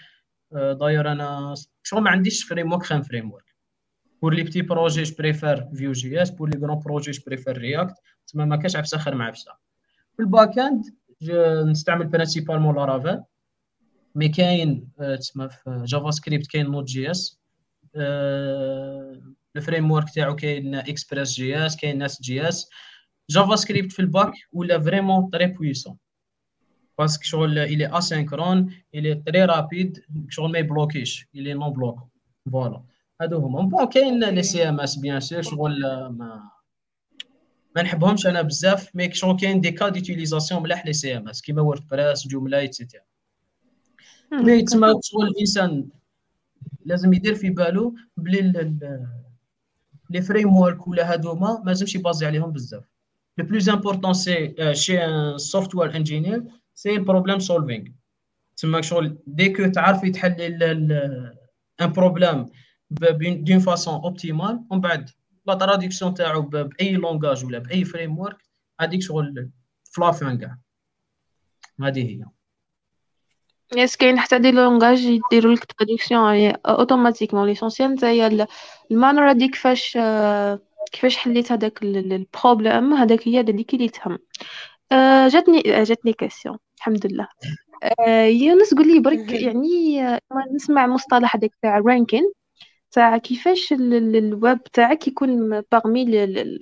داير 0.53 1.13
أنا 1.13 1.55
شغل 1.83 2.03
ما 2.03 2.11
عنديش 2.11 2.45
framework 2.45 2.83
خام 2.83 3.03
framework 3.03 3.55
pour 4.23 4.35
les 4.35 4.43
petits 4.43 4.63
projets 4.63 5.03
je 5.03 5.15
préfère 5.19 5.69
Vue 5.75 5.93
JS. 5.93 6.31
pour 6.31 6.49
les 6.49 6.67
grands 6.67 6.79
projets 6.79 7.11
je 7.11 7.23
préfère 7.27 7.59
React 7.59 7.95
تما 8.27 8.45
ما 8.45 8.57
كاش 8.57 8.77
عفسة 8.77 8.99
خير 8.99 9.15
مع 9.15 9.27
عفسة. 9.27 9.53
في 10.17 10.23
ال 10.23 10.30
back 10.30 10.59
end 10.59 10.85
نستعمل 11.67 12.07
principalement 12.07 12.75
Laravel 12.75 13.21
mais 14.15 14.29
كاين 14.29 14.89
تسمى 15.19 15.49
في 15.49 15.83
JavaScript 15.85 16.47
كاين 16.47 16.71
Node 16.71 16.85
JS 16.85 17.11
ال 17.11 17.41
framework 19.57 20.11
تاعو 20.15 20.37
كاين 20.37 20.75
Express 20.75 21.33
JS 21.33 21.77
كاين 21.77 21.99
Nest 21.99 22.23
JS 22.23 22.49
JavaScript 22.49 23.93
في 23.93 23.99
ال 23.99 24.06
back 24.06 24.33
ولا 24.53 24.81
vraiment 24.81 25.31
très 25.31 25.47
puissant 25.47 25.97
parce 26.99 27.14
que 27.14 27.23
شغل 27.23 27.59
il 27.59 27.99
est 27.99 28.16
asynchrone 28.16 28.75
il 28.95 29.15
est 29.15 29.28
très 29.28 29.45
rapide 29.45 30.05
شغل 30.29 30.53
ما 30.53 30.59
يبلوكيش 30.59 31.29
il 31.35 31.55
est 31.55 31.64
non 31.64 31.73
bloc 31.73 32.01
voilà 32.53 32.83
هادو 33.21 33.39
هما. 33.39 33.61
bon 33.61 33.89
كاين 33.89 34.25
les 34.25 34.69
CMS 34.69 34.97
bien 34.97 35.21
sûr 35.21 35.43
شغل 35.43 35.81
ما 36.07 36.54
ما 37.77 37.83
نحبهمش 37.83 38.27
أنا 38.27 38.43
بزاف 38.43 38.97
mais 38.97 39.15
شغل 39.15 39.37
كاين 39.37 39.61
des 39.61 39.71
cas 39.71 39.89
d'utilisation 39.89 40.63
ملاح 40.63 40.87
les 40.87 41.17
CMS 41.17 41.43
كيما 41.43 41.63
WordPress 41.63 42.29
Joomla 42.29 42.59
et 42.59 42.69
cetera 42.69 43.01
mais 44.33 44.63
تما 44.63 45.01
شغل 45.03 45.27
الإنسان 45.27 45.89
لازم 46.85 47.13
يدير 47.13 47.35
في 47.35 47.51
بالو 47.51 47.95
بلي 48.17 48.75
les 50.11 50.23
frameworks 50.23 50.89
ولا 50.89 51.13
هادوما 51.13 51.63
ما 51.65 51.71
لازمش 51.71 51.95
يبازي 51.95 52.27
عليهم 52.27 52.53
بزاف. 52.53 52.85
le 53.39 53.45
plus 53.45 53.69
important 53.69 54.15
c'est 54.15 54.55
chez 54.73 55.05
un 55.05 55.39
software 55.39 55.97
engineer 55.97 56.45
c'est 56.75 56.91
ال 56.91 56.97
problem 56.97 57.39
solving 57.39 57.87
تما 58.57 58.81
شغل 58.81 59.19
ديكو 59.27 59.67
تعرفي 59.67 60.11
تحلي 60.11 60.47
un 60.47 61.87
problème 61.87 62.47
d'une 63.45 63.59
façon 63.59 63.95
optimale 63.95 64.65
ومن 64.71 64.81
بعد 64.81 65.11
la 65.47 65.55
traduction 65.55 66.15
تاعو 66.15 66.43
par 66.43 66.93
langage 66.93 67.45
ولا 67.45 67.59
par 67.59 67.85
framework 67.85 68.45
هذيك 68.81 69.03
شغل 69.03 69.51
فلافين 69.93 70.39
كاع 70.39 70.59
هذه 71.81 72.03
هي 72.03 72.25
yes 73.77 73.97
كاين 73.97 74.19
حتى 74.19 74.39
des 74.39 74.51
langages 74.51 75.01
يديروا 75.01 75.55
لك 75.55 75.65
traduction 75.65 76.53
automatiquement 76.67 77.47
l'essentiel 77.47 77.93
نتايا 77.93 78.47
la 78.91 79.00
manière 79.00 79.31
هذيك 79.31 79.51
كيفاش 79.51 79.99
كيفاش 80.93 81.17
حليت 81.17 81.53
هذاك 81.53 81.83
le 81.83 82.05
problème 82.05 82.93
هذاك 82.93 83.29
هي 83.29 83.41
اللي 83.41 83.89
تهم 83.89 84.19
جاتني 85.29 85.63
جاتني 85.63 86.13
question 86.13 86.59
الحمد 86.77 87.07
لله 87.07 87.29
يونس 88.27 88.75
قول 88.75 88.95
لي 88.95 89.01
برك 89.01 89.33
يعني 89.33 90.01
نسمع 90.55 90.87
مصطلح 90.87 91.37
هذاك 91.37 91.51
تاع 91.63 91.79
ranking 91.79 92.33
تاع 92.95 93.19
كيفاش 93.19 93.73
الويب 93.73 94.63
تاعك 94.65 95.09
يكون 95.09 95.61
parmi 95.73 96.05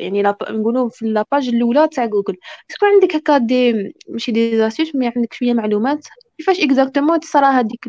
يعني 0.01 0.23
نقولوا 0.51 0.89
في 0.89 1.07
la 1.07 1.21
page 1.21 1.49
الأولى 1.49 1.89
تاع 1.89 2.07
جوجل 2.07 2.37
تكون 2.69 2.89
عندك 2.89 3.17
هكا 3.17 3.39
des 3.39 3.93
ماشي 4.09 4.33
des 4.33 4.57
astuces 4.59 4.95
mais 4.95 5.07
عندك 5.17 5.33
شوية 5.35 5.55
معلومات. 5.55 6.07
كيفاش 6.39 6.61
exactement 6.61 7.21
تصرا 7.21 7.47
هذيك 7.51 7.89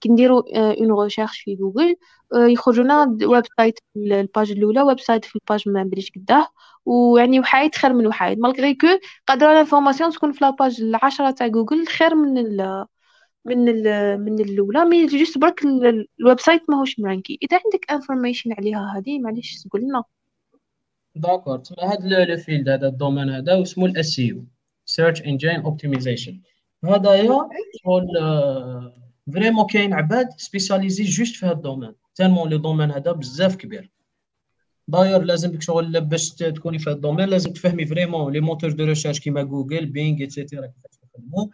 كي 0.00 0.08
نديروا 0.08 0.42
une 0.80 0.92
recherche 1.02 1.40
في 1.40 1.54
جوجل 1.56 1.96
يخرجوا 2.34 2.84
لنا 2.84 3.16
website 3.28 3.78
في 3.94 4.00
ال 4.00 4.10
page 4.10 4.50
الأولى 4.52 4.82
website 4.82 5.24
في 5.24 5.36
ال 5.36 5.42
page 5.42 5.68
ما 5.68 5.82
بليش 5.84 6.12
قداه. 6.16 6.46
ويعني 6.86 7.40
وحايد 7.40 7.74
خير 7.74 7.92
من 7.92 8.06
وحايد. 8.06 8.38
malgré 8.38 8.74
que 8.74 8.86
قادره 9.28 9.52
l'information 9.52 10.10
تكون 10.10 10.32
في 10.32 10.44
la 10.44 10.56
page 10.56 10.80
العشرة 10.80 11.30
تاع 11.30 11.46
جوجل 11.46 11.86
خير 11.86 12.14
من 12.14 12.38
من 13.44 13.68
ال 13.68 14.20
من 14.20 14.40
الأولى. 14.40 14.84
mais 14.84 15.06
juste 15.06 15.38
برك 15.38 15.60
ال 16.20 16.40
website 16.40 16.62
ماهوش 16.70 17.00
م 17.00 17.05
ranké. 17.05 17.38
إذا 17.42 17.60
عندك 17.64 17.90
information 17.90 18.52
عليها 18.52 18.94
هذه 18.96 19.18
معليش 19.18 19.62
تقول 19.62 19.80
لنا. 19.82 20.02
d'accord. 21.14 21.58
تما 21.58 21.92
هذا 21.92 22.24
le 22.24 22.36
field 22.36 22.68
هذا 22.68 22.88
ال 22.88 22.93
domaine 22.93 23.30
هذا 23.30 23.62
اسمه 23.62 23.86
ال 23.86 24.18
SEO 24.18 24.44
search 24.84 25.22
engine 25.22 25.60
optimization 25.60 26.40
هذايا 26.84 27.48
شغل 27.84 28.06
vraiment 29.32 29.66
كاين 29.66 29.92
عباد 29.92 30.28
spécialisés 30.36 31.04
juste 31.04 31.36
في 31.36 31.46
هذا 31.46 31.54
ال 31.54 31.58
domaine. 31.58 31.92
tellement 32.14 32.50
le 32.50 32.56
domaine 32.56 32.90
هذا 32.90 33.12
بزاف 33.12 33.56
كبير. 33.56 33.90
داير 34.88 35.22
لازم 35.22 35.60
شغل 35.60 36.00
باش 36.00 36.30
تكوني 36.30 36.78
في 36.78 36.90
هذا 36.90 36.96
ال 36.96 37.00
domaine 37.00 37.28
لازم 37.28 37.52
تفهمي 37.52 37.86
vraiment 37.86 38.32
les 38.32 38.40
moteurs 38.40 38.70
de 38.72 38.84
recherche 38.84 39.20
كيما 39.20 39.42
جوجل 39.42 39.86
بينغ 39.86 40.20
etc. 40.20 40.66
كيفاش 40.66 40.98
يخدموا 41.02 41.46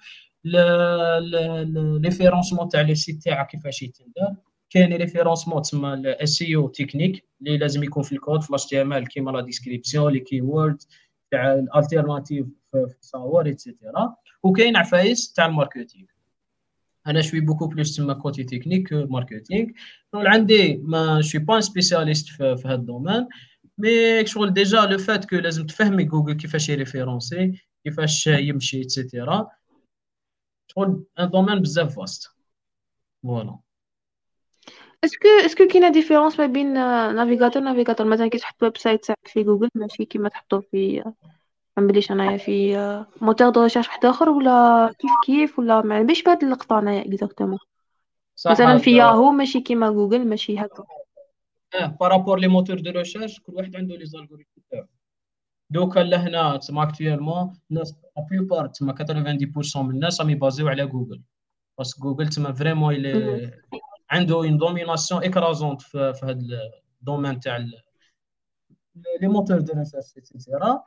référencement 2.04 2.68
تاع 2.68 2.80
les 2.80 2.94
sites 2.94 3.22
تاعك 3.22 3.46
كيفاش 3.46 3.82
يتندار 3.82 4.36
كاين 4.70 4.92
référencement 4.92 5.62
تسمى 5.62 5.94
ال 5.94 6.06
SEO 6.06 6.42
technique 6.42 7.24
اللي 7.40 7.58
لازم 7.58 7.82
يكون 7.82 8.02
في 8.02 8.12
الكود 8.12 8.42
في 8.42 8.50
ال 8.50 8.66
HTML 8.66 9.08
كيما 9.08 9.30
la 9.30 9.40
description 9.40 10.12
les 10.12 10.20
keywords 10.20 10.82
تاع 11.30 11.54
l'alternative 11.54 12.46
في 12.70 12.76
التصاور 12.76 13.46
etc. 13.46 14.16
وكاين 14.42 14.76
عفايس 14.76 15.32
تاع 15.32 15.46
ال 15.46 15.52
marketing 15.52 16.06
أنا 17.06 17.22
suis 17.22 17.40
beaucoup 17.40 17.66
plus 17.66 17.96
تما 17.96 18.14
côté 18.14 18.44
technique 18.44 18.92
marketing 18.92 19.68
شغل 20.12 20.26
عندي 20.26 20.76
ما 20.76 21.22
suis 21.22 21.40
pas 21.40 21.60
spécialiste 21.60 22.28
في, 22.28 22.56
في 22.56 22.68
هذا 22.68 22.74
ال 22.74 22.81
domaine 22.81 23.28
mais 23.78 24.26
شغل 24.26 24.52
déjà 24.52 24.80
le 24.80 24.98
fait 24.98 25.24
que 25.24 25.36
لازم 25.36 25.66
تفهمي 25.66 26.04
جوجل 26.04 26.32
كيفاش 26.32 26.68
ي 26.68 26.76
référencer 26.76 27.52
كيفاش 27.84 28.26
يمشي 28.26 28.76
etc. 28.76 29.48
شغل 30.70 31.04
un 31.18 31.30
domaine 31.30 31.58
بزاف 31.62 31.96
vaste. 31.96 32.30
voilà. 33.22 33.58
est-ce 35.04 35.20
que 35.20 35.28
est-ce 35.46 35.60
que 35.60 35.66
كاينة 35.66 35.88
différence 35.88 36.40
ما 36.40 36.46
بين 36.46 36.72
navigateur 37.14 37.62
navigateur 37.62 38.06
مثلا 38.06 38.28
كي 38.28 38.38
تحط 38.38 38.62
website 38.62 39.04
تاعك 39.04 39.18
في 39.26 39.42
جوجل 39.42 39.68
ماشي 39.74 40.04
كيما 40.04 40.28
تحطو 40.28 40.60
في 40.60 41.02
ما 41.76 41.82
نبليش 41.82 42.12
أنايا 42.12 42.36
في 42.38 42.76
moteur 43.20 43.48
de 43.50 43.62
recherche 43.62 43.86
واحد 43.88 44.04
آخر 44.06 44.28
ولا 44.28 44.90
كيف 44.98 45.10
كيف 45.26 45.58
ولا 45.58 45.82
ما 45.82 46.02
نبيش 46.02 46.22
بهاد 46.22 46.44
اللقطة 46.44 46.78
انايا 46.78 47.08
exactement 47.08 47.58
مثلا 48.50 48.78
في 48.78 48.96
ياهو 48.96 49.30
ماشي 49.30 49.60
كيما 49.60 49.90
جوجل 49.90 50.28
ماشي 50.28 50.58
هكا. 50.58 50.84
آه 51.74 51.86
par 52.00 52.12
rapport 52.12 52.38
les 52.38 52.48
moteurs 52.48 52.80
de 52.80 52.90
recherche 52.90 53.40
كل 53.40 53.54
واحد 53.54 53.76
عنده 53.76 53.96
les 53.96 54.06
algorithmes 54.06 54.60
تاعو 54.70 54.86
donc 55.70 56.00
لهنا 56.00 56.56
تما 56.56 56.82
actuellement 56.82 57.52
الناس 57.70 57.94
plupart 58.30 58.66
تما 58.66 58.94
90% 58.94 59.76
من. 59.76 59.90
الناس 59.90 60.20
راهم 60.20 60.30
ي 60.30 60.35
baser 60.35 60.59
يو 60.59 60.68
على 60.68 60.86
جوجل 60.86 61.22
parce 61.78 61.92
que 61.92 62.00
جوجل 62.02 62.28
تما 62.28 62.52
vraiment 62.52 62.94
الي 62.94 63.60
عنده 64.10 64.34
une 64.34 64.58
domination 64.58 65.24
écrasante 65.24 65.82
في, 65.82 66.14
في 66.14 66.26
هذا 66.26 66.38
ال 67.00 67.05
domaine 67.05 67.40
تاع 67.40 67.56
les 67.56 69.28
moteurs 69.28 69.60
de 69.60 69.72
recherche 69.72 70.16
etc. 70.16 70.82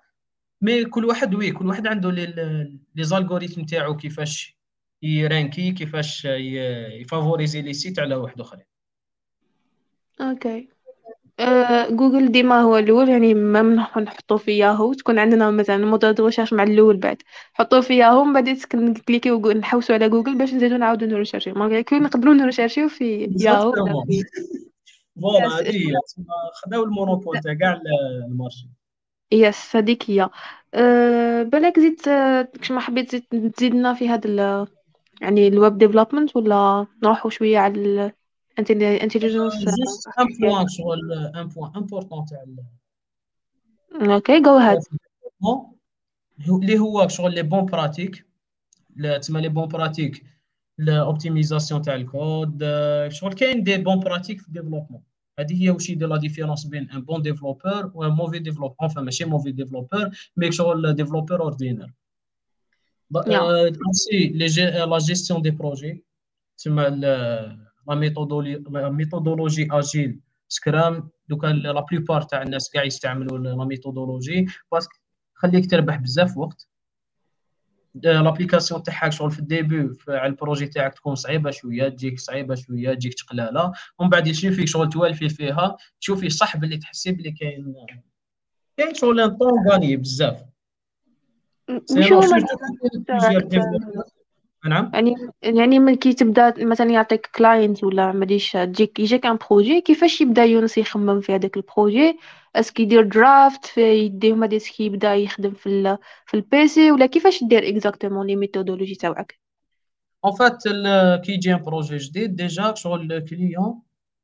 mais 0.62 0.86
كل 0.86 1.06
واحد 1.06 1.36
oui 1.36 1.52
كل 1.52 1.68
واحد 1.68 1.88
عنده 1.88 2.12
les 2.12 3.04
algorithmes 3.04 3.64
تاعو 3.64 3.98
كيفاش 3.98 4.58
ي 5.02 5.12
ranker 5.12 5.72
كيفاش 5.72 6.26
ي 6.26 6.39
favoriser 6.39 7.62
les 7.62 7.74
sites 7.74 8.00
على 8.00 8.16
واحد 8.16 8.42
اخرين 8.42 8.66
okay 10.22 10.73
آه، 11.40 11.90
جوجل 11.90 12.32
ديما 12.32 12.62
هو 12.62 12.78
الأول 12.78 13.10
يعني 13.10 13.34
ما 13.34 13.62
نحطو 14.02 14.38
في 14.38 14.58
ياهو 14.58 14.94
تكون 14.94 15.20
عندنا 15.20 15.52
مثلا 15.52 15.78
moteur 15.86 16.12
de 16.12 16.26
recherche 16.26 16.54
مع 16.54 16.64
الأول 16.64 16.98
بعد. 16.98 17.22
حطوه 17.54 17.82
في 17.82 17.98
ياهو 17.98 18.24
من 18.24 18.34
بعد 18.34 18.50
ن 18.76 18.84
cliquer 18.84 19.37
يو 19.37 19.52
نحوسو 19.52 19.94
على 19.94 20.10
جوجل 20.10 20.38
باش 20.38 20.54
نزيدو 20.54 20.78
نعاودو 20.78 21.06
ن 21.06 21.09
rechercher 21.09 21.44
يو. 21.44 21.54
malgré 21.54 21.84
que 21.84 21.96
نقدرو 21.96 22.34
ن 22.34 22.38
rechercher 22.38 22.81
يو 22.81 22.90
في 22.90 23.36
ياهو. 23.40 23.70
ولا 23.70 24.06
في 24.08 24.24
voilà 25.22 25.70
هي 25.70 25.94
خداو 26.64 26.84
ال 26.84 26.90
monopole 26.90 27.40
تاع 27.40 27.54
كاع 27.54 27.82
ال 28.28 28.34
marché 28.34 28.70
يس 29.32 29.76
هذيك 29.76 30.10
هي. 30.10 30.30
أه 30.74 31.44
بالك 31.44 31.80
زيد 31.80 32.02
كش 32.62 32.72
ما 32.72 32.80
حبيت 32.80 33.12
زيد 33.12 33.52
تزيدنا 33.52 33.94
في 33.94 34.10
هذا 34.10 34.68
يعني 35.22 35.48
ال 35.48 35.55
web 35.55 35.78
development 35.78 36.36
ولا 36.36 36.88
نروحو 37.04 37.30
شوية 37.30 37.60
على 37.60 38.12
ال 38.60 38.67
intelligence 38.67 39.54
juste 39.56 40.08
un 40.20 40.28
point 40.42 40.68
شغل 40.68 41.14
un 41.14 41.48
point 41.48 41.72
important 41.76 42.26
تاع 42.26 42.46
okay 44.16 44.42
je 44.42 44.56
هاد 44.58 44.80
اللي 46.50 46.80
هو 46.80 47.08
شغل 47.08 47.34
les 47.34 47.44
bonnes 47.44 47.66
pratiques 47.66 48.26
تسمى 49.20 49.42
les 49.42 49.50
bonnes 49.50 49.68
pratiques 49.68 50.24
l'optimisation 50.80 51.82
تاع 51.82 51.96
الكود 51.96 52.64
شغل 53.08 53.34
كاين 53.34 53.64
des 53.64 53.78
bonnes 53.78 54.00
pratiques 54.00 54.42
في 54.42 54.48
ال 54.48 54.52
développement 54.52 55.04
هذه 55.40 55.64
هي 55.64 55.70
واش 55.70 55.90
يدير 55.90 56.08
la 56.08 56.18
différence 56.18 56.66
بين 56.66 56.90
un 56.92 57.02
bon 57.02 57.22
développeur 57.22 57.92
و 57.94 58.10
mauvais 58.10 58.40
développeur 58.40 58.90
enfin 58.90 58.98
ماشي 58.98 59.26
mauvais 59.26 59.52
développeur 59.52 60.10
mais 60.38 60.52
شغل 60.52 60.94
développeur 60.94 61.42
ordinaire 61.42 61.94
aussi 63.16 64.28
la 64.28 64.98
gestion 64.98 65.42
des 65.42 65.52
projets 65.52 66.04
تسمى 66.58 66.84
la 67.88 68.90
méthodologie 68.90 69.68
agile 69.72 70.20
scrum 70.48 71.10
donc 71.30 71.48
la 71.48 71.86
plupart 71.92 72.22
تاع 72.22 72.42
الناس 72.42 72.70
كاع 72.70 72.84
يستعملوا 72.84 73.38
la 73.38 73.66
méthodologie 73.66 74.48
parce 74.72 74.87
que 74.87 74.96
خليك 75.34 75.72
تربح 75.72 75.96
بزاف 75.96 76.38
وقت. 76.38 76.68
l'application 77.96 78.84
تاعك 78.84 79.12
شغل 79.12 79.32
في 79.32 79.40
ال 79.40 79.50
début 79.50 79.98
على 80.08 80.26
ال 80.26 80.32
projet 80.32 80.68
تاعك 80.68 80.94
تكون 80.94 81.16
صعيبة 81.16 81.52
شوية 81.52 81.90
تجيك 81.90 82.20
صعيبة 82.20 82.56
شوية 82.56 82.94
تجيك 82.94 83.14
تقلالة. 83.14 83.72
ومن 84.00 84.10
بعد 84.10 84.28
تشوفي 84.28 84.68
شغل 84.68 84.90
توالفي 84.90 85.30
فيها 85.30 85.78
تشوفي 86.02 86.30
صح 86.30 86.58
باللي 86.58 86.78
تحسي 86.78 87.12
بلي 87.12 87.32
كاين 87.32 87.76
كاين 88.78 88.94
شغل 88.94 89.20
un 89.20 89.38
temps 89.38 89.70
gagné 89.70 89.98
بزاف. 89.98 90.44
نعم. 94.66 94.92
يعني 94.94 95.16
يعني 95.42 95.80
من 95.80 95.96
كي 95.96 96.14
تبدا 96.14 96.54
مثلا 96.58 96.90
يعطيك 96.90 97.30
client 97.36 97.84
ولا 97.84 98.12
ماديش 98.12 98.52
تجيك 98.52 99.00
يجيك 99.00 99.26
un 99.26 99.38
projet 99.50 99.82
كيفاش 99.82 100.22
يبدا 100.22 100.44
يونس 100.44 100.78
يخمم 100.78 101.22
في 101.22 101.36
هذاك 101.36 101.58
ال 101.58 101.67
projet 101.67 102.20
est-ce 102.56 102.73
que 102.73 102.82
يدير 102.82 103.04
draft 103.04 103.66
في 103.66 103.82
يديه 103.82 104.34
ما 104.34 104.56
est-ce 104.56 104.75
que 104.75 104.84
يبدا 104.84 105.16
يخدم 105.16 105.54
في 105.54 105.70
ال 105.70 105.98
في 106.26 106.34
ال 106.34 106.53
PC 106.53 106.92
ولا 106.92 107.06
كيفاش 107.06 107.42
يدير 107.42 107.70
exactement 107.70 108.28
les 108.28 108.36
méthodologies 108.36 108.96
تاعك 108.96 109.40
en 110.26 110.34
fait 110.34 110.64
كي 111.26 111.32
يجي 111.32 111.54
un 111.54 111.62
projet 111.62 111.98
جديد 111.98 112.36
déjà 112.36 112.74
شغل 112.74 113.14
ال 113.14 113.24
client 113.24 113.82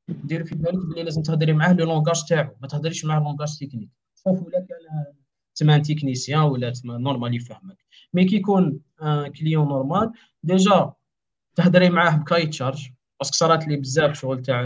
دير 0.08 0.44
في 0.44 0.54
بالك 0.54 0.86
بلي 0.86 1.02
لازم 1.02 1.22
تهضري 1.22 1.52
معاه 1.52 1.72
le 1.72 1.86
langage 1.86 2.24
تاعو 2.28 2.56
ما 2.60 2.68
تهضريش 2.68 3.04
معاه 3.04 3.20
langage 3.20 3.58
technique 3.58 3.90
sauf 4.24 4.42
ولا 4.42 4.66
كان 4.68 5.04
تسمى 5.54 5.80
technicien 5.80 6.42
ولا 6.42 6.70
تسمى 6.70 6.98
normal 6.98 7.34
يفهمك. 7.34 7.76
mais 8.14 8.24
كي 8.24 8.36
يكون 8.36 8.80
client 9.40 9.68
normal 9.68 10.12
déjà 10.42 10.92
تهضري 11.56 11.90
معاه 11.90 12.16
ب 12.16 12.20
cahier 12.20 12.46
de 12.46 12.55
charges 12.55 12.88
parce 13.20 13.30
que 13.30 13.36
صارت 13.36 13.68
لي 13.68 13.76
بزاف 13.76 14.20
شغل 14.20 14.42
تاع 14.42 14.62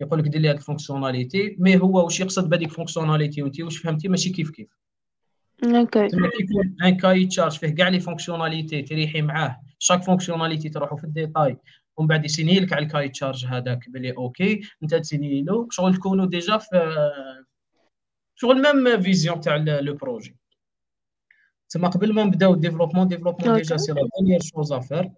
يقول 0.00 0.18
لك 0.18 0.28
دير 0.28 0.40
لي 0.40 0.48
هاد 0.48 0.56
ال 0.56 0.63
fonctionnalité 0.63 1.56
mais 1.58 1.80
هو 1.80 2.04
واش 2.04 2.20
يقصد 2.20 2.48
بهذيك 2.48 2.68
ال 2.68 2.73
fonctionnalité 2.73 3.42
وانت 3.42 3.60
واش 3.60 3.78
فهمتي؟ 3.78 4.08
ماشي 4.08 4.30
كيف 4.30 4.50
كيف. 4.50 4.68
okay. 5.64 6.08
كيكون 6.08 6.76
un 6.84 6.96
cahier 6.96 7.26
de 7.26 7.33
charges 7.33 7.58
فيه 7.58 7.68
كاع 7.68 7.88
les 7.88 8.00
fonctionnalités 8.00 8.82
تريحي 8.82 9.22
معاه 9.22 9.60
chaque 9.78 10.02
fonctionnalité 10.02 10.68
تروحوا 10.68 10.98
في 10.98 11.04
ال 11.04 11.11
détail 11.11 11.56
ومن 11.96 12.08
بعد 12.08 12.24
ي 12.24 12.29
signer 12.29 12.60
لك 12.60 12.72
على 12.72 12.86
ال 12.86 12.89
cahier 12.89 13.08
de 13.08 13.16
charges 13.16 13.46
هذاك 13.46 13.88
بلي 13.90 14.12
okay 14.12 14.60
انت 14.82 14.94
ت 14.94 15.01
signer 15.01 15.42
له. 15.42 15.68
شغل 15.70 15.94
تكونوا 15.94 16.26
déjà 16.26 16.58
في 16.58 16.94
شغل 18.34 18.62
même 18.62 19.02
vision 19.02 19.40
تاع 19.40 19.56
le 19.56 19.94
projet. 19.94 20.36
تما 21.68 21.88
قبل 21.88 22.14
ما 22.14 22.24
نبداو 22.24 22.54
ال 22.54 22.58
développement 22.58 23.08
développement 23.08 23.56
déjà 23.56 23.76
c'est 23.76 23.92
la 23.92 24.08
première 24.14 24.40
chose 24.42 24.72
à 24.72 24.78
faire 24.78 25.10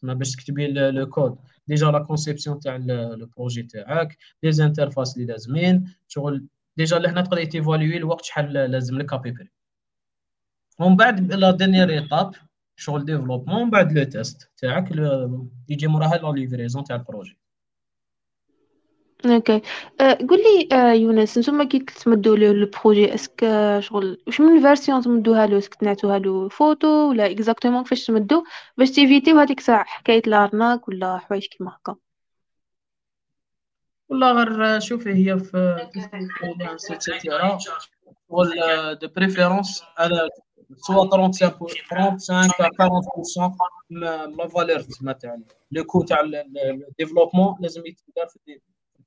تما 0.00 0.14
باش 0.14 0.32
تكتبي 0.32 0.66
le 0.66 1.06
code 1.10 1.38
déjà 1.66 1.90
la 1.90 1.98
conception 1.98 2.60
تاع 2.60 2.76
le 2.76 3.26
projet 3.26 3.62
تاعك 3.62 4.18
les 4.42 4.52
interfaces 4.52 5.16
اللي 5.16 5.26
لازمين 5.26 5.94
شغل 6.08 6.46
déjà 6.76 6.98
لهنا 6.98 7.20
تقدر 7.20 7.44
t'évaluer 7.44 7.96
الوقت 7.96 8.24
شحال 8.24 8.52
لازم 8.52 8.98
لك 8.98 9.12
à 9.12 9.17
peu 9.17 9.31
près 9.31 9.50
ومن 10.78 10.96
بعد 10.96 11.32
la 11.32 11.50
dernière 11.50 11.90
étape 11.90 12.34
شغل 12.76 13.04
développement 13.04 13.64
من 13.64 13.70
بعد 13.70 13.92
le 13.92 14.04
test 14.04 14.50
تاعك 14.56 14.90
يجي 15.68 15.86
موراها 15.86 16.16
la 16.16 16.32
livraison 16.32 16.84
تاع 16.84 16.96
ال 16.96 17.02
projet 17.02 17.38
أوكي 19.30 19.62
أه 20.00 20.18
قول 20.28 20.38
لي 20.38 20.68
يونس 21.00 21.38
نتوما 21.38 21.64
كي 21.64 21.78
تمدوا 21.78 22.36
له 22.36 22.50
البروجي 22.50 23.14
اسك 23.14 23.46
شغل 23.80 24.22
واش 24.26 24.40
من 24.40 24.56
الفيرسيون 24.56 25.02
تمدوها 25.02 25.46
له؟ 25.46 25.58
اسك 25.58 25.74
تنعتوها 25.74 26.18
له 26.18 26.48
فوتو 26.48 26.88
ولا 26.88 27.30
اكزاكتومون 27.30 27.82
كيفاش 27.82 28.06
تمدوا 28.06 28.42
باش 28.78 28.90
تيفيتيو 28.90 29.38
هذيك 29.38 29.58
الساعة 29.58 29.84
حكاية 29.84 30.22
الأرناك 30.26 30.88
ولا 30.88 31.18
حوايج 31.18 31.46
كيما 31.46 31.76
هكا. 31.76 31.96
والله 34.08 34.32
غير 34.32 34.80
شوفي 34.80 35.10
هي 35.10 35.38
في 35.38 35.88
سيتيرا 36.76 37.58
ولا 38.28 38.92
دو 38.92 39.08
بريفيرونس 39.16 39.82
على 39.98 40.28
سوا 40.76 41.10
35 41.10 41.68
35 41.90 42.50
40% 43.44 43.58
من 43.90 44.00
la 44.36 44.48
valeur 44.48 44.80
تما 44.80 45.12
تاع 45.12 45.38
le 45.72 45.84
coût 45.84 46.02
تاع 46.02 46.20
ال 46.20 46.30
développement 46.30 47.56
لازم 47.60 47.82
يتدار 47.86 48.26
في 48.26 48.60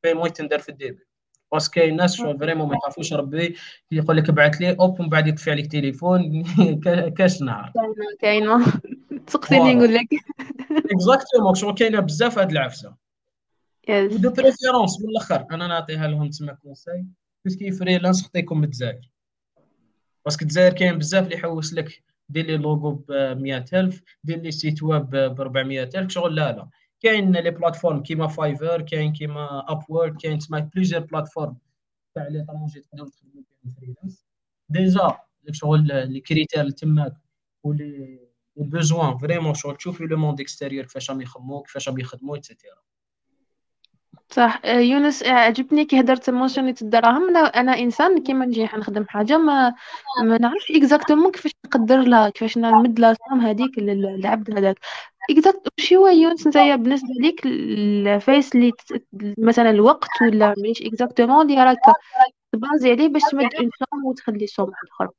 ال 0.05 0.08
paiement 0.08 0.28
يتندر 0.28 0.60
في 0.60 0.70
ال 0.70 0.75
début. 0.75 1.08
parce 1.51 1.65
que 1.65 1.74
كاين 1.74 1.95
ناس 1.95 2.16
شغل 2.16 2.39
vraiment 2.39 2.68
ما 2.68 2.78
يعرفوش 2.84 3.14
ربي 3.14 3.56
يقول 3.91 4.18
لك 4.18 4.30
ابعث 4.30 4.56
لي 4.56 4.72
أوب 4.80 5.00
ومن 5.00 5.10
بعد 5.10 5.28
يطفي 5.28 5.52
عليك 5.52 5.72
تليفون. 5.72 6.43
كاش 7.18 7.41
نهار. 7.41 7.74
كاينة 8.20 8.66
تسقسيني 9.28 9.74
نقول 9.76 9.93
لك. 9.93 10.08
exactement 10.93 11.55
شغل 11.56 11.74
كاينة 11.74 12.00
بزاف 12.00 12.39
هاد 12.39 12.52
العفسة. 12.52 12.95
et 13.89 14.10
de 14.10 14.30
préférence 14.30 15.01
من 15.02 15.10
الآخر 15.10 15.45
أنا 15.52 15.68
نعطيها 15.68 16.08
لهم 16.08 16.30
تما 16.30 16.54
conseil 16.53 17.05
parce 17.45 17.62
que 17.62 17.72
freelance 17.72 18.24
خطيكم 18.24 18.62
بالجزائر 18.62 19.10
parce 20.26 20.36
que 20.36 20.41
الجزائر 20.43 20.74
كاين 20.74 20.98
بزاف 20.98 21.24
اللي 21.24 21.36
يحوس 21.36 21.74
لك. 21.74 22.04
دير 22.30 22.45
لي 22.45 22.58
لوغو 22.58 22.91
ب 22.91 23.12
100000 23.12 24.02
دير 24.24 24.39
لي 24.39 24.52
site 24.51 24.84
web 24.84 25.10
ب 25.10 25.41
400000 25.41 26.12
شغل 26.12 26.36
لا 26.36 26.52
لا. 26.52 26.70
كاين 27.00 27.32
les 27.32 27.51
plateformes 27.51 28.03
كيما 28.04 28.28
Fiverr 28.28 28.82
كاين 28.82 29.14
كيما 29.14 29.72
Upwork 29.72 30.22
كاين 30.22 30.38
تسمى 30.39 30.62
plusieurs 30.62 31.01
plateformes 31.01 31.58
تاع 32.16 32.28
l'étranger 32.28 32.80
تقدروا 32.80 33.10
تخدموا 33.10 33.43
فيهم 33.43 33.74
freelance 33.74 34.26
déjà 34.70 35.18
شغل 35.52 35.88
les 35.88 36.20
critères 36.20 36.70
تماك 36.70 37.14
و 37.64 37.78
les 37.78 38.20
besoins 38.55 39.18
vraiment 39.18 39.53
شغل 39.54 39.76
تشوفي 39.76 40.04
le 40.03 40.18
monde 40.18 40.41
extérieur 40.41 40.84
كيفاش 40.84 41.10
راهم 41.10 41.22
يخدموا 41.22 41.62
كيفاش 41.64 41.89
راهم 41.89 42.00
يخدموا 42.00 42.36
et 42.36 42.47
cetera 42.47 42.82
صح. 44.30 44.61
يونس 44.65 45.23
عجبني 45.23 45.86
كي 45.86 45.99
هدرت 45.99 46.30
موشن 46.30 46.69
الدراهم 46.69 47.38
أنا 47.38 47.80
إنسان 47.80 48.23
كيما 48.23 48.45
نجي 48.45 48.63
نخدم 48.63 49.05
حاجة 49.07 49.38
ما 49.38 49.73
ما 50.23 50.38
نعرفش 50.38 50.71
exactement 50.72 51.32
كيفاش 51.32 51.51
نقدر 51.65 52.01
لها 52.01 52.30
كيفاش 52.30 52.57
نمد 52.57 52.99
la 52.99 53.14
somme 53.30 53.39
هذيك 53.41 53.80
للعبد 53.80 54.57
هذاك. 54.57 54.80
exact 55.30 55.68
شي 55.80 55.95
هو 55.97 56.07
يونس 56.07 56.47
نتايا 56.47 56.75
بالنسبة 56.75 57.07
ليك 57.19 57.41
الفيس 57.45 58.55
اللي 58.55 58.71
مثلا 59.38 59.69
الوقت 59.69 60.09
ولا 60.21 60.53
ماشي 60.57 60.88
exactement 60.88 61.49
اللي 61.51 61.63
راك 61.63 61.78
تبازي 62.51 62.91
عليه 62.91 63.07
باش 63.07 63.21
تمد 63.32 63.55
une 63.55 63.70
somme 63.80 64.05
وتخلي 64.05 64.47
somme 64.47 64.72
أخرى 64.91 65.09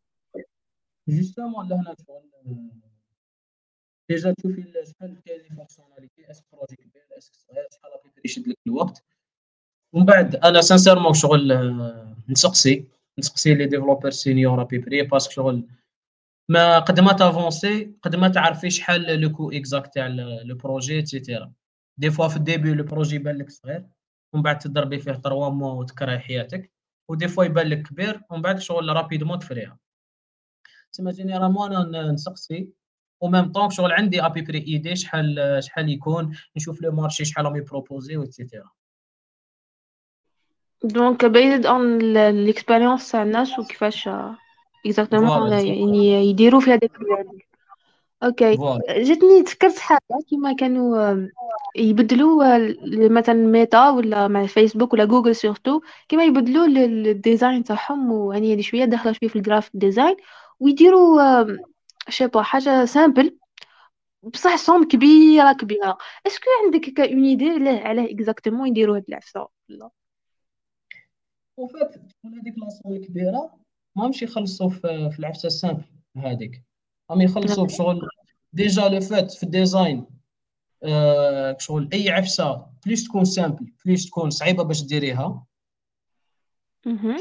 justement 1.09 1.69
لهنا 1.69 1.95
شغل 2.07 2.23
déjà 4.11 4.35
تشوفي 4.39 4.65
شحال 4.85 5.23
كاين 5.27 5.41
les 5.41 5.49
fonctionnalités 5.57 6.31
est-ce 6.31 6.43
projet 6.53 6.77
كبير 6.77 7.07
est-ce 7.19 7.33
صغير 7.49 7.67
شحال 7.73 7.93
غادي 7.93 8.21
يشد 8.25 8.49
لك 8.49 8.59
الوقت. 8.67 9.05
ومن 9.93 10.05
بعد 10.05 10.37
أنا 10.37 10.61
sincèrement 10.61 11.15
شغل 11.15 11.53
نسقسي 12.29 12.85
نسقسي 13.19 13.55
les 13.55 13.67
développeurs 13.67 14.11
seniors 14.11 14.63
à 14.63 14.68
peu 14.68 14.83
près 14.83 15.03
parce 15.03 15.22
que 15.22 15.33
شغل 15.33 15.69
ما 16.49 16.79
قد 16.79 17.01
ما 17.01 17.13
تافونسي 17.13 17.95
قد 18.03 18.17
ما 18.17 18.29
تعرفي 18.29 18.71
شحال 18.71 19.21
le 19.21 19.33
coût 19.33 19.51
exact 19.51 19.95
تاع 19.95 20.07
le 20.07 20.57
projet 20.57 20.87
et 20.87 20.97
cetera 20.97 21.53
des 21.99 22.11
fois 22.11 22.29
في 22.29 22.37
ال 22.37 22.43
début 22.43 22.75
le 22.75 22.85
projet 22.85 23.17
يبان 23.17 23.39
لك 23.39 23.51
صغير 23.51 23.87
ومن 24.33 24.43
بعد 24.43 24.59
تضربي 24.59 24.99
فيه 24.99 25.13
3 25.13 25.51
mois 25.51 25.73
وتكرهي 25.73 26.19
حياتك 26.19 26.73
و 27.09 27.14
des 27.14 27.29
fois 27.29 27.45
يبان 27.45 27.67
لك 27.67 27.83
كبير 27.83 28.23
ومن 28.31 28.43
بعد 28.43 28.59
شغل 28.59 28.89
rapidement 28.89 29.39
تفريها. 29.39 29.79
تما 30.93 31.13
généralement 31.13 31.77
أنا 31.77 32.13
نسقسي 32.13 32.73
au 33.23 33.29
même 33.29 33.53
temps 33.53 33.71
شغل 33.71 33.93
عندي 33.93 34.27
à 34.27 34.31
peu 34.31 34.43
près 34.43 34.59
idée 34.59 34.97
شحال 34.97 35.59
شحال 35.61 35.89
يكون 35.89 36.37
نشوف 36.57 36.83
le 36.83 36.93
marché 36.93 37.25
شحال 37.25 37.45
راهم 37.45 37.57
يبروبوزي 37.57 38.17
et 38.17 38.30
cetera 38.30 38.71
donc 40.85 41.25
based 41.25 41.67
on 41.67 41.99
l'expérience 42.45 43.11
تاع 43.11 43.23
الناس 43.23 43.59
وكيفاش 43.59 44.09
exactement 44.87 45.53
يعني 45.53 46.31
يديروا 46.31 46.61
في 46.61 46.71
هذاك 46.71 46.91
OK 48.23 48.57
جاتني 48.89 49.43
تذكرت 49.43 49.79
حاجة 49.79 50.01
كيما 50.29 50.53
كانوا 50.53 51.29
يبدلوا 51.77 52.59
مثلا 53.09 53.35
Meta 53.35 53.91
ولا 53.91 54.29
مع 54.29 54.47
فيسبوك 54.47 54.93
ولا 54.93 55.05
جوجل 55.05 55.37
surtout 55.37 55.81
كيما 56.09 56.25
يبدلوا 56.25 56.67
ال 56.67 56.81
design 56.81 57.65
تاعهم 57.65 58.13
ويعني 58.13 58.55
هذه 58.55 58.61
شوية 58.61 58.85
داخله 58.85 59.13
شوية 59.13 59.31
في 59.31 59.37
ال 59.37 59.41
graphic 59.41 59.73
design 59.75 60.17
ويديروا 60.61 61.45
je 62.09 62.16
sais 62.16 62.32
pas 62.32 62.43
حاجة 62.43 62.85
simple 62.85 63.39
بصح 64.23 64.57
somme 64.57 64.89
كبيرة 64.89 65.53
كبيرة. 65.53 65.99
est-ce 66.27 66.39
que 66.39 66.45
عندك 66.65 67.01
une 67.01 67.25
idée 67.25 67.69
علاه 67.69 68.05
exactement 68.11 68.69
يديروا 68.69 68.97
هاد 68.97 69.05
العفسة؟ 69.09 69.49
لا. 69.69 69.91
en 71.57 71.70
fait 71.70 71.95
هذيك 72.25 72.59
la 72.59 72.70
somme 72.70 72.97
الكبيره 72.97 73.59
ماهمش 73.97 74.23
يخلصوا 74.23 74.71
في 75.11 75.17
العفسة 75.19 75.47
ال 75.47 75.52
simple 75.52 75.85
هذيك 76.17 76.63
راهم 77.11 77.21
يخلصوا 77.21 77.65
بشغل 77.65 78.09
déjà 78.53 78.89
le 78.89 79.01
fait 79.01 79.33
في 79.33 79.43
ال 79.43 79.52
design 79.52 80.07
آه 80.85 81.57
شغل 81.61 81.89
أي 81.93 82.11
عفسة 82.11 82.67
بليش 82.87 83.05
تكون 83.05 83.25
simple 83.25 83.73
بليش 83.85 84.07
تكون 84.07 84.31
صعيبة 84.31 84.63
باش 84.63 84.83
ديريها. 84.83 85.45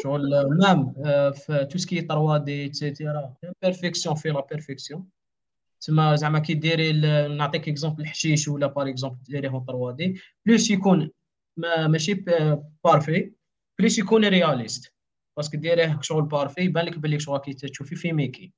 شغل 0.03 0.29
même 0.61 0.93
آه 1.05 1.29
في 1.29 1.67
tout 1.71 1.77
ce 1.77 1.87
qui 1.87 2.01
3D 2.01 2.37
et 2.37 2.63
cetera 2.63 3.33
perfection 3.61 4.15
في 4.15 4.29
la 4.29 4.45
perfection 4.51 5.07
تما 5.81 6.15
زعما 6.15 6.39
كي 6.39 6.53
ديري 6.53 6.93
نعطيك 7.27 7.69
exemple 7.69 8.01
الحشيش 8.01 8.47
ولا 8.47 8.67
par 8.67 8.89
exemple 8.89 9.17
ديريهم 9.23 9.65
3D. 9.67 10.19
بليش 10.45 10.71
يكون 10.71 11.09
ما 11.57 11.87
ماشي 11.87 12.25
parfait 12.83 13.31
بليش 13.79 13.99
يكون 13.99 14.25
réaliste 14.25 14.93
parce 15.37 15.50
que 15.50 15.57
ديريه 15.57 15.99
شغل 16.01 16.21
parfait 16.21 16.61
يبان 16.61 16.85
لك 16.85 16.99
بلي 16.99 17.19
شغل 17.19 17.39
كي 17.39 17.53
تشوفي 17.53 17.95
في 17.95 18.13
ميكي. 18.13 18.53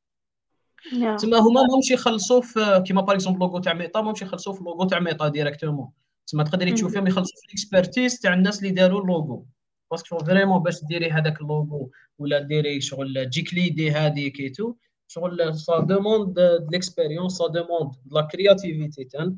تما 0.92 1.38
هما 1.38 1.62
ماهمش 1.62 1.92
يخلصوا 1.92 2.42
في 2.42 2.84
كيما 2.88 3.02
par 3.02 3.16
exemple 3.16 3.40
logo 3.40 3.60
تاع 3.60 3.74
Meta 3.74 4.02
ماهمش 4.02 4.22
يخلصوا 4.22 4.54
في 4.54 4.60
اللوغو 4.60 4.86
تاع 4.86 5.00
Meta 5.00 5.28
directement 5.28 5.92
تما 6.28 6.44
تقدري 6.44 6.72
تشوفيهم 6.72 7.08
يخلصوا 7.08 7.42
في 7.42 7.48
ال 7.48 7.55
expertise 7.55 8.20
تاع 8.20 8.34
الناس 8.34 8.60
اللي 8.60 8.72
داروا 8.72 9.02
ال 9.02 9.11
logo 9.11 9.46
parce 9.92 10.08
que 10.08 10.18
vraiment 10.18 10.64
باش 10.64 10.84
ديري 10.84 11.12
هذاك 11.12 11.42
اللوغو 11.42 11.92
ولا 12.20 12.40
ديري 12.40 12.82
شغل 12.82 13.26
تجيك 13.26 13.54
l'idée 13.54 13.92
هذيك 13.92 14.40
et 14.40 14.51
tout 14.51 14.74
شغل 15.08 15.56
ça 15.56 15.80
demande 15.80 16.34
de 16.34 16.70
l'expérience 16.72 17.32
ça 17.38 17.48
demande 17.48 17.92
de 18.06 18.16
la 18.16 18.22
créativité 18.22 19.04
تان 19.04 19.36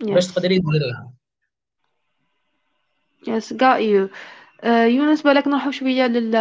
باش 0.00 0.26
تقدري 0.26 0.58
ديريها 0.58 1.12
yes 3.26 3.52
got 3.52 3.80
you. 3.80 4.16
يونس 4.64 5.22
بالك 5.22 5.48
نروحو 5.48 5.70
شوية 5.70 6.06
لل 6.06 6.36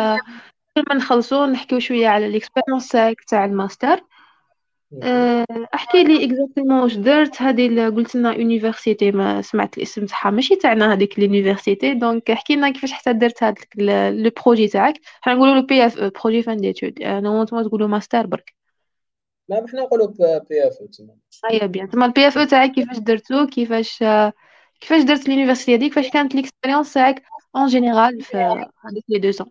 قبل 0.75 0.85
ما 0.89 0.95
نخلصو 0.95 1.45
نحكيو 1.45 1.79
شوية 1.79 2.07
على 2.07 2.27
ال 2.27 2.35
expérience 2.35 3.15
تاع 3.27 3.45
الماستر. 3.45 4.01
احكي 5.73 6.03
لي 6.03 6.25
exactement 6.25 6.79
واش 6.79 6.95
درت. 6.95 7.41
هذه 7.41 7.89
قلت 7.89 8.15
لنا 8.15 8.33
université 8.33 9.11
ما 9.11 9.41
سمعت 9.41 9.77
الاسم 9.77 10.05
تاعها 10.05 10.29
ماشي 10.29 10.55
تاعنا 10.55 10.93
هذيك 10.93 11.19
l'université 11.19 11.93
donc 11.93 12.31
احكي 12.31 12.55
لنا 12.55 12.69
كيفاش 12.69 12.91
حتى 12.91 13.13
درت 13.13 13.43
هذاك 13.43 13.67
le 13.77 14.31
projet 14.45 14.67
تاعك. 14.67 14.95
حنا 15.21 15.33
نقولوا 15.33 15.55
له 15.55 15.61
PFE 15.61 15.85
projet 15.85 16.43
fin 16.43 16.57
d'études 16.57 17.03
normalement 17.03 17.45
تقولوا 17.45 17.87
ماستر 17.87 18.25
برك. 18.25 18.53
لا 19.49 19.65
حنا 19.71 19.81
نقولوا 19.81 20.07
PFE 20.49 20.87
تما. 20.87 21.15
eh 21.51 21.65
bien. 21.65 21.89
تما 21.89 22.05
ال 22.05 22.27
PFE 22.27 22.43
تاعك 22.43 22.71
كيفاش 22.71 22.97
درتو؟ 22.97 23.47
كيفاش 23.47 24.03
كيفاش 24.79 25.03
درت 25.03 25.29
l'université 25.29 25.75
هذيك؟ 25.75 25.93
كيفاش 25.93 26.11
كانت 26.11 26.35
l'expérience 26.35 26.93
تاعك 26.93 27.23
en 27.55 27.67
général 27.67 28.21
في 28.21 28.37
هذيك 28.37 29.03
les 29.09 29.19
deux 29.19 29.31
sons 29.31 29.47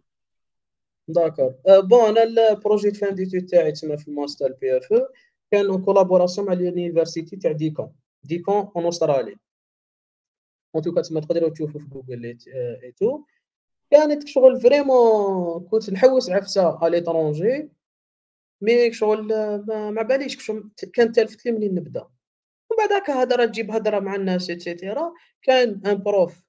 d'accord 1.08 1.54
bon 1.66 2.18
أنا 2.18 2.22
ال 2.22 2.32
projet 2.32 2.90
fin 2.90 3.14
d'études 3.14 3.46
تاعي 3.46 3.72
تما 3.72 3.96
في 3.96 4.08
ال 4.08 4.14
master 4.14 4.52
PFE 4.60 5.06
كان 5.50 5.66
en 5.66 5.84
collaboration 5.84 6.46
مع 6.46 6.52
ال 6.52 6.60
université 6.60 7.36
تاع 7.36 7.52
Deakin 7.52 7.92
Deakin 8.22 8.72
en 8.76 8.86
Australie 8.86 9.36
en 10.74 10.82
tout 10.84 10.95
cas 10.95 11.02
تما 11.02 11.20
تقدروا 11.20 11.48
تشوفوا 11.48 11.80
في 11.80 11.86
Google 11.86 12.24
et 12.24 12.92
tout 12.92 13.24
كانت 13.90 14.28
شغل 14.28 14.60
vraiment 14.60 15.64
كنت 15.64 15.90
نحوس 15.90 16.30
عفسه 16.30 16.78
على 16.84 16.98
l'étranger 16.98 17.70
mais 18.60 18.92
شغل 18.92 19.28
ما 19.68 20.02
باليش 20.02 20.50
كانت 20.94 21.16
تلفت 21.16 21.46
لي 21.46 21.52
منين 21.52 21.74
نبدا 21.74 22.00
ومن 22.70 22.78
بعد 22.78 22.92
هكا 23.02 23.22
هضره 23.22 23.44
تجيب 23.44 23.70
هضره 23.70 23.98
مع 23.98 24.14
الناس 24.14 24.50
et 24.50 24.66
cetera 24.66 25.12
كان 25.42 25.80
un 25.86 26.02
prof 26.02 26.44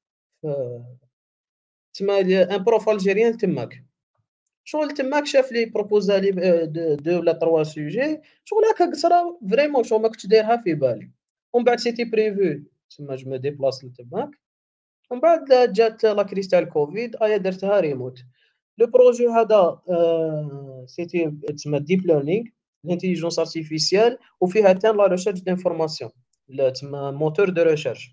تما 1.94 2.20
un 2.20 2.64
prof 2.64 2.90
algérien 2.90 3.38
تماك 3.38 3.87
شغل 4.70 4.92
تماك 4.92 5.26
شاف 5.26 5.52
لي 5.52 5.66
proposa 5.66 6.20
لي 6.20 6.32
deux 6.96 7.20
ولا 7.20 7.32
trois 7.32 7.64
sujets. 7.64 8.22
شغل 8.44 8.66
هكا 8.74 8.92
قصرا 8.92 9.38
vraiment 9.52 9.84
شغل 9.84 10.02
ما 10.02 10.08
كنتش 10.08 10.26
دايرها 10.26 10.58
في 10.58 10.74
بالي. 10.74 11.12
ومن 11.54 11.64
بعد 11.64 11.80
c'était 11.80 12.04
prévu 12.04 12.64
تما 12.98 13.16
je 13.16 13.30
me 13.30 13.36
déplace 13.36 13.86
لتماك. 13.86 14.30
ومن 15.12 15.22
بعد 15.22 15.74
جات 15.74 16.04
la 16.04 16.24
crise 16.24 16.48
تاع 16.48 16.60
الكوفيد 16.60 17.16
آيا 17.16 17.38
درتها 17.38 17.80
remote 17.80 18.20
le 18.78 18.88
projet 18.88 19.28
هذا 19.28 19.80
c'était 20.86 21.32
تسمى 21.58 21.80
deep 21.80 22.08
learning 22.08 22.46
l'intelligence 22.84 23.40
artificielle 23.40 24.18
وفيها 24.42 24.74
تان 24.74 24.98
la 24.98 25.08
recherche 25.08 25.40
d'information 25.40 26.12
تسمى 26.74 27.12
moteur 27.12 27.50
de 27.50 27.64
recherche 27.64 28.12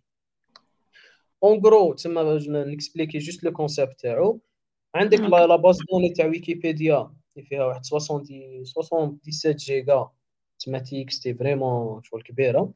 en 1.44 1.58
gros 1.58 1.92
تسمى 1.92 2.38
نكسبليكي 2.48 3.18
juste 3.18 3.44
le 3.44 3.52
concept 3.52 4.00
تاعو. 4.00 4.40
عندك 4.94 5.20
la 5.20 5.56
base 5.56 5.78
données 5.92 6.10
تاع 6.10 6.26
ويكيبيديا 6.26 7.10
اللي 7.36 7.48
فيها 7.48 7.64
واحد 7.64 7.84
70 7.84 8.64
77 8.64 9.54
جيجا 9.56 10.08
تما 10.58 10.78
TXT 10.78 11.34
vraiment 11.34 12.02
شغل 12.02 12.22
كبيره 12.22 12.72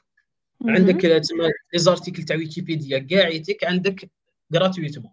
عندك 0.67 1.01
تما 1.01 1.45
les 1.73 1.79
articles 1.79 2.23
تاع 2.23 2.37
ويكيبيديا 2.37 2.99
كاع 2.99 3.29
يتيك 3.29 3.65
عندك 3.65 4.11
gratuitement 4.55 5.13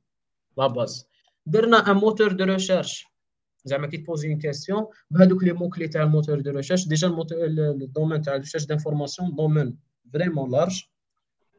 la 0.57 0.67
base 0.67 1.07
درنا 1.45 1.91
un 1.91 1.95
moteur 1.95 2.31
de 2.31 2.43
recherche 2.43 3.05
زعما 3.65 3.87
كي 3.87 3.97
تبوزي 3.97 4.29
une 4.29 4.39
question 4.39 4.85
بهذوك 5.11 5.43
les 5.43 5.53
mots 5.53 5.69
clés 5.69 5.87
تاع 5.87 6.03
ال 6.03 6.08
moteur 6.08 6.39
de 6.39 6.51
recherche 6.51 6.87
déjà 6.87 7.17
ال 7.31 7.42
domaine 7.42 8.21
تاع 8.21 8.35
recherche 8.35 8.65
d'information 8.65 9.35
domaine 9.35 9.77
vraiment 10.13 10.51
large 10.51 10.83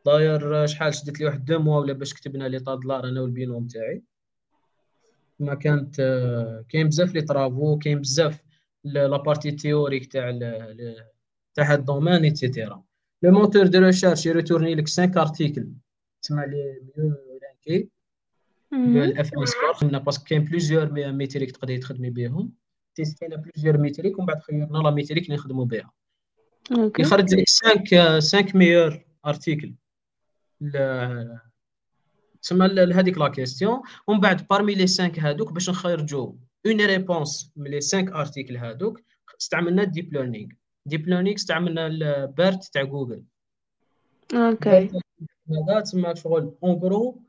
داير 0.07 0.67
شحال 0.67 0.95
شدت 0.95 1.21
لي 1.21 1.27
واحد 1.27 1.45
deux 1.45 1.59
mois 1.59 1.81
ولا 1.81 1.93
باش 1.93 2.15
كتبنا 2.15 2.49
l'état 2.49 2.59
de 2.59 2.73
l'art 2.73 3.09
أنا 3.09 3.21
وال 3.21 3.32
binôme 3.32 3.67
تاعي. 3.67 4.03
ما 5.39 5.55
كانت 5.55 5.97
كاين 6.69 6.89
بزاف 6.89 7.15
les 7.15 7.23
travaux 7.23 7.79
كاين 7.79 8.01
بزاف 8.01 8.43
la 8.85 9.17
partie 9.17 9.51
théorique 9.51 10.13
تاع 10.13 10.31
تاع 11.55 11.73
هاد 11.73 11.79
ال 11.79 11.84
domaine 11.85 12.25
et 12.25 12.39
cetera 12.39 12.83
le 13.23 13.31
moteur 13.31 13.67
de 13.67 13.79
recherche 13.79 14.27
يريتورني 14.27 14.75
لك 14.75 14.89
5 14.89 15.21
articles 15.23 15.69
تسمى 16.23 16.47
les 16.47 16.81
mieux 16.97 17.15
rankés 17.43 17.89
ال 18.73 19.31
FM 19.35 19.45
score 19.45 19.99
parce 19.99 20.15
que 20.15 20.25
كاين 20.25 20.45
plusieurs 20.45 20.93
métriques 21.13 21.51
تقدري 21.51 21.79
تخدمي 21.79 22.11
بهم. 22.11 22.53
تيستينا 22.95 23.37
plusieurs 23.37 23.79
métriques 23.79 24.19
ومن 24.19 24.27
بعد 24.27 24.41
خيرنا 24.41 24.79
la 24.79 24.91
métrique 24.91 25.25
اللي 25.25 25.35
نخدموا 25.35 25.65
بها. 25.65 25.93
يخرج 26.99 27.35
لك 27.35 27.45
5 27.49 28.21
5 28.21 28.59
meilleurs 28.59 29.05
articles 29.27 29.75
تسمى 32.47 32.69
لهذيك 32.69 33.19
la 33.19 33.29
question 33.29 33.83
ومن 34.07 34.21
بعد 34.21 34.47
parmi 34.47 34.75
les 34.75 34.87
5 34.87 35.13
هادوك 35.19 35.53
باش 35.53 35.71
نخرجوا 35.71 36.33
une 36.67 36.81
réponse 36.81 37.53
من 37.57 37.71
les 37.71 37.81
5 37.81 37.99
articles 37.99 38.57
هادوك 38.57 39.01
استعملنا 39.41 39.85
deep 39.85 40.13
learning 40.13 40.49
deep 40.87 41.09
learning 41.09 41.35
استعملنا 41.35 41.87
ال 41.87 42.02
BERT 42.02 42.65
تاع 42.65 42.83
جوجل 42.83 43.25
okay 44.35 44.91
هذا 45.51 45.81
تسمى 45.81 46.17
شغل 46.17 46.55
en 46.63 46.75
gros 46.75 47.23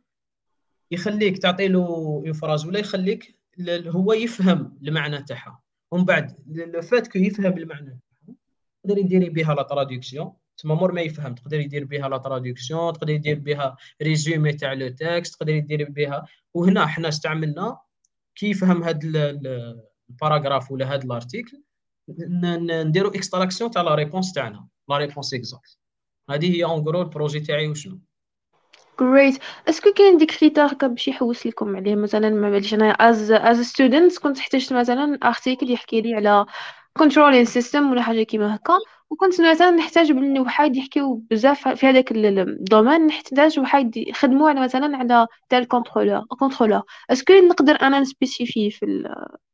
يخليك 0.91 1.37
تعطي 1.37 1.67
له 1.67 1.85
une 2.25 2.33
phrase 2.33 2.65
ولا 2.65 2.79
يخليك 2.79 3.37
هو 3.69 4.13
يفهم 4.13 4.77
المعنى 4.81 5.23
تاعها. 5.23 5.61
ومن 5.91 6.05
بعد 6.05 6.39
le 6.47 6.81
fait 6.81 7.07
que 7.07 7.19
يفهم 7.19 7.57
المعنى 7.57 7.99
تقدري 8.83 9.03
ديري 9.03 9.29
بها 9.29 9.55
la 9.55 9.63
traduction 9.63 10.33
تما 10.57 10.75
مور 10.75 10.91
ما 10.91 11.01
يفهم 11.01 11.35
تقدر 11.35 11.59
يدير 11.59 11.85
بها 11.85 12.09
la 12.09 12.17
traduction 12.17 12.93
تقدر 12.93 13.09
يدير 13.09 13.39
بها 13.39 13.77
résumé 14.01 14.53
تاع 14.53 14.73
le 14.73 14.87
texte 14.87 15.35
تقدر 15.35 15.53
يدير 15.53 15.89
بها. 15.89 16.25
وهنا 16.53 16.85
حنا 16.85 17.07
استعملنا 17.07 17.77
كي 18.35 18.49
يفهم 18.49 18.83
هاد 18.83 19.03
ال 20.09 20.15
paragraphe 20.15 20.71
ولا 20.71 20.93
هاد 20.93 21.03
ال 21.03 21.10
article 21.11 21.61
نديرو 22.09 23.09
extraction 23.09 23.71
تاع 23.71 23.81
la 23.81 23.95
réponse 23.95 24.33
تاعنا 24.33 24.67
la 24.89 24.97
réponse 24.97 25.33
exacte 25.33 25.77
هذه 26.29 26.55
هي 26.55 26.63
en 26.63 26.79
gros 26.79 27.01
ال 27.01 27.07
projet 27.07 27.39
تاعي 27.39 27.67
وشنو. 27.67 27.99
great 28.99 29.39
est-ce 29.69 29.85
que 29.85 29.93
كاين 29.93 30.17
ديك 30.17 30.31
critères 30.31 30.87
باش 30.87 31.07
يحوس 31.07 31.47
لكم 31.47 31.75
عليه؟ 31.75 31.95
مثلا 31.95 32.29
مثلا 32.29 32.49
باليش 32.49 32.73
أنا 32.73 32.91
as 32.91 33.31
a 33.31 33.61
student 33.61 34.17
كنت 34.17 34.37
احتجت 34.37 34.73
مثلا 34.73 35.19
article 35.23 35.71
يحكي 35.71 36.01
لي 36.01 36.15
على 36.15 36.45
controlling 36.97 37.45
system 37.45 37.91
ولا 37.91 38.01
حاجة 38.01 38.23
كيما 38.23 38.55
هكا. 38.55 38.73
وكنت 39.09 39.41
مثلا 39.41 39.71
نحتاج 39.71 40.11
بان 40.11 40.39
واحد 40.39 40.75
يحكيو 40.75 41.15
بزاف 41.15 41.67
في 41.67 41.85
هذاك 41.85 42.11
ال 42.11 42.23
domaine 42.23 43.07
نحتاج 43.07 43.59
واحد 43.59 43.97
يخدموا 43.97 44.49
على 44.49 44.61
مثلا 44.61 44.97
على 44.97 45.27
تال 45.49 45.67
contrôleur 45.67 46.25
contrôleur 46.25 46.81
est-ce 47.09 47.25
que 47.25 47.33
نقدر 47.33 47.81
أنا 47.81 47.99
نسبيسيفي 47.99 48.71
في 48.71 48.85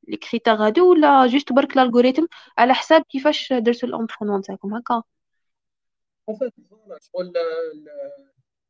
les 0.07 0.17
critères 0.17 0.53
هادو 0.54 0.91
ولا 0.91 1.28
juste 1.28 1.53
برك 1.54 1.78
ال 1.78 1.82
algorithme 1.82 2.26
على 2.58 2.74
حساب 2.74 3.01
كيفاش 3.01 3.54
درتو 3.54 3.88
ال 3.88 3.92
entraînement 3.92 4.41
تاعكم 4.41 4.74
هكا. 4.74 5.04
شغل 6.99 7.34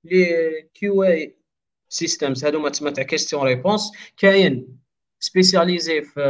les 0.04 0.26
QA 0.74 1.04
systems 1.04 2.46
هادو 2.46 2.68
تسمى 2.68 2.92
تاع 2.92 3.04
question 3.04 3.44
réponse 3.44 3.92
كاين 4.18 4.80
spécialisés 5.20 6.02
في 6.02 6.22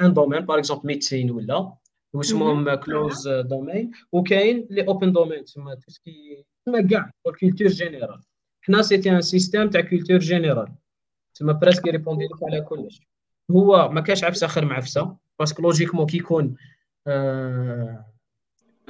un 0.00 0.12
domaine 0.12 0.40
par 0.40 0.58
exemple 0.58 0.86
médecine 0.86 1.30
ولا 1.30 1.72
واسمهم 2.12 2.74
closed 2.74 3.28
domain 3.28 3.90
وكاين 4.12 4.66
les 4.70 4.88
open 4.88 5.12
domain 5.12 5.44
تسمى 5.44 5.76
تسكي 5.76 6.44
تسمى 6.66 6.82
كاع 6.82 7.10
culture 7.40 7.68
générale 7.68 8.20
حنا 8.62 8.82
c'était 8.82 9.10
un 9.10 9.20
système 9.20 9.70
تاع 9.70 9.80
culture 9.80 10.18
générale 10.18 10.72
تسمى 11.34 11.52
presque 11.52 11.86
يريبوندي 11.86 12.24
لك 12.24 12.42
على 12.42 12.60
كلش 12.60 13.00
هو 13.50 13.88
ما 13.88 14.00
كاش 14.00 14.24
عفسه 14.24 14.46
خير 14.46 14.64
مع 14.64 14.76
عفسه 14.76 15.16
parce 15.38 15.53
que 15.53 15.62
logiquement 15.62 16.06
كي 16.06 16.16
يكون 16.16 16.56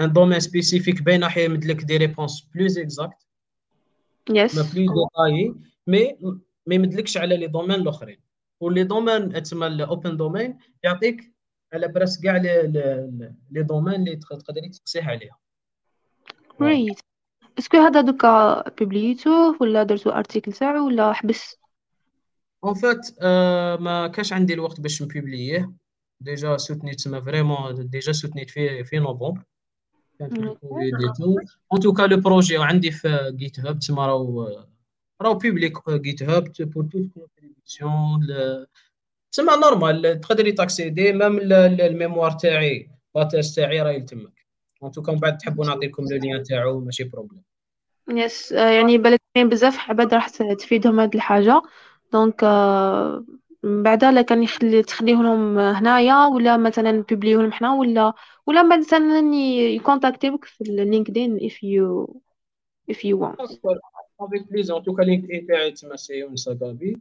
un 0.00 0.12
domaine 0.12 0.40
spécifique 0.40 1.02
باين 1.02 1.24
راح 1.24 1.36
يمد 1.36 1.64
لك 1.64 1.84
des 1.84 1.96
réponses 1.96 2.48
plus 2.54 2.78
exactes 2.78 4.56
plus 4.56 4.88
détaillées 4.90 5.54
mais 5.86 6.16
ما 6.66 6.74
يمدلكش 6.74 7.16
على 7.16 7.36
les 7.36 7.46
domaines 7.46 7.80
الاخرين 7.80 8.20
و 8.60 8.66
les 8.66 8.84
domaines 8.84 9.42
تسمى 9.42 9.66
ال 9.66 9.76
open 9.76 10.16
domain 10.16 10.58
يعطيك 10.84 11.32
على 11.72 11.88
presque 11.88 12.20
كاع 12.20 12.36
les 12.36 13.62
domaines 13.62 13.94
اللي 13.94 14.16
تقدري 14.16 14.68
تقسيه 14.68 15.02
عليها. 15.02 15.36
great 16.60 17.00
est-ce 17.58 17.70
que 17.70 17.76
هذا 17.76 18.00
دوكا 18.00 18.64
publiتوه 18.68 19.56
ولا 19.60 19.82
درتو 19.82 20.10
article 20.10 20.52
تاعو 20.52 20.86
ولا 20.86 21.12
حبس؟ 21.12 21.56
en 22.64 22.74
fait 22.74 23.08
آه 23.20 23.76
ما 23.76 24.06
كاش 24.06 24.32
عندي 24.32 24.54
الوقت 24.54 24.80
باش 24.80 25.02
نبوبليه 25.02 25.72
déjà 26.20 26.56
سوتنيت 26.56 26.94
تسمى 26.94 27.22
vraiment 27.22 27.90
déjà 27.90 28.12
سوتنيت 28.12 28.50
في 28.50 28.84
في 28.84 28.98
نوفمبر 28.98 29.42
الكوفيد 30.20 31.12
tout 31.16 31.38
en 31.74 31.80
tout 31.80 31.93
cas 31.93 32.02
le 32.02 32.20
projet 32.20 32.58
عندي 32.58 32.90
في 32.90 33.32
GitHub 33.36 33.78
تسمى 33.78 33.98
راهو 33.98 34.64
راهو 35.22 35.34
public 35.34 35.90
GitHub 35.90 36.52
pour 36.60 36.84
toute 36.84 37.06
contribution 37.14 38.26
تسمى 39.32 39.52
normal 39.62 40.20
تقدري 40.20 40.52
تاكسيدي 40.52 41.12
même 41.12 41.38
ال 41.80 41.86
mémoire 41.86 42.30
تاعي 42.30 42.90
la 43.16 43.27
thèse 43.27 43.54
تاعي 43.54 43.82
راهي 43.82 44.00
تمك 44.00 44.46
en 44.84 44.90
tout 44.90 45.03
cas 45.03 45.12
من 45.12 45.18
بعد 45.18 45.38
تحبوا 45.38 45.66
نعطيكم 45.66 46.04
le 46.10 46.16
lien 46.18 46.42
تاعو 46.42 46.80
ماشي 46.80 47.04
problème. 47.04 47.42
yes 48.08 48.52
يعني 48.52 48.98
بالك 48.98 49.20
كاين 49.34 49.48
بزاف 49.48 49.90
عباد 49.90 50.14
راح 50.14 50.28
تفيدهم 50.28 51.00
هاد 51.00 51.14
الحاجة. 51.14 51.62
donc 52.12 52.44
من 53.62 53.82
بعدا 53.82 54.10
لا 54.12 54.22
كان 54.22 54.42
يخلي 54.42 54.82
تخليه 54.82 55.14
لهم 55.14 55.58
هنايا 55.58 56.26
ولا 56.26 56.56
مثلا 56.56 57.04
بيبليوهم 57.08 57.52
حنا 57.52 57.74
ولا 57.74 58.12
ولا 58.46 58.76
مثلا 58.76 59.34
يكونتاكتي 59.74 60.30
بك 60.30 60.44
في 60.44 60.60
ال 60.60 60.69
LinkedIn 60.69 61.38
if 61.38 61.52
you 61.52 62.06
if 62.92 62.96
you 62.96 63.16
want. 63.16 63.40
avec 64.20 64.50
plaisir 64.50 64.76
en 64.76 64.82
tout 64.82 64.93
cas 64.93 65.02
LinkedIn 65.02 65.46
تاعي 65.46 65.70
تسمى 65.70 65.96
c'est 65.96 66.14
يونس 66.14 66.48
غابي 66.48 66.96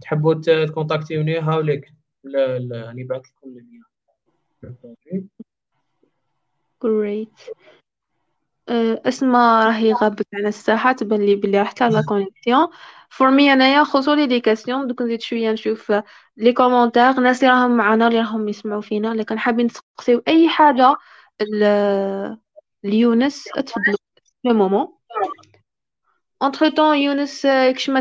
تحبوا 0.00 0.34
تكونتاكتيوني 0.66 1.38
هاوليك. 1.38 1.92
راني 2.34 3.04
بعث 3.04 3.22
لكم 3.26 3.48
ال 3.48 3.55
lien 3.55 3.82
great. 6.84 7.52
اسماء 9.06 9.66
راهي 9.66 9.92
غابت 9.92 10.26
على 10.34 10.48
الساحة 10.48 10.92
تبان 10.92 11.20
لي 11.20 11.34
بلي 11.34 11.58
راحت 11.58 11.82
على 11.82 12.02
connexion 12.02 12.68
for 13.08 13.30
me 13.30 13.52
أنايا 13.52 13.84
خصو 13.84 14.14
لي 14.14 14.26
des 14.26 14.40
questions 14.40 14.86
دوك 14.86 15.02
نزيد 15.02 15.20
شوية 15.20 15.52
نشوف 15.52 15.92
les 16.36 16.52
commentaires 16.52 17.10
الناس 17.10 17.44
اللي 17.44 17.54
راهم 17.54 17.76
معنا 17.76 18.08
اللي 18.08 18.18
راهم 18.18 18.48
يسمعوا 18.48 18.80
فينا 18.80 19.12
اللي 19.12 19.24
كان 19.24 19.38
حابين 19.38 19.68
تسقسيو 19.68 20.22
أي 20.28 20.48
حاجة 20.48 20.96
ليونس 22.84 23.44
تفضلوا. 23.44 23.96
في 24.42 24.48
moment 24.48 24.88
entre-temps 26.42 26.96
يونس 26.98 27.46
كش 27.46 27.90
ما 27.90 28.00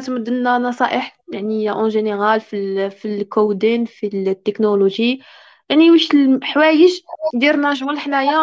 نصائح 0.57 1.17
يعني 1.33 1.71
en 1.71 1.89
général 1.89 2.41
في 2.41 2.89
في 2.89 3.05
ال 3.07 3.19
coding 3.19 3.85
في 3.85 4.07
التكنولوجي 4.07 5.21
يعني 5.69 5.91
واش 5.91 6.11
الحوايج 6.13 7.01
ديرنا 7.35 7.73
شغل 7.73 7.99
حنايا 7.99 8.38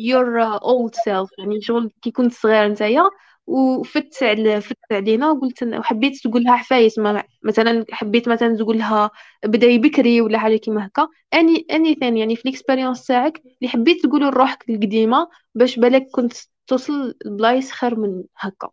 your 0.00 0.58
old 0.62 0.94
self. 0.94 1.28
يعني 1.38 1.60
شغل 1.60 1.90
كي 2.02 2.10
كنت 2.10 2.32
صغير 2.32 2.68
نتايا 2.68 3.10
وفت 3.46 4.22
على 4.22 4.60
فت 4.60 4.76
علينا 4.92 5.30
وقلت 5.30 5.62
وحبيت 5.62 6.16
تقول 6.24 6.42
لها 6.44 6.56
حفايس 6.56 6.98
مثلا 7.42 7.84
حبيت 7.92 8.28
مثلا 8.28 8.56
تقول 8.56 8.78
لها 8.78 9.10
بداي 9.44 9.78
بكري 9.78 10.20
ولا 10.20 10.38
حاجة 10.38 10.56
كيما 10.56 10.86
هكا 10.86 11.08
اني 11.34 11.66
اني 11.70 11.94
ثاني 11.94 12.20
يعني 12.20 12.36
في 12.36 12.44
ال 12.44 12.50
expérience 12.50 13.06
تاعك 13.06 13.38
اللي 13.38 13.68
حبيت 13.70 14.02
تقول 14.06 14.20
لروحك 14.22 14.70
القديمه 14.70 15.28
باش 15.54 15.78
بالك 15.78 16.08
كنت 16.12 16.32
توصل 16.66 17.14
لبلايص 17.26 17.70
خير 17.72 17.96
من 18.00 18.22
هكا 18.36 18.70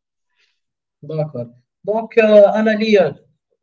d'accord 1.01 1.49
donc 1.83 2.19
أنا 2.55 2.69
ليا 2.69 3.15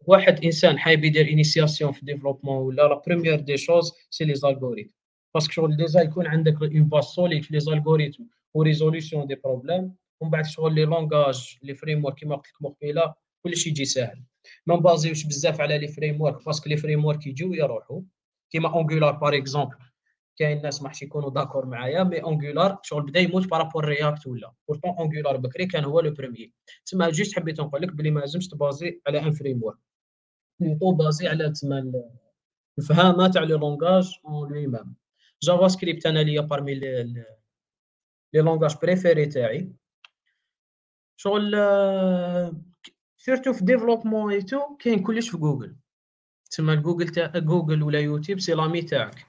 واحد 0.07 0.45
إنسان 0.45 0.79
حايب 0.79 1.05
يدير 1.05 1.29
انيسياسيون 1.29 1.93
في 1.93 2.07
développement 2.07 2.57
ولا 2.57 2.83
la 2.83 3.03
première 3.07 3.41
des 3.41 3.57
choses 3.57 3.93
c'est 4.11 4.35
les 4.35 4.47
algorithmes 4.47 4.91
parce 5.35 5.46
que 5.46 5.53
شغل 5.53 5.77
déjà 5.77 6.01
يكون 6.01 6.27
عندك 6.27 6.63
une 6.63 6.85
base 6.85 7.05
solide 7.05 7.43
في 7.45 7.55
les 7.55 7.61
algorithmes 7.61 8.23
و 8.55 8.61
résolution 8.61 9.27
des 9.27 9.35
problèmes 9.35 9.95
ومن 10.21 10.31
بعد 10.31 10.47
شغل 10.47 10.75
les 10.75 10.85
langages 10.85 11.59
les 11.63 11.75
frameworks 11.75 12.15
كيما 12.15 12.37
قلت 12.37 12.47
لكم 12.49 12.75
قبيله 12.75 13.15
كلشي 13.43 13.71
يجي 13.71 13.85
ساهل 13.85 14.23
ما 14.67 14.77
نبازيوش 14.77 15.25
بزاف 15.25 15.61
على 15.61 15.79
les 15.79 15.89
frameworks 15.89 16.45
parce 16.47 16.60
que 16.61 16.69
les 16.69 16.77
frameworks 16.77 17.27
يجيو 17.27 17.55
يروحوا 17.55 18.01
كيما 18.51 18.75
Angular 18.75 19.13
par 19.13 19.37
exemple 19.37 19.77
كاين 20.37 20.63
ناس 20.63 20.83
ما 20.83 20.93
يكونوا 21.03 21.31
d'accord 21.31 21.67
معايا 21.67 22.03
mais 22.05 22.23
Angular 22.23 22.79
شغل 22.83 23.03
بدا 23.03 23.21
يموت 23.21 23.47
par 23.49 23.59
rapport 23.59 23.85
React 23.85 24.27
ولا. 24.27 24.53
pourtant 24.69 24.91
Angular 24.91 25.37
بكري 25.37 25.67
كان 25.67 25.85
هو 25.85 26.01
le 26.01 26.11
premier 26.11 26.53
تما 26.87 27.11
juste 27.11 27.37
حبيت 27.37 27.61
نقول 27.61 27.83
لك 27.83 27.93
بلي 27.93 28.11
ما 28.11 28.21
لازمش 28.21 28.49
تبازي 28.49 29.01
على 29.07 29.21
un 29.21 29.33
framework 29.33 29.79
plutôt 30.61 30.93
بازي 30.93 31.29
على 31.29 31.53
تما 31.53 31.93
الفهامة 32.79 33.29
تاع 33.29 33.43
les 33.43 33.55
langages 33.55 34.19
en 34.25 34.49
lui-même 34.49 34.95
JavaScript 35.43 36.07
أنا 36.07 36.19
ليا 36.19 36.41
parmi 36.41 36.75
les 36.75 37.25
langages 38.35 38.77
préférés 38.83 39.27
تاعي. 39.27 39.73
شغل 41.17 41.57
surtout 43.17 43.53
في 43.53 43.65
développement 43.65 44.33
et 44.33 44.43
tout 44.43 44.77
كاين 44.77 45.03
كلش 45.03 45.29
في 45.29 45.37
جوجل 45.37 45.77
تسمى 46.51 46.77
جوجل 46.77 47.09
تاع 47.09 47.39
جوجل 47.39 47.83
ولا 47.83 48.01
يوتيوب 48.01 48.41
c'est 48.41 48.55
l'ami 48.55 48.83
تاعك. 48.83 49.27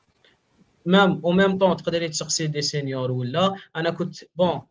même 0.86 1.22
au 1.26 1.32
même 1.32 1.58
temps 1.58 1.78
تقدري 1.78 2.10
تسقسي 2.10 2.48
des 2.48 2.62
seniors 2.62 3.12
ولا؟ 3.12 3.56
أنا 3.76 3.90
كنت 3.90 4.16
bon 4.36 4.62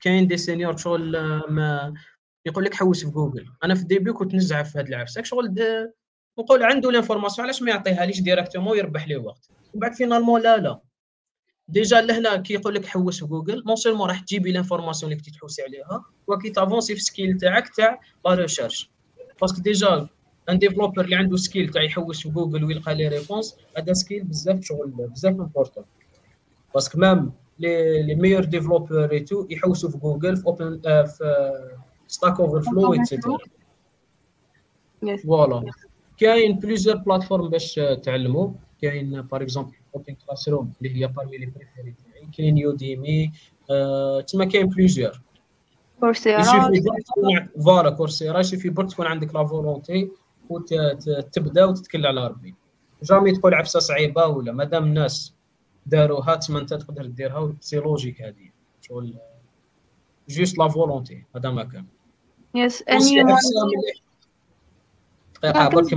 كاين 0.00 0.26
des 0.26 0.36
seniors 0.36 0.76
شغل 0.76 1.12
ما 1.48 1.94
يقول 2.46 2.64
لك 2.64 2.74
حوس 2.74 3.04
في 3.04 3.10
جوجل. 3.10 3.46
أنا 3.64 3.74
في 3.74 3.82
ال 3.82 3.87
début 3.87 4.12
كنت 4.12 4.34
نزعف 4.34 4.72
في 4.72 4.78
هاد 4.78 4.88
العفسه 4.88 5.22
شغل 5.22 5.54
نقول 6.38 6.62
عنده 6.62 6.90
l'information 6.90 7.44
علاش 7.46 7.62
ما 7.62 7.70
يعطيها 7.70 8.06
ليش 8.06 8.20
directement 8.20 8.78
يربح 8.78 9.08
ليه 9.08 9.16
وقت؟ 9.16 9.48
ومن 9.50 9.80
بعد 9.80 9.94
finalement 9.94 10.42
لا 10.42 10.56
لا. 10.56 10.80
déjà 11.68 12.00
لهنا 12.00 12.36
كي 12.36 12.54
يقول 12.54 12.74
لك 12.74 12.86
حوس 12.86 13.20
في 13.20 13.26
جوجل 13.26 13.62
non 13.66 13.76
sûrement 13.76 14.08
راح 14.08 14.20
تجيبي 14.20 14.52
l'information 14.52 15.12
اللي 15.12 15.22
كنتي 15.22 15.30
تحوسي 15.38 15.62
عليها 15.62 16.04
وكي 16.26 16.50
تافونسي 16.50 16.94
في 16.94 17.00
skill 17.00 17.36
تاعك 17.38 17.68
تاع 17.76 18.00
la 18.24 18.34
recherche 18.34 18.90
parce 19.40 19.53
que 19.53 19.60
déjà 19.60 20.08
un 20.48 20.58
développeur 20.58 21.04
اللي 21.04 21.16
عنده 21.16 21.36
skill 21.36 21.68
تاع 21.68 21.82
يحوس 21.82 22.22
في 22.22 22.28
جوجل 22.28 22.64
ويلقى 22.64 22.94
les 22.94 23.08
réponses 23.08 23.56
هذا 23.76 23.92
skill 23.92 24.24
بزاف 24.24 24.60
شغل 24.62 24.90
بزاف 24.90 25.40
important 25.40 25.84
parce 26.74 26.89
que 26.89 26.98
même 26.98 27.32
les 27.58 28.02
les 28.02 28.14
meilleurs 28.14 28.44
développeurs 28.44 29.20
et 29.20 29.29
tout 29.29 29.46
يحوسوا 29.50 29.90
في 29.90 29.98
جوجل 29.98 30.36
في 30.36 30.46
Open 30.46 30.80
في 31.06 31.64
Stack 32.08 32.40
Overflow 32.40 32.62
et 32.62 32.92
cetera 32.94 33.38
voilà 35.24 35.72
كاين 36.18 36.58
plusieurs 36.58 36.96
plateformes 36.96 37.48
باش 37.48 37.80
تعلموا 38.02 38.50
كاين 38.82 39.22
par 39.22 39.42
exemple 39.42 39.72
OpenClassrooms 39.94 40.72
اللي 40.82 40.96
هي 40.96 41.06
parmi 41.06 41.38
les 41.38 41.46
préférés 41.46 41.94
تاعي 42.04 42.26
كاين 42.36 42.58
Udemy 42.58 43.32
تما 44.28 44.44
كاين 44.44 44.68
plusieurs 44.68 45.20
Coursera 46.00 46.42
voilà 47.64 47.90
Coursera 47.90 48.40
يشوفي 48.40 48.68
برك 48.68 48.90
تكون 48.90 49.06
عندك 49.06 49.34
la 49.34 49.44
volonté 49.44 50.10
وتبدا 50.50 51.64
وتتكل 51.64 52.06
على 52.06 52.26
ربي. 52.26 52.54
jamais 53.02 53.32
تقول 53.32 53.54
عفسة 53.54 53.80
صعيبة 53.80 54.26
ولا؟ 54.26 54.52
مادام 54.52 54.84
الناس 54.84 55.34
داروها 55.86 56.34
تما 56.34 56.60
أنت 56.60 56.74
تقدر 56.74 57.06
ديرها 57.06 57.52
c'est 57.60 57.76
logique 57.76 58.22
هذه 58.22 58.50
شغل 58.80 59.14
juste 60.28 60.58
la 60.58 60.68
volonté 60.68 61.24
هذا 61.36 61.50
ما 61.50 61.64
كان 61.64 61.86
يس 62.54 62.82
دقيقة 65.42 65.68
برك 65.68 65.94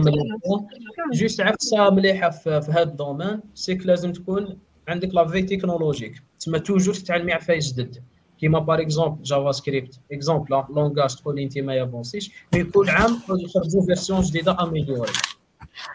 juste 1.13 1.41
عفسة 1.41 1.89
مليحة 1.89 2.29
في, 2.29 2.61
في 2.61 2.71
هذا 2.71 2.83
ال 2.83 2.89
domaine. 2.89 3.39
C'est 3.53 3.73
que 3.73 3.85
لازم 3.85 4.13
تكون 4.13 4.57
عندك 4.87 5.15
la 5.15 5.27
veille 5.27 5.41
technologique. 5.41 6.23
تما 6.39 6.57
toujours 6.57 6.93
تتعلمي 6.93 7.33
عفايس 7.33 7.73
جدد. 7.73 8.03
كيما 8.43 8.59
par 8.59 8.81
exemple 8.81 9.23
JavaScript 9.23 9.99
exemple 10.11 10.63
langage 10.69 11.15
تقول 11.15 11.39
انت 11.39 11.57
ما 11.57 11.75
يـ 11.75 11.82
avancer 11.82 12.31
ش 12.53 12.56
mais 12.56 12.63
كل 12.63 12.89
عام 12.89 13.21
يخرجوا 13.29 13.85
version 13.85 14.21
جديده 14.21 14.63
améliorée 14.63 15.11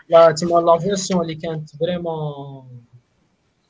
là 0.08 0.32
تما 0.32 0.60
la 0.60 0.78
version 0.78 1.22
اللي 1.22 1.34
كانت 1.34 1.76
vraiment 1.76 2.68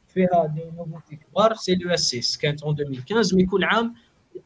فيها 0.08 0.46
des 0.54 0.62
nouveautés 0.76 1.16
كبار 1.16 1.54
c'est 1.54 1.74
le 1.74 1.94
ES 1.94 2.14
6 2.14 2.40
كانت 2.40 2.62
en 2.62 2.76
2015 2.80 3.36
mais 3.36 3.46
كل 3.46 3.64
عام 3.64 3.94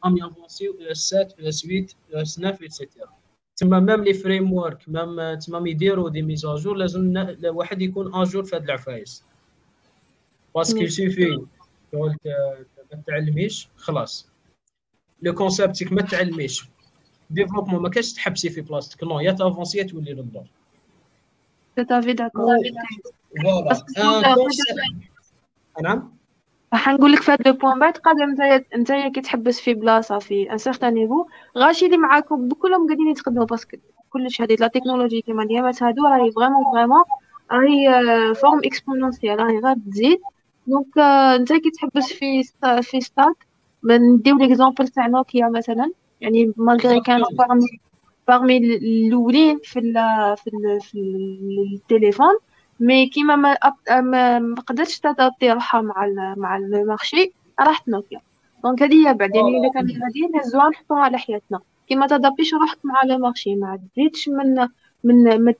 ام 0.05 0.17
يـ 0.17 0.24
avancer 0.24 0.73
و 0.73 0.91
ES 0.91 0.97
7 0.97 1.27
ES 1.43 1.61
8 1.61 1.87
ES 2.15 2.35
9 2.35 2.57
et 2.61 2.73
cetera 2.73 3.09
تما 3.55 3.79
même 3.79 4.03
les 4.03 4.13
frameworks 4.13 4.83
même 4.87 5.33
تما 5.33 5.69
يديروا 5.69 6.09
des 6.09 6.21
mises 6.21 6.48
à 6.48 6.53
jour 6.53 6.75
لازم 6.75 7.17
الواحد 7.17 7.81
ما 12.93 13.01
تعلميش 13.07 13.67
خلاص. 13.75 14.29
le 15.21 15.33
concept 15.33 15.93
ما 15.93 16.01
تعلميش. 16.01 16.73
développement 17.29 17.81
ما 17.81 17.89
كاش 17.89 18.13
تحبسي 18.13 18.49
في 18.49 18.61
بلاصتك 18.61 19.03
non 19.03 19.19
يا 19.19 19.31
ت 19.31 19.37
avancer 19.37 19.77
يا 19.77 19.83
تولي 19.83 20.13
للدور 20.13 20.43
سي 21.75 22.13
داكور 22.13 22.45
فوالا 22.45 24.35
نعم 25.83 26.13
راح 26.73 26.89
نقول 26.89 27.11
لك 27.11 27.21
في 27.21 27.31
هذا 27.31 27.51
ال 27.51 27.56
point 27.56 27.79
بعد 27.79 27.97
قادر 27.97 28.25
نتايا 28.25 28.65
نتايا 28.77 29.09
كي 29.09 29.21
تحبس 29.21 29.59
في 29.59 29.73
بلاصه 29.73 30.19
في 30.19 30.51
un 30.51 30.57
certain 30.57 30.93
niveau 30.93 31.27
غاشي 31.57 31.85
اللي 31.85 31.97
معاكم 31.97 32.49
كلهم 32.49 32.87
قاعدين 32.87 33.07
يتقدموا 33.07 33.45
parce 33.45 33.65
que 33.65 33.77
كلش 34.09 34.41
هذه 34.41 34.55
la 34.59 34.67
technologie 34.67 35.21
كيما 35.21 35.43
اليامات 35.43 35.83
هادو 35.83 36.05
راهي 36.05 36.31
vraiment 36.31 36.63
vraiment 36.73 37.03
راهي 37.51 38.35
forme 38.35 38.61
exponentielle 38.65 39.39
راهي 39.39 39.59
غير 39.59 39.75
تزيد. 39.91 40.19
donc 40.67 40.97
نتا 41.41 41.57
كي 41.57 41.69
تحبس 41.69 42.13
في 42.13 42.43
في 42.81 43.01
ستاد 43.01 43.35
نديو 43.83 44.37
l'exemple 44.37 44.87
تاع 44.87 45.07
نوكيا 45.07 45.49
مثلا 45.49 45.91
يعني 46.21 46.53
malgré 46.57 47.01
كانوا 47.01 47.27
parmi 47.31 47.79
parmi 48.27 48.57
الاولين 48.57 49.59
في 49.63 49.79
ال 49.79 49.93
في 50.37 50.47
ال 50.47 50.81
في 50.81 50.99
التليفون 51.73 52.35
mais 52.79 53.07
كيما 53.07 53.35
ما 53.35 53.57
ما, 54.01 54.55
قدرتش 54.67 54.99
ت 54.99 55.06
adapter 55.06 55.51
روحها 55.51 55.81
مع 55.81 56.05
ال 56.05 56.33
مع 56.37 56.57
ال 56.57 56.68
marché 56.68 57.33
راحت 57.59 57.89
Nokia 57.89 58.21
donc 58.63 58.83
هذه 58.83 59.09
هي 59.09 59.13
بعد 59.13 59.35
يعني 59.35 59.47
الا 59.47 59.71
كان 59.73 59.83
غادي 60.03 60.27
نهزوها 60.33 60.69
نحطوها 60.69 60.99
على 60.99 61.17
حياتنا 61.17 61.59
كيما 61.87 62.07
ت 62.07 62.12
adapter 62.12 62.44
ش 62.44 62.53
روحك 62.53 62.79
مع 62.83 63.03
le 63.05 63.17
marché 63.17 63.55
ما 63.55 63.79
تزيدش 63.95 64.29
من 64.29 64.67
من 65.03 65.43
ما 65.45 65.53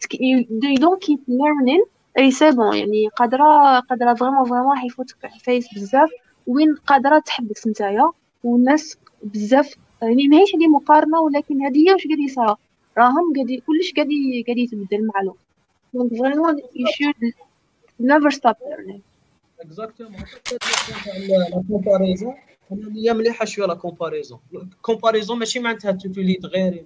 don't 0.80 1.00
keep 1.06 1.20
learning 1.28 1.84
et 2.18 2.32
c'est 2.32 2.52
bon 2.52 2.76
يعني 2.76 3.08
قادرة 3.08 3.80
قادرة 3.80 4.14
vraiment 4.14 4.46
vraiment 4.46 4.78
حيفوتك 4.78 5.26
عفايس 5.26 5.68
بزاف. 5.76 6.10
وين 6.48 6.76
قادرة 6.76 7.20
تحبس 7.20 7.68
نتايا. 7.68 8.12
والناس 8.44 8.98
بزاف 9.24 9.76
يعني 10.02 10.28
ماهيش 10.28 10.56
هذه 10.56 10.68
مقارنة 10.68 11.20
ولكن 11.22 11.66
هذه 11.66 11.88
هي 11.88 11.94
واش 11.94 12.08
قاعد 12.08 12.20
يصرا 12.20 12.58
راهم 12.98 13.34
قاعد 13.36 13.62
كلش 13.68 13.94
قاعد 13.96 14.08
قاعد 14.48 14.58
يتبدل 14.58 15.08
مع 15.08 15.22
الوقت. 15.22 15.38
donc 15.94 16.12
vraiment 16.20 16.58
you 16.58 16.88
should 16.88 17.34
never 18.02 18.32
stop 18.36 18.58
learning. 18.58 19.02
exactement 19.60 20.24
la 21.30 21.64
comparaison 21.68 22.36
هي 22.96 23.14
مليحه 23.14 23.46
شوية 23.46 23.68
la 23.68 23.74
comparaison 23.74 24.40
comparaison 24.82 25.40
ماشي 25.40 25.60
معناتها 25.60 25.92
تولي 25.92 26.34
تغيري 26.34 26.86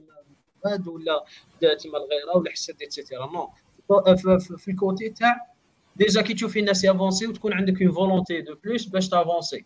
هاد 0.66 0.88
ولا 0.88 1.26
تما 1.62 1.98
الغيره 1.98 2.38
ولا 2.38 2.52
حسد 2.52 2.82
et 2.82 2.94
cetera 2.94 3.32
non 3.34 3.50
في 4.58 4.68
ال 4.68 4.76
côté 4.76 5.10
تاع 5.10 5.48
déjà 5.96 6.22
كي 6.22 6.34
تشوفي 6.34 6.60
الناس 6.60 6.84
ي 6.84 6.89
avancer 6.89 7.28
وتكون 7.28 7.54
عندك 7.54 7.82
une 7.82 7.92
volonté 7.92 8.42
de 8.42 8.56
plus 8.64 8.86
باش 8.86 9.10
ت 9.10 9.16
avancer. 9.16 9.66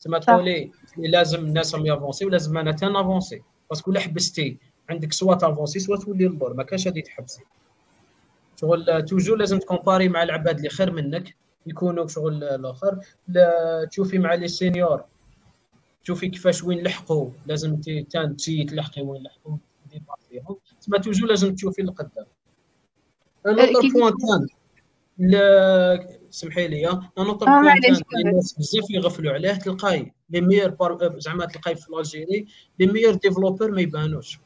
تما 0.00 0.18
تقولي 0.18 0.70
لازم 0.96 1.44
الناس 1.44 1.74
راهم 1.74 1.86
ي 1.86 1.91
avancer 1.91 2.26
ولازم 2.26 2.58
أنا 2.58 2.72
تا 2.72 2.88
ن 2.88 2.94
avancer. 2.94 3.42
Parce 3.70 3.84
que 3.84 3.92
لا 3.92 4.00
حبستي 4.00 4.58
عندك 4.90 5.12
soit 5.12 5.34
ت 5.34 5.39
avancer 5.39 5.78
soit 5.78 5.96
تولي 5.96 6.28
لل 6.28 6.34
arrière 6.34 6.54
ما 6.54 6.62
كانش 6.62 6.88
هادي 6.88 7.02
تحبسي. 7.02 7.42
شغل 8.60 9.04
toujours 9.04 9.36
لازم 9.36 9.58
ت 9.58 9.64
comparer 9.64 10.08
مع 10.08 10.22
العباد 10.22 10.56
اللي 10.56 10.68
خير 10.68 10.92
منك. 10.92 11.36
يكونوا 11.66 12.06
شغل 12.06 12.44
الآخر. 12.44 13.00
تشوفي 13.90 14.18
مع 14.18 14.34
les 14.34 14.48
seniors. 14.48 15.04
تشوفي 16.04 16.28
كيفاش 16.28 16.64
وين 16.64 16.82
لحقوا. 16.82 17.30
لازم 17.46 17.76
تي 17.76 18.64
تلحقي 18.64 19.02
وين 19.02 19.22
لحقوا 19.22 19.56
تما 20.80 20.98
toujours 20.98 21.28
لازم 21.28 21.54
تشوفي 21.54 21.82
القدام. 21.82 22.26
notre 23.46 23.88
point 23.94 24.12
ثاني. 24.26 24.46
سمحي 26.30 26.68
لي 26.68 26.82
notre 27.18 27.46
point 27.46 27.80
ثاني. 27.80 28.00
الناس 28.24 28.52
بزاف 28.58 28.90
يغفلوا 28.90 29.32
عليه. 29.32 29.52
تلقاي 29.52 30.12
les 30.30 30.40
meilleurs 30.40 31.18
زعما 31.18 31.46
تلقاي 31.46 31.76
في 31.76 31.86
الجيري 31.98 32.46
les 32.78 32.86
meilleurs 32.86 33.14
développeurs 33.14 33.70
ما 33.70 33.80
يبانوش. 33.80 34.38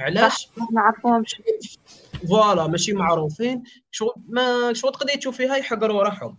علاش؟ 0.00 0.48
ما 0.58 0.66
نعرفوهمش 0.72 1.40
voilà 2.28 2.66
ماشي 2.66 2.92
معروفين. 2.92 3.62
شغل 3.90 4.14
ما 4.28 4.72
شغل 4.72 4.92
تقدري 4.92 5.16
تشوفيها 5.16 5.56
يحقروا 5.56 6.02
روحهم. 6.02 6.36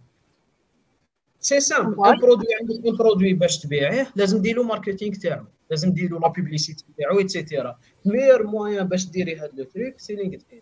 c'est 1.39 1.59
simple 1.59 2.05
un 2.05 2.19
produit 2.19 2.47
عندك 2.61 2.87
un 2.87 2.95
produit 2.95 3.33
باش 3.33 3.59
تبيعيه 3.59 4.11
لازم 4.15 4.41
ديروا 4.41 4.65
marketing 4.65 5.15
تاعو. 5.15 5.45
لازم 5.69 5.93
ديروا 5.93 6.19
la 6.19 6.27
publicité 6.27 6.85
تاعو 6.97 7.19
et 7.19 7.34
cetera 7.34 7.79
meilleur 8.05 8.47
moyen 8.47 8.87
باش 8.87 9.09
ديري 9.09 9.35
هاد 9.35 9.51
le 9.59 9.63
truc 9.63 9.99
c'est 9.99 10.15
LinkedIn 10.15 10.61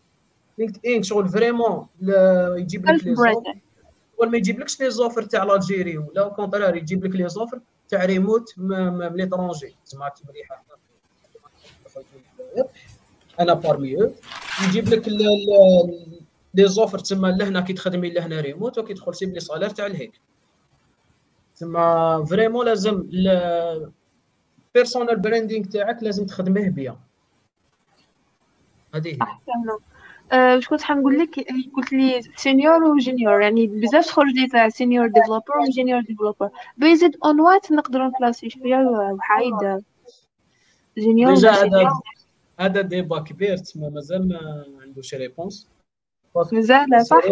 LinkedIn 0.57 1.03
شغل 1.03 1.29
vraiment 1.29 1.87
يجيب 2.57 2.89
لك 2.89 3.03
les 3.03 3.15
offres. 3.15 3.53
ما 4.23 4.37
يجيبلكش 4.37 4.79
les 4.81 4.91
offres 4.91 5.23
تاع 5.23 5.43
الجيري 5.43 5.97
ولا 5.97 6.27
contraire 6.27 6.79
يجيب 6.79 7.05
لك 7.05 7.15
les 7.15 7.29
offres 7.29 7.59
تاع 7.89 8.05
ريموت 8.05 8.53
من 8.57 9.07
l'étranger. 9.07 9.75
تسمع 9.85 10.13
مليحه 10.29 10.63
أنا 13.39 13.53
parmi 13.53 14.01
أو 14.01 14.11
يجيب 14.67 14.87
لك 14.87 15.07
les 16.53 16.67
offres 16.67 16.99
تسمى 16.99 17.31
لهنا 17.31 17.61
كي 17.61 17.73
تخدمي 17.73 18.09
لهنا 18.09 18.41
ريموت 18.41 18.77
وكي 18.77 18.93
تدخل 18.93 19.15
سيب 19.15 19.33
les 19.33 19.39
salaires 19.39 19.69
تاع 19.69 19.85
الهيك. 19.85 20.11
تسمى 21.55 22.25
vraiment 22.29 22.65
لازم 22.65 23.09
ال 24.73 24.78
personal 24.78 25.19
branding 25.19 25.65
تاعك 25.65 26.03
لازم 26.03 26.25
تخدميه 26.25 26.69
bien 26.69 26.95
هذه 28.95 29.17
أحسن. 29.21 29.43
واش 30.31 30.67
كنت 30.67 30.81
حنقول 30.81 31.19
لك 31.19 31.45
قلت 31.75 31.93
لي 31.93 32.21
senior 32.35 32.83
و 32.83 32.91
junior 32.91 33.41
يعني 33.41 33.67
بزاف 33.67 34.05
تخرج 34.05 34.33
لي 34.35 34.47
تاع 34.47 34.69
senior 34.69 35.07
developer 35.07 35.57
و 35.69 35.74
junior 35.74 36.01
developer 36.01 36.49
based 36.77 37.17
on 37.25 37.41
what 37.41 37.71
نقدروا 37.71 38.07
ن 38.07 38.12
classer 38.12 38.49
شوية 38.49 38.77
وحايد 38.77 39.83
junior 40.97 41.33
هذا 41.33 41.91
هذا 42.59 42.81
débat 42.81 43.19
كبير 43.19 43.57
تما 43.57 43.89
مازال 43.89 44.29
ما 44.29 44.65
عندوش 44.81 45.13
réponse 45.15 45.69
مازال 46.51 47.05
صح. 47.05 47.23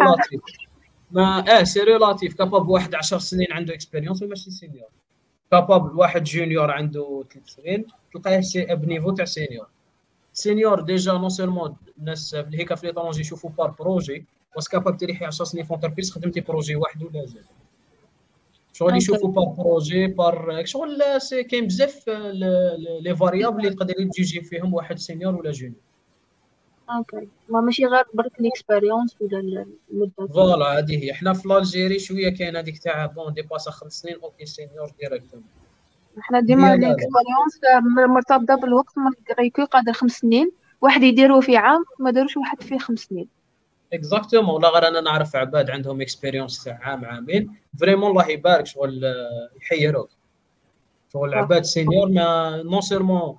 ما 1.11 1.59
آه 1.59 1.63
c'est 1.63 1.79
relatif 1.79 2.33
كاباب 2.35 2.69
واحد 2.69 2.95
10 2.95 3.17
سنين 3.17 3.47
عنده 3.51 3.73
expérience 3.73 4.23
وماشي 4.23 4.51
senior 4.51 4.89
كاباب 5.51 5.97
واحد 5.97 6.23
junior 6.23 6.71
عنده 6.71 7.23
3 7.33 7.45
سنين 7.45 7.85
تلقاه 8.13 8.75
ب 8.75 8.81
niveau 8.81 9.11
تاع 9.11 9.25
senior 9.25 9.67
senior 10.33 10.81
déjà 10.81 11.13
non 11.13 11.29
sûrement 11.29 11.75
الناس 11.99 12.35
هيك 12.35 12.73
في 12.73 12.87
l'étranger 12.87 13.21
يشوفوا 13.21 13.49
par 13.49 13.71
projet 13.71 14.25
واس 14.55 14.69
كاباب 14.69 14.97
تريحي 14.97 15.25
10 15.25 15.45
سنين 15.45 15.63
في 15.63 15.73
entreprise 15.73 16.11
خدمتي 16.11 16.41
projet 16.41 16.75
واحد 16.75 17.03
ولا 17.03 17.25
زاد 17.25 17.45
شغل 18.73 18.97
يشوفوا 18.97 19.29
par 19.29 19.45
projet 19.45 20.07
par 20.07 20.65
شغل 20.65 20.99
كاين 21.49 21.67
بزاف 21.67 22.09
les 23.01 23.15
variables 23.19 23.59
اللي 23.59 23.75
تقدر 23.75 23.93
تجوجي 23.93 24.41
فيهم 24.41 24.73
واحد 24.73 24.99
senior 24.99 25.35
ولا 25.35 25.51
junior 25.51 25.81
okay 26.89 27.27
ما 27.49 27.61
ماشي 27.61 27.85
غير 27.85 28.03
برك 28.13 28.41
l'expérience 28.41 29.15
ولا 29.21 29.65
المده 29.91 30.27
voilà 30.33 30.79
هذه 30.79 31.03
هي 31.03 31.13
حنا 31.13 31.33
في 31.33 31.57
الجيري 31.57 31.99
شوية 31.99 32.29
كاين 32.29 32.55
هذيك 32.55 32.77
تاع 32.77 33.05
bon 33.05 33.33
dépassa 33.33 33.71
خمس 33.71 33.93
سنين 33.93 34.15
okay 34.23 34.45
senior 34.45 34.91
directement 35.01 35.43
إحنا 36.19 36.39
ديما 36.39 36.75
l'expérience 36.75 37.59
مرتبطة 38.09 38.55
بالوقت 38.55 38.93
غيكون 39.39 39.65
قادر 39.65 39.93
خمس 39.93 40.11
سنين 40.11 40.51
واحد 40.81 41.03
يديروا 41.03 41.41
في 41.41 41.57
عام 41.57 41.83
ما 41.99 42.11
داروش 42.11 42.37
واحد 42.37 42.61
فيه 42.61 42.77
خمس 42.77 42.99
سنين. 42.99 43.27
exactement 43.93 44.55
ولا 44.55 44.69
غير 44.69 44.87
أنا 44.87 45.01
نعرف 45.01 45.35
عباد 45.35 45.69
عندهم 45.69 46.01
expérience 46.01 46.63
تاع 46.63 46.79
عام 46.81 47.05
عامين. 47.05 47.55
vraiment 47.79 48.09
الله 48.09 48.29
يبارك 48.29 48.65
شغل 48.65 49.01
يحيروك. 49.61 50.09
شغل 51.13 51.33
عباد 51.33 51.63
senior 51.63 52.09
mais 52.09 52.61
non 52.63 52.81
sûrement 52.81 53.35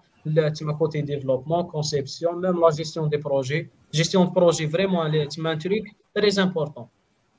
تما 0.55 0.73
côté 0.73 1.01
développement 1.01 1.63
conception 1.63 2.35
même 2.35 2.61
la 2.61 2.71
gestion 2.71 3.09
des 3.09 3.17
projets 3.17 3.69
gestion 3.93 4.27
des 4.27 4.33
projets 4.33 4.69
vraiment 4.69 5.29
تما 5.29 5.55
très 5.55 5.97
très 6.15 6.43
important 6.43 6.87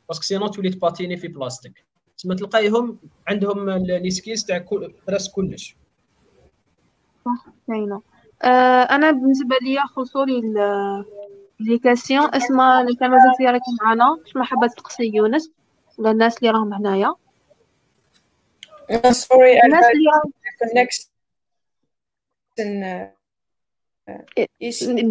parce 0.08 0.18
que 0.18 0.24
sinon 0.24 0.48
تولي 0.48 0.70
تباتيني 0.70 1.18
في 1.18 1.28
بلاصتك 1.28 1.86
تما 2.24 2.36
تلقايهم 2.36 3.00
عندهم 3.28 3.70
les 3.70 4.10
skills 4.10 4.44
تاع 4.44 4.66
راس 5.10 5.32
كلش. 5.32 5.76
صح 7.26 7.46
كاينة. 7.68 8.02
أنا 8.92 9.12
بالنسبة 9.12 9.56
ليا 9.62 9.82
خلصوا 9.82 10.26
لي 10.26 10.42
les 11.60 11.80
questions 11.80 12.36
اسمها 12.36 12.82
اللي 12.82 12.96
كان 12.96 13.12
مازال 13.12 13.36
سيارك 13.38 13.62
معنا 13.82 14.18
باش 14.24 14.36
ما 14.36 14.44
حابة 14.44 14.68
تقصي 14.68 15.12
يونس؟ 15.14 15.52
ولا 15.98 16.12
الناس 16.12 16.38
اللي 16.38 16.50
راهم 16.50 16.74
هنايا؟ 16.74 17.16
sorry 19.12 19.60
الناس 19.64 19.86
اللي 19.86 20.10
connection 20.64 21.08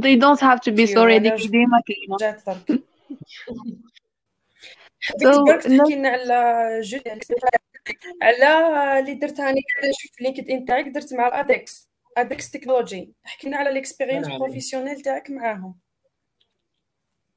they 0.03 0.17
don't 0.17 0.41
have 0.41 0.61
to 0.61 0.71
be 0.73 0.87
sorry 0.87 1.13
هذيك 1.13 1.47
ديما 1.47 1.81
كاينة 1.87 2.17
جات 5.11 5.37
برك 5.37 5.63
تحكي 5.63 5.95
لنا 5.95 6.09
على 6.09 6.81
جو 6.81 6.99
على 8.23 8.99
اللي 8.99 9.15
درت 9.15 9.41
هاني 9.41 9.61
قاعدة 9.75 9.89
نشوف 9.89 10.13
في 10.17 10.25
LinkedIn 10.25 10.65
تاعك 10.65 10.85
درت 10.89 11.15
مع 11.15 11.29
ال 11.29 11.41
ADEX 11.41 11.91
ADEX 12.17 12.51
Technology 12.51 13.15
احكي 13.27 13.49
لنا 13.49 13.57
على 13.57 13.71
ال 13.71 13.75
expérience. 13.75 14.29
professionnelle 14.29 15.01
تاعك 15.01 15.31
معاهم. 15.31 15.79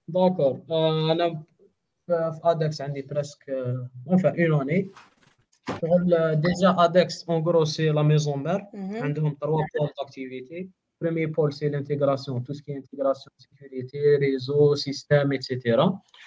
داكور 0.07 0.61
آه، 0.71 1.11
أنا 1.11 1.43
في 2.07 2.39
ادكس 2.43 2.81
عندي 2.81 3.01
بريسك 3.01 3.49
اونفا 4.09 4.29
اون 4.29 4.61
اني 4.61 4.89
شغل 5.81 6.35
ديجا 6.41 6.75
ادكس 6.77 7.29
اون 7.29 7.43
غرو 7.43 7.65
سي 7.65 7.89
لا 7.89 8.01
ميزون 8.01 8.43
مير. 8.43 8.65
عندهم 9.03 9.37
trois 9.45 9.63
pôles 9.63 9.89
d'activité. 9.89 10.67
Premier 11.02 11.28
pôle, 11.28 11.52
c'est 11.58 11.70
l'intégration, 11.70 12.32
tout 12.42 12.52
ce 12.52 12.60
qui 12.62 12.72
est 12.72 12.76
intégration, 12.76 13.30
sécurité, 13.38 14.16
réseau, 14.16 14.76
système, 14.76 15.32
etc. 15.32 15.56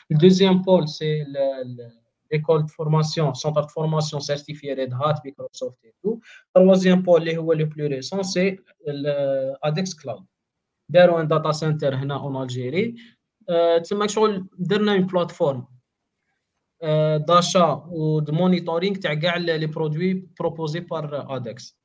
Le 0.10 0.16
deuxième 0.18 0.58
pôle, 0.68 0.88
c'est 0.88 1.18
le- 1.36 1.64
le- 1.78 1.92
l'école 2.32 2.64
de 2.66 2.72
formation, 2.72 3.26
centre 3.36 3.62
de 3.68 3.72
formation 3.80 4.20
certifié 4.20 4.74
Red 4.74 4.92
Hat, 5.02 5.18
Microsoft 5.26 5.78
et 5.84 5.94
tout. 6.02 6.20
Troisième 6.56 7.04
pôle, 7.04 7.22
اللي 7.22 7.38
هو 7.38 7.54
le 7.54 7.66
plus 7.70 7.88
récent, 7.88 8.24
c'est 8.24 8.58
le 8.88 9.54
ADEX 9.62 9.94
Cloud. 9.94 10.24
داروا 10.90 11.22
un 11.22 11.26
data 11.28 11.52
center 11.54 11.94
هنا 11.94 12.18
en 12.20 12.36
Algérie. 12.48 12.96
Euh, 13.50 13.80
تسمى 13.82 14.08
شغل 14.08 14.48
درنا 14.60 14.96
une 14.98 15.06
plateforme 15.08 15.64
d'achat 17.28 17.84
ou 17.92 18.22
de 18.22 18.32
monitoring 18.32 19.00
تاع 19.02 19.14
كاع 19.14 19.38
لي 19.38 19.68
برودوي 19.68 20.28
proposés 20.44 20.82
par 20.82 21.30
ADEX. 21.30 21.77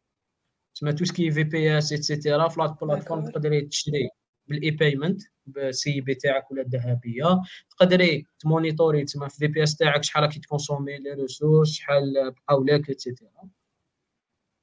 تسمى 0.75 0.93
tout 0.93 1.05
ce 1.05 1.31
qui 1.31 1.43
VPS 1.43 1.77
et 1.77 1.93
cetera 1.93 2.47
في 2.47 2.59
la 2.61 2.67
plateforme. 2.81 3.25
تقدري 3.25 3.61
تشري 3.61 4.09
بال 4.47 4.71
e-payment 4.71 5.21
بال 5.45 6.01
CIB 6.01 6.15
تاعك 6.15 6.51
ولا 6.51 6.61
الذهبية. 6.61 7.41
تقدري 7.69 8.25
تمونيتوري 8.39 9.03
تسمى 9.05 9.29
في 9.29 9.37
VPS 9.37 9.75
تاعك 9.75 10.03
شحال 10.03 10.23
راكي 10.23 10.39
تكونسومي 10.39 10.97
les 10.97 11.13
ressources 11.13 11.71
شحال 11.71 12.31
بقاو 12.31 12.63
لك 12.63 12.89
et 12.89 13.04
cetera 13.04 13.49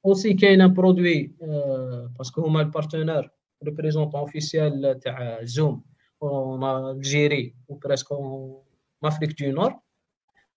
aussi 0.05 0.33
كاين 0.33 0.61
un 0.61 0.73
produit 0.73 1.31
parce 2.17 2.32
que 2.32 2.41
هما 2.41 2.61
ال 2.61 2.67
partenaire 2.67 3.29
représentant 3.63 4.19
officiel 4.19 4.99
تاع 4.99 5.43
Zoom 5.43 5.83
en 6.23 6.63
Algérie 6.63 7.55
و 7.67 7.72
presque 7.72 8.07
Afrique 9.03 9.43
du 9.43 9.51
Nord 9.51 9.73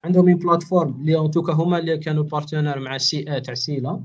عندهم 0.04 0.28
une 0.28 0.38
plateforme 0.38 1.00
اللي 1.00 1.18
en 1.20 1.30
tout 1.30 1.43
cas 1.43 1.52
هما 1.52 1.78
اللي 1.78 1.98
كانوا 1.98 2.24
partenaires 2.24 2.78
مع 2.78 2.98
سي 2.98 3.40
تاع 3.40 3.54
سيلا 3.54 4.04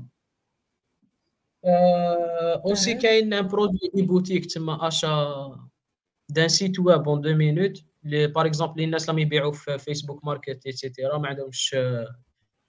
aussi 1.64 2.92
أها. 2.92 2.98
كاين 2.98 3.32
un 3.32 3.46
produit 3.46 3.90
e-boutique 3.96 4.46
تما 4.46 4.88
achat 4.88 5.70
d'un 6.28 6.48
site 6.48 6.78
web 6.78 7.08
en 7.08 7.20
deux 7.20 7.34
minutes 7.34 7.84
لي 8.04 8.26
par 8.26 8.46
exemple 8.46 8.82
الناس 8.82 9.10
اللي 9.10 9.22
يبيعوا 9.22 9.52
في 9.52 9.78
Facebook 9.78 10.24
Market 10.24 10.55
et 10.55 10.66
cetera 10.66 11.18
ما 11.18 11.28
عندهمش 11.28 11.76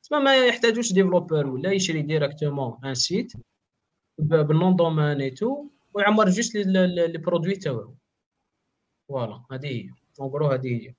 تما 0.04 0.20
ما 0.20 0.48
يحتاجوش 0.48 0.94
développeur 0.93 1.47
ولا 1.48 1.72
يشري 1.72 2.02
directement 2.02 2.78
un 2.86 2.93
site 2.93 3.34
بال 4.18 4.41
nom 4.41 4.76
domaine 4.76 5.30
et 5.30 5.41
tout 5.41 5.66
ويعمر 5.94 6.30
juste 6.30 6.56
les 6.56 7.08
les 7.08 7.18
produits 7.18 7.56
تاعو 7.56 7.96
voilà 9.08 9.43
هذه 9.52 9.68
هي 9.68 9.89
اون 10.20 10.54
هذه 10.54 10.68
هي 10.68 10.94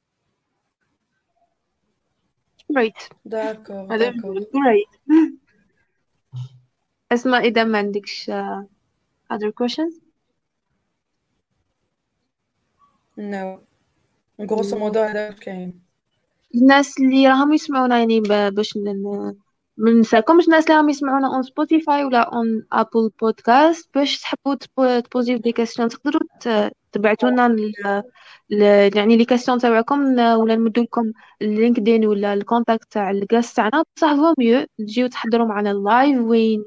great 2.72 3.08
d'accord 3.24 3.94
هذا 3.94 4.10
d'accord 4.10 4.46
اسمع 7.12 7.38
إذا 7.38 7.64
ما 7.64 7.78
عندكش 7.78 8.30
other 9.32 9.50
questions 9.62 9.94
no 13.18 13.58
grosso 14.50 14.78
modo 14.78 15.00
هذا 15.00 15.30
كاين 15.32 15.80
الناس 16.54 17.00
اللي 17.00 17.28
راهم 17.28 17.52
يسمعونا 17.52 17.98
يعني 17.98 18.20
باش 18.50 18.76
ما 19.76 19.90
ننساكمش 19.90 20.44
الناس 20.44 20.64
اللي 20.64 20.76
راهم 20.76 20.88
يسمعونا 20.88 21.26
on 21.34 21.42
Spotify 21.42 22.04
ولا 22.04 22.20
on 22.34 22.66
Apple 22.72 23.10
Podcast 23.20 23.90
باش 23.94 24.20
تحبوا 24.20 24.54
تبو- 24.54 25.00
تبوزيو 25.00 25.38
des 25.38 25.52
questions 25.52 25.88
تقدروا 25.88 26.20
ت- 26.40 26.72
تبعتوا 26.92 27.30
لنا 27.30 27.56
يعني 28.96 29.16
les 29.16 29.24
questions 29.24 29.58
تاعكم 29.58 30.00
ولا 30.18 30.56
نمدوا 30.56 30.82
لكم 30.84 31.12
ال 31.42 31.49
LinkedIn 31.49 32.06
ولا 32.06 32.34
ال 32.34 32.41
contact 32.42 32.92
تاع 32.92 33.10
ال 33.10 33.18
guest 33.18 33.56
تاعنا. 33.56 33.84
بصح 33.96 34.14
vaut 34.14 34.34
mieux 34.38 34.66
تجيو 34.78 35.06
تحضروا 35.06 35.46
معنا 35.46 35.70
ال 35.70 35.80
live 35.80 36.18
وين 36.20 36.64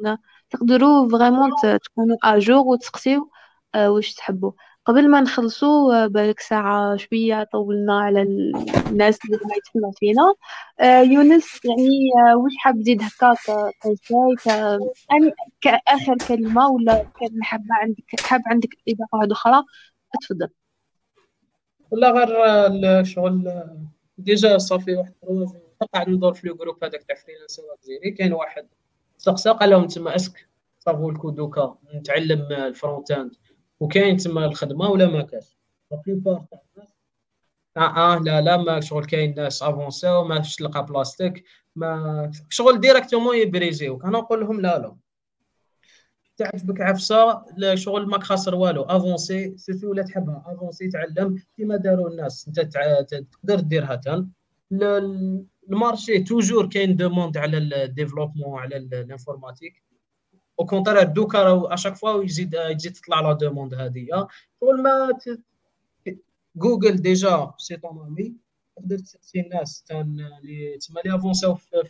تقدروا 0.56 1.10
vraiment 1.10 1.52
تكونوا 1.84 2.18
à 2.24 2.31
jour 2.31 2.58
وتسقسيو 2.68 3.30
آه، 3.76 3.92
واش 3.92 4.14
تحبوا 4.14 4.52
قبل 4.86 5.10
ما 5.10 5.22
نخلصوا 5.22 6.04
آه، 6.04 6.08
بالك 6.08 6.40
ساعة 6.40 6.96
شوية 6.98 7.44
طولنا 7.44 8.00
على 8.00 8.22
ال- 8.22 8.56
الناس 8.88 9.20
اللي 9.26 9.38
ما 9.38 9.56
يتسمع 9.58 9.92
فينا. 10.00 10.34
آه، 10.80 11.02
يونس 11.02 11.60
يعني 11.66 12.00
واش 12.36 12.52
حاب 12.58 12.82
تزيد 12.82 13.02
هكا 13.04 13.34
ك- 13.34 13.72
كشيء 13.82 14.36
ك 14.44 14.48
يعني 14.48 15.32
كآخر 15.62 16.18
كلمة 16.28 16.68
ولا 16.68 17.04
كلمة 17.20 17.44
حابة 17.44 17.66
عندك 17.72 18.04
حاب 18.22 18.42
عندك 18.46 18.70
إضافة 18.90 19.18
واحدة 19.18 19.32
أخرى؟ 19.34 19.64
تفضل 20.22 20.50
ولا 21.92 22.12
غير 22.12 22.30
الشغل 23.00 23.64
déjà 24.18 24.58
صافي 24.58 24.96
واحد 24.96 25.14
قاعد 25.94 26.10
ندور 26.10 26.34
في 26.34 26.48
le 26.48 26.56
groupe 26.56 26.84
هذاك 26.84 27.04
تاع 27.04 27.16
freelancer 27.16 27.64
الجزائري 27.78 28.12
كاين 28.12 28.34
واحد 28.34 28.68
سقسا 29.26 29.52
قال 29.52 29.70
لهم 29.70 29.88
تما 29.88 30.16
est-ce 30.16 30.48
que 30.80 30.90
ça 30.90 30.98
vaut 30.98 31.12
le 31.12 31.18
coup 31.18 31.30
دوكا 31.30 31.78
نتعلم 31.96 32.42
ال 32.52 33.12
front-end 33.12 33.36
وكاين 33.80 34.18
تما 34.18 34.46
الخدمة 34.46 34.90
ولا 34.90 35.06
ما 35.06 35.22
كاش؟ 35.22 35.58
la 35.92 36.02
plupart 36.06 36.46
تاع 36.52 36.62
الناس 36.78 36.90
آه 37.78 38.16
آه 38.16 38.20
لا 38.20 38.42
لا 38.42 38.58
ما 38.58 38.82
شغل 38.82 39.06
كاين 39.06 39.36
ناس 39.36 39.64
افونساو 39.64 40.24
ما 40.24 40.42
فيش 40.42 40.56
تلقى 40.56 40.86
بلاصتك 40.86 41.44
ما 41.76 42.32
شغل 42.50 42.80
directement 42.80 43.38
يبريزيوك 43.38 44.06
أنا 44.06 44.18
نقول 44.18 44.40
لهم 44.40 44.62
لا 44.62 44.80
لا. 44.80 44.96
تعجبك 46.38 46.82
عفسة 46.82 47.44
شغل 47.76 48.08
ماك 48.08 48.24
خاسر 48.24 48.56
والو. 48.56 48.82
أفونسي 48.82 49.58
surtout 49.58 49.90
ولا 49.90 50.04
تحبها. 50.04 50.44
أفونسي 50.48 50.90
تعلم 50.90 51.44
كيما 51.56 51.76
داروا 51.76 52.10
الناس. 52.10 52.48
أنت 52.48 52.60
تقدر 52.60 53.60
ديرها 53.60 53.96
تان. 53.96 54.30
ال 55.70 55.77
marché 55.77 56.20
toujours 56.24 56.70
كاين 56.70 56.96
demande 56.96 57.38
على 57.38 57.58
ال 57.58 57.65
développement 57.65 58.60
على 58.60 58.78
ال- 58.78 58.94
ال 58.94 59.01
informatique 59.01 59.84
au 60.60 60.66
contraire 60.66 61.04
دوكا 61.04 61.44
راهو 61.44 61.66
à 61.66 61.70
chaque 61.70 61.96
fois 61.96 62.24
يزيد 62.24 62.54
يزيد 62.54 62.94
تطلع 62.94 63.20
la 63.20 63.34
demande 63.34 63.74
هذه 63.74 64.08
شغل 64.62 64.82
mais 64.82 65.10
Google 66.56 66.96
déjà 66.96 67.54
c'est 67.58 67.78
ton 67.78 68.00
ami 68.08 68.36
تقدر 68.78 68.98
تسقسي 68.98 69.40
الناس 69.40 69.84
تان 69.84 70.18
لي 70.44 70.78
تسمى 70.78 71.02
لي 71.06 71.16
افونساو 71.16 71.56
في 71.56 71.84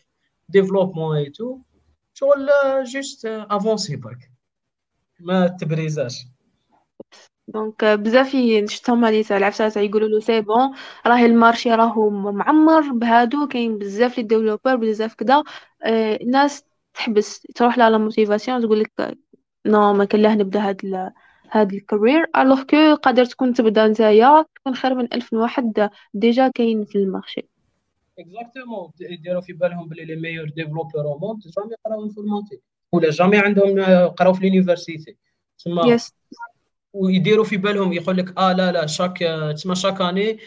développement 0.49 1.17
et 1.17 1.29
tout 1.29 1.59
شغل 2.13 2.49
juste 2.83 3.25
افونسي 3.25 3.95
برك 3.95 4.31
ما 5.19 5.47
تبريزاش 5.47 6.25
donc 7.47 7.83
آه، 7.83 7.95
بزاف 7.95 8.35
شفتهم 8.69 9.05
هادي 9.05 9.23
تاع 9.23 9.37
العفسة 9.37 9.69
تاع 9.69 9.81
يقولوا 9.81 10.07
له 10.07 10.19
c'est 10.19 10.41
bon 10.41 10.71
راه 11.07 11.25
ال 11.25 11.32
marché 11.32 11.71
راهو 11.71 12.09
معمر 12.09 12.81
بهادو 12.91 13.47
كاين 13.47 13.77
بزاف 13.77 14.17
les 14.17 14.23
développeurs 14.23 14.75
بزاف 14.75 15.13
كدا. 15.13 15.43
آه، 15.83 16.15
الناس 16.21 16.63
تحبس 16.93 17.41
تروح 17.41 17.77
لها 17.77 17.89
la 17.89 17.97
motivation 17.97 18.61
تقول 18.61 18.79
لك 18.79 19.17
non 19.65 19.93
ما 19.93 20.05
كان 20.05 20.21
لاه 20.21 20.35
نبدا 20.35 20.69
هاد 20.69 20.85
ال 20.85 21.11
هاد 21.51 21.73
ال 21.73 21.79
carrière 21.79 22.27
alors 22.37 22.63
que 22.63 22.95
قادر 22.95 23.25
تكون 23.25 23.53
تبدا 23.53 23.87
نتايا 23.87 24.45
تكون 24.55 24.75
خير 24.75 24.95
من 24.95 25.13
ألف 25.13 25.33
واحد 25.33 25.89
déjà 26.13 26.47
كاين 26.47 26.85
في 26.85 26.97
ال 26.97 27.04
marché. 27.04 27.49
exactement 28.19 28.91
يديروا 29.01 29.41
في 29.41 29.53
بالهم 29.53 29.89
بلي 29.89 30.05
les 30.05 30.15
meilleurs 30.15 30.49
développeurs 30.49 31.01
au 31.01 31.17
monde 31.19 31.41
jamais 31.57 31.71
يقراو 31.71 32.03
informatique 32.03 32.61
ولا 32.91 33.09
jamais 33.09 33.37
عندهم 33.37 33.79
آه، 33.79 34.07
قراو 34.07 34.33
في 34.33 34.45
l'université 34.49 35.17
yes 35.85 36.13
ويديروا 36.95 37.45
في 37.45 37.57
بالهم 37.57 37.93
يقول 37.93 38.17
لك 38.17 38.37
آه 38.37 38.53
لا 38.53 38.71
لا 38.71 38.85
chaque 38.85 39.17
تسمى 39.55 39.75
chaque 39.75 40.01
année 40.01 40.37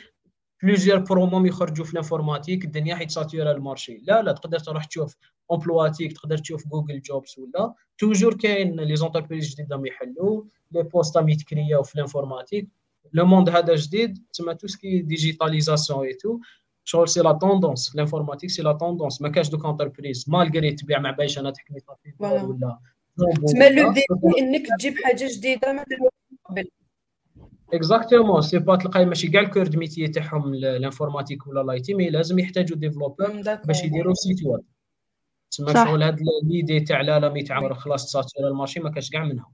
plusieurs 0.62 0.99
promos 0.99 1.46
يخرجوا 1.46 1.84
في 1.84 1.92
ال 1.92 1.98
informatique 1.98 2.64
الدنيا 2.64 2.94
ح 2.94 3.03
يتساتيرا 3.03 3.53
ال 3.53 3.59
marché. 3.59 4.03
لا 4.03 4.22
لا 4.22 4.32
تقدر 4.32 4.59
تروح 4.59 4.84
تشوف 4.84 5.16
Emploitic 5.53 6.12
تقدر 6.12 6.38
تشوف 6.38 6.68
Google 6.68 7.01
Jobs 7.01 7.38
ولا. 7.38 7.74
toujours 7.99 8.34
كاين 8.34 8.80
les 8.80 8.96
entreprises 8.96 9.51
جديد 9.51 9.72
راهم 9.72 9.86
يحلوا 9.86 10.42
les 10.72 10.82
postes 10.82 11.16
راهم 11.16 11.28
يتكرياو 11.28 11.82
في 11.82 11.94
ال 11.94 12.00
informatique 12.00 12.68
le 13.12 13.26
monde 13.26 13.49
هذا 13.49 13.74
جديد 13.74 14.18
تسمى 14.32 14.55
tout 14.55 14.66
ce 14.66 14.79
qui 14.79 14.99
digitalisation 14.99 15.93
et 15.93 16.07
tout 16.07 16.38
شغل 16.84 17.09
c'est 17.09 17.20
la 17.20 17.32
tendance 17.32 17.94
ال 17.94 17.99
informatique 17.99 18.51
c'est 18.51 18.62
la 18.62 18.72
tendance 18.72 19.22
ما 19.22 19.28
كاش 19.28 19.49
دوك 19.49 19.66
entreprise 19.66 20.24
malgré 20.28 20.72
تبيع 20.72 20.99
مع 20.99 21.11
بايش 21.11 21.38
أنا 21.38 21.51
تحكي 21.51 21.74
voilà. 22.18 22.42
ولا. 22.42 22.78
تما 23.49 23.68
le 23.68 23.92
défi 23.92 24.38
إنك 24.38 24.66
تجيب 24.78 24.94
حاجة 25.05 25.28
جديدة 25.32 25.72
ما 25.72 25.84
قبل 26.49 26.68
exactement 27.72 28.42
c'est 28.42 28.59
pas 28.59 28.76
تلقاي 28.76 29.05
ماشي 29.05 29.28
كاع 29.28 29.40
ال 29.40 29.46
cœur 29.46 29.76
métier 29.76 30.09
تاعهم 30.09 30.55
ال 30.55 30.62
informatique 30.62 31.46
ولا 31.46 31.61
l'IT 31.62 31.94
mais 31.94 32.11
لازم 32.11 32.38
يحتاجوا 32.38 32.76
développeur. 32.76 33.42
باش 33.64 33.84
يديروا 33.84 34.14
site 34.14 34.46
web 34.46 34.64
تسمى 35.51 35.72
شغل 35.72 36.03
هاد 36.03 36.18
l'idée 36.44 36.80
تاع 36.80 37.01
العالم 37.01 37.36
يتعمر 37.36 37.74
خلاص 37.74 38.07
تساتير 38.07 38.49
ال 38.49 38.53
marché 38.53 38.80
ما 38.80 38.90
كاش 38.90 39.11
كاع 39.11 39.24
منها 39.24 39.51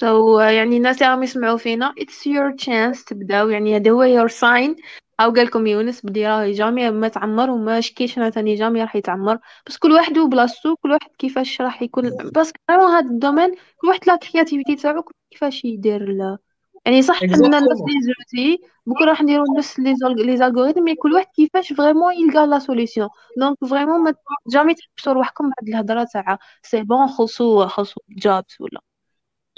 so 0.00 0.38
so, 0.38 0.42
يعني 0.42 0.76
الناس 0.76 1.02
اللي 1.02 1.10
راهم 1.12 1.22
يسمعوا 1.22 1.56
فينا. 1.56 1.94
It's 2.00 2.26
your 2.26 2.64
chance 2.64 3.04
تبداو. 3.04 3.48
يعني 3.48 3.76
هذا 3.76 3.90
هو 3.90 4.04
your 4.04 4.30
sign. 4.30 4.76
أو 5.20 5.30
قال 5.32 5.46
لكم 5.46 5.66
يونس 5.66 6.06
بدي 6.06 6.26
راهي 6.26 6.52
jamais 6.52 6.90
ما 6.90 7.08
تعمر 7.08 7.50
وما 7.50 7.80
شكيش 7.80 8.18
أنا 8.18 8.30
ثاني 8.30 8.54
jamais 8.54 8.80
راح 8.82 8.96
يتعمر. 8.96 9.38
بس 9.66 9.76
كل 9.78 9.92
واحد 9.92 10.18
وبلاصتو 10.18 10.76
كل 10.76 10.90
واحد 10.92 11.10
كيفاش 11.18 11.60
راح 11.60 11.82
يكون. 11.82 12.30
بس 12.34 12.52
vraiment 12.68 12.86
هذا 12.90 13.10
ال 13.10 13.16
domaine 13.16 13.54
كل 13.76 13.88
واحد 13.88 14.00
la 14.06 14.16
créativité 14.16 14.76
تاعو 14.76 15.04
كيفاش 15.30 15.64
يدير 15.64 16.08
ل... 16.12 16.38
يعني 16.86 17.02
صح 17.02 17.22
عندنا 17.22 17.60
نفس 17.60 17.80
les 17.80 18.00
outils 18.02 18.62
بكره 18.86 19.04
راح 19.10 19.22
نديرو 19.22 19.44
نفس 19.58 19.78
les 19.78 19.94
les 20.16 20.36
algorithmes 20.36 20.82
mais 20.84 20.94
كل 20.94 21.12
واحد 21.12 21.26
كيفاش 21.36 21.72
vraiment 21.72 22.14
يلقى 22.14 22.46
la 22.46 22.58
solution 22.58 23.08
donc 23.38 23.64
vraiment 23.64 24.02
ما 24.02 24.14
jamais 24.48 24.74
تحبسوا 24.74 25.12
رواحكم 25.12 25.44
بهاد 25.44 25.68
الهضرة 25.68 26.06
تاع 26.12 26.38
c'est 26.62 26.82
bon 26.82 27.06
خلصوا 27.06 27.66
خلصوا 27.66 28.02
جابس 28.08 28.60
ولا. 28.60 28.80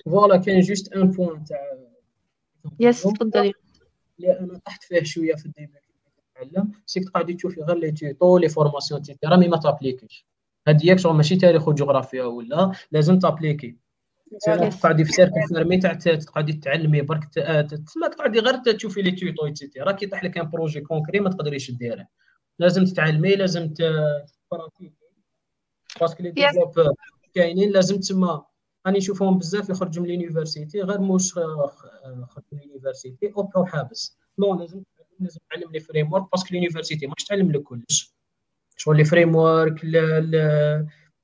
voilà 0.05 0.37
كاين 0.37 0.61
juste 0.61 0.93
un 0.93 1.11
point 1.11 1.45
تاع 1.45 1.59
yes 2.81 3.03
تفضلي. 3.03 3.53
اللي 4.19 4.41
أنا 4.41 4.59
طحت 4.67 4.83
فيه 4.83 5.03
شوية 5.03 5.35
في 5.35 5.47
ال 5.47 5.52
début 5.52 5.79
نتعلم 6.37 6.73
c'est 6.87 6.98
que 6.98 7.05
تقعدي 7.05 7.35
تشوفي 7.35 7.61
غير 7.61 7.77
les 7.77 7.93
tutos 7.93 8.39
les 8.39 8.49
formations 8.49 8.94
et 8.94 9.03
cetera 9.03 9.37
mais 9.37 9.49
ما 9.49 9.57
تappliquيش. 9.57 10.27
هادي 10.69 10.87
ياك 10.87 10.99
شغل 10.99 11.15
ماشي 11.15 11.37
تاريخ 11.37 11.69
وجغرافيا 11.69 12.25
ولا 12.25 12.73
لازم 12.93 13.19
تappliquي. 13.19 13.77
تقعدي 14.81 15.05
في 15.05 15.13
cercle 15.13 15.49
fermé 15.49 15.79
تاع 15.79 15.93
تقعدي 15.95 16.53
تعلمي 16.53 17.03
برك 17.03 17.25
تسمى 17.25 18.09
تقعدي 18.09 18.39
غير 18.39 18.57
تشوفي 18.57 19.03
les 19.03 19.11
tutos 19.11 19.47
et 19.47 19.58
cetera 19.58 19.93
كي 19.93 20.05
يطيح 20.05 20.25
لك 20.25 20.39
un 20.39 20.51
projet 20.51 20.81
concret 20.81 21.21
ما 21.21 21.31
تقدريش 21.31 21.71
ديره 21.71 22.07
لازم 22.59 22.85
تتعلمي 22.85 23.37
لازم 23.37 23.69
تpratiquي 23.69 24.93
parce 26.01 26.14
que 26.15 26.23
les 26.23 26.31
développeurs 26.31 26.95
كاينين 27.35 27.71
لازم 27.71 28.01
تسمى 28.01 28.43
راني 28.87 28.99
نشوفهم 28.99 29.39
بزاف 29.39 29.69
يخرجوا 29.69 30.05
من 30.05 30.11
ال 30.11 30.17
université 30.17 30.81
غير 30.81 31.01
موش 31.01 31.35
خرجوا 31.35 32.43
من 32.53 32.59
ال 32.59 32.66
université 32.66 33.33
أو 33.57 33.67
حابس. 33.67 34.19
non 34.39 34.55
لازم 34.61 34.83
لازم 35.21 35.41
تعلم 35.51 35.73
les 35.73 35.81
frameworks 35.81 36.31
parce 36.31 36.42
que 36.42 36.49
ال 36.51 36.56
université 36.56 37.07
ماش 37.07 37.25
تعلم 37.25 37.53
لك 37.53 37.63
كلش. 37.63 38.15
شغل 38.77 38.97
les 38.97 39.05
frameworks 39.05 39.85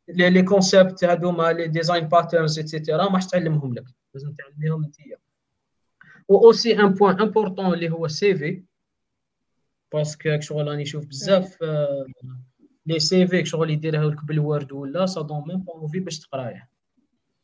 les 0.09 0.43
concepts 0.43 1.05
هذوما 1.05 1.53
les 1.53 1.68
design 1.68 2.09
patterns 2.09 2.59
et 2.59 2.71
cetera 2.71 3.09
ماش 3.09 3.27
تعلمهم 3.27 3.75
لك. 3.75 3.85
لازم 4.15 4.33
تعلميهم 4.33 4.85
انت. 4.85 4.97
و 6.29 6.37
aussi 6.37 6.81
un 6.81 6.89
point 6.89 7.21
important 7.21 7.75
اللي 7.75 7.91
هو 7.91 8.07
ال 8.07 8.35
CV 8.35 8.62
parce 9.93 10.23
que 10.23 10.41
شغل 10.41 10.69
راني 10.69 10.83
نشوف 10.83 11.07
بزاف 11.07 11.59
les 12.87 13.27
CV 13.27 13.45
شغل 13.45 13.71
يديرها 13.71 14.05
لك 14.05 14.25
بال 14.25 14.41
Word 14.41 14.73
ولا 14.73 15.07
ça 15.07 15.23
donne 15.23 15.45
même 15.49 15.61
pas 15.61 15.73
envie 15.73 16.01
باش 16.01 16.19
تقرايه. 16.19 16.70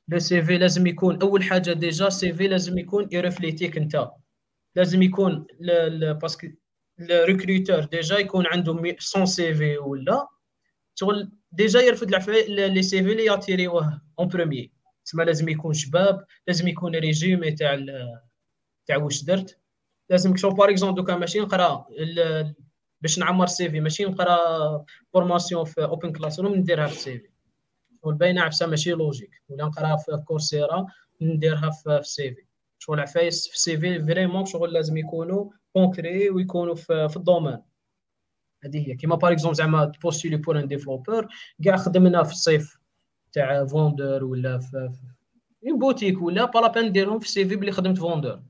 le 0.09 0.19
CV 0.19 0.59
لازم 0.59 0.87
يكون 0.87 1.23
أول 1.23 1.43
حاجة 1.43 1.73
déjà 1.73 2.09
CV 2.09 2.49
لازم 2.49 2.79
يكون 2.79 3.09
يreflétيك 3.13 3.77
أنت. 3.77 4.11
لازم 4.77 5.03
يكون 5.03 5.47
parce 6.23 6.38
que 6.38 6.47
ال 7.01 7.09
recruteur 7.09 7.85
déjà 7.85 8.19
يكون 8.19 8.47
عنده 8.47 8.75
100 8.75 8.97
CV 9.25 9.79
ولا. 9.79 10.29
شغل 10.95 11.31
déjà 11.53 11.81
يرفد 11.81 12.11
les 12.49 13.03
CV 13.05 13.13
اللي 13.13 13.25
يattirيوه 13.25 14.01
en 14.19 14.29
premier 14.29 14.73
تسمى 15.05 15.25
لازم 15.25 15.49
يكون 15.49 15.75
شباب 15.75 16.25
لازم 16.47 16.69
يكون 16.69 16.97
résumé 16.97 17.51
تاع 17.51 17.85
تاع 18.87 18.97
واش 18.97 19.25
درت. 19.25 19.59
لازم 20.11 20.37
شو 20.37 20.51
par 20.51 20.71
exemple 20.71 20.97
دوكا 20.97 21.17
ماشي 21.17 21.41
نقرا 21.41 21.87
باش 23.01 23.19
نعمر 23.19 23.47
CV 23.47 23.81
ماشي 23.81 24.05
نقرا 24.05 24.85
formation 25.13 25.65
في 25.65 25.85
OpenClassrooms 25.85 26.55
نديرها 26.55 26.87
في 26.87 26.93
ال 26.93 27.19
CV 27.19 27.29
والباينه 28.03 28.43
عفسة 28.43 28.67
ماشي 28.67 28.91
logique. 28.91 29.43
ولا 29.49 29.65
نقراها 29.65 29.97
في 29.97 30.23
كورسيرا 30.27 30.87
نديرها 31.21 31.71
في 31.71 31.99
ال 31.99 32.35
CV. 32.35 32.43
شغل 32.79 33.01
عفايس 33.01 33.49
في 33.49 33.55
ال 33.55 33.77
CV 33.79 34.01
vraiment 34.01 34.47
شغل 34.47 34.73
لازم 34.73 34.97
يكونوا 34.97 35.51
concrets 35.73 36.31
ويكونوا 36.31 36.75
في, 36.75 37.09
في 37.09 37.17
ال 37.17 37.21
domaine. 37.21 37.59
هذه 38.65 38.89
هي. 38.89 38.95
كيما 38.95 39.17
par 39.17 39.33
exemple 39.33 39.57
زعما 39.57 39.85
تpostulي 39.85 40.37
pour 40.37 40.59
un 40.59 40.69
développeur 40.69 41.29
كاع 41.65 41.77
خدمنا 41.77 42.23
في 42.23 42.33
الصيف 42.33 42.79
تاع 43.33 43.65
vendeur 43.65 44.25
ولا 44.25 44.59
في 44.59 44.91
une 45.67 45.79
boutique 45.79 46.23
ولا 46.23 46.45
pas 46.45 46.59
la 46.59 46.69
peine 46.69 46.93
ديرهم 46.93 47.19
في 47.19 47.27
ال 47.27 47.45
CV 47.45 47.57
بلي 47.57 47.73
خدمت 47.73 47.99
فوندور 47.99 48.43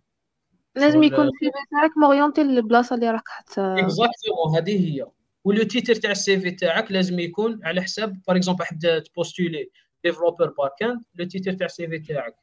لازم 0.75 1.03
يكون 1.03 1.25
ال 1.25 1.47
CV 1.47 1.51
تاعك 1.71 1.91
مorienté 1.97 2.43
للبلاصة 2.43 2.95
اللي 2.95 3.11
راك 3.11 3.29
حت 3.29 3.59
exactement 3.59 4.57
هذه 4.57 4.91
هي. 4.91 5.07
و 5.47 5.52
le 5.52 5.63
titre 5.63 5.95
تاع 5.95 6.11
ال 6.11 6.41
CV 6.41 6.51
تاعك 6.51 6.93
لازم 6.93 7.19
يكون 7.19 7.61
على 7.65 7.83
حساب 7.83 8.23
par 8.29 8.37
exemple 8.37 8.65
حد 8.65 9.03
تpostulي 9.05 9.71
developer 10.05 10.51
back-end 10.59 11.03
le 11.15 11.25
titre 11.25 11.53
تاع 11.53 11.67
ال 11.67 11.89
CV 11.89 11.99
تاعك 11.99 12.37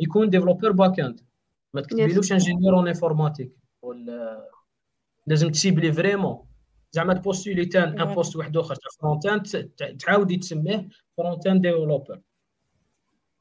يكون 0.00 0.30
developer 0.30 0.72
back-end 0.72 1.20
ما 1.74 1.80
تكتبيلوش 1.80 2.32
ingénieur 2.32 2.76
en 2.76 2.88
informatique 2.88 3.52
ولا 3.82 4.48
لازم 5.26 5.48
تciblي 5.48 5.92
vraiment 5.92 6.38
زعما 6.92 7.14
تpostulي 7.14 7.64
تان 7.64 8.00
un 8.00 8.14
poste 8.14 8.36
واحد 8.36 8.56
آخر 8.56 8.74
تاع 8.74 8.90
front-end 9.00 9.70
تعاودي 9.98 10.36
تسميه 10.36 10.88
front-end 11.16 11.62
developer 11.62 12.20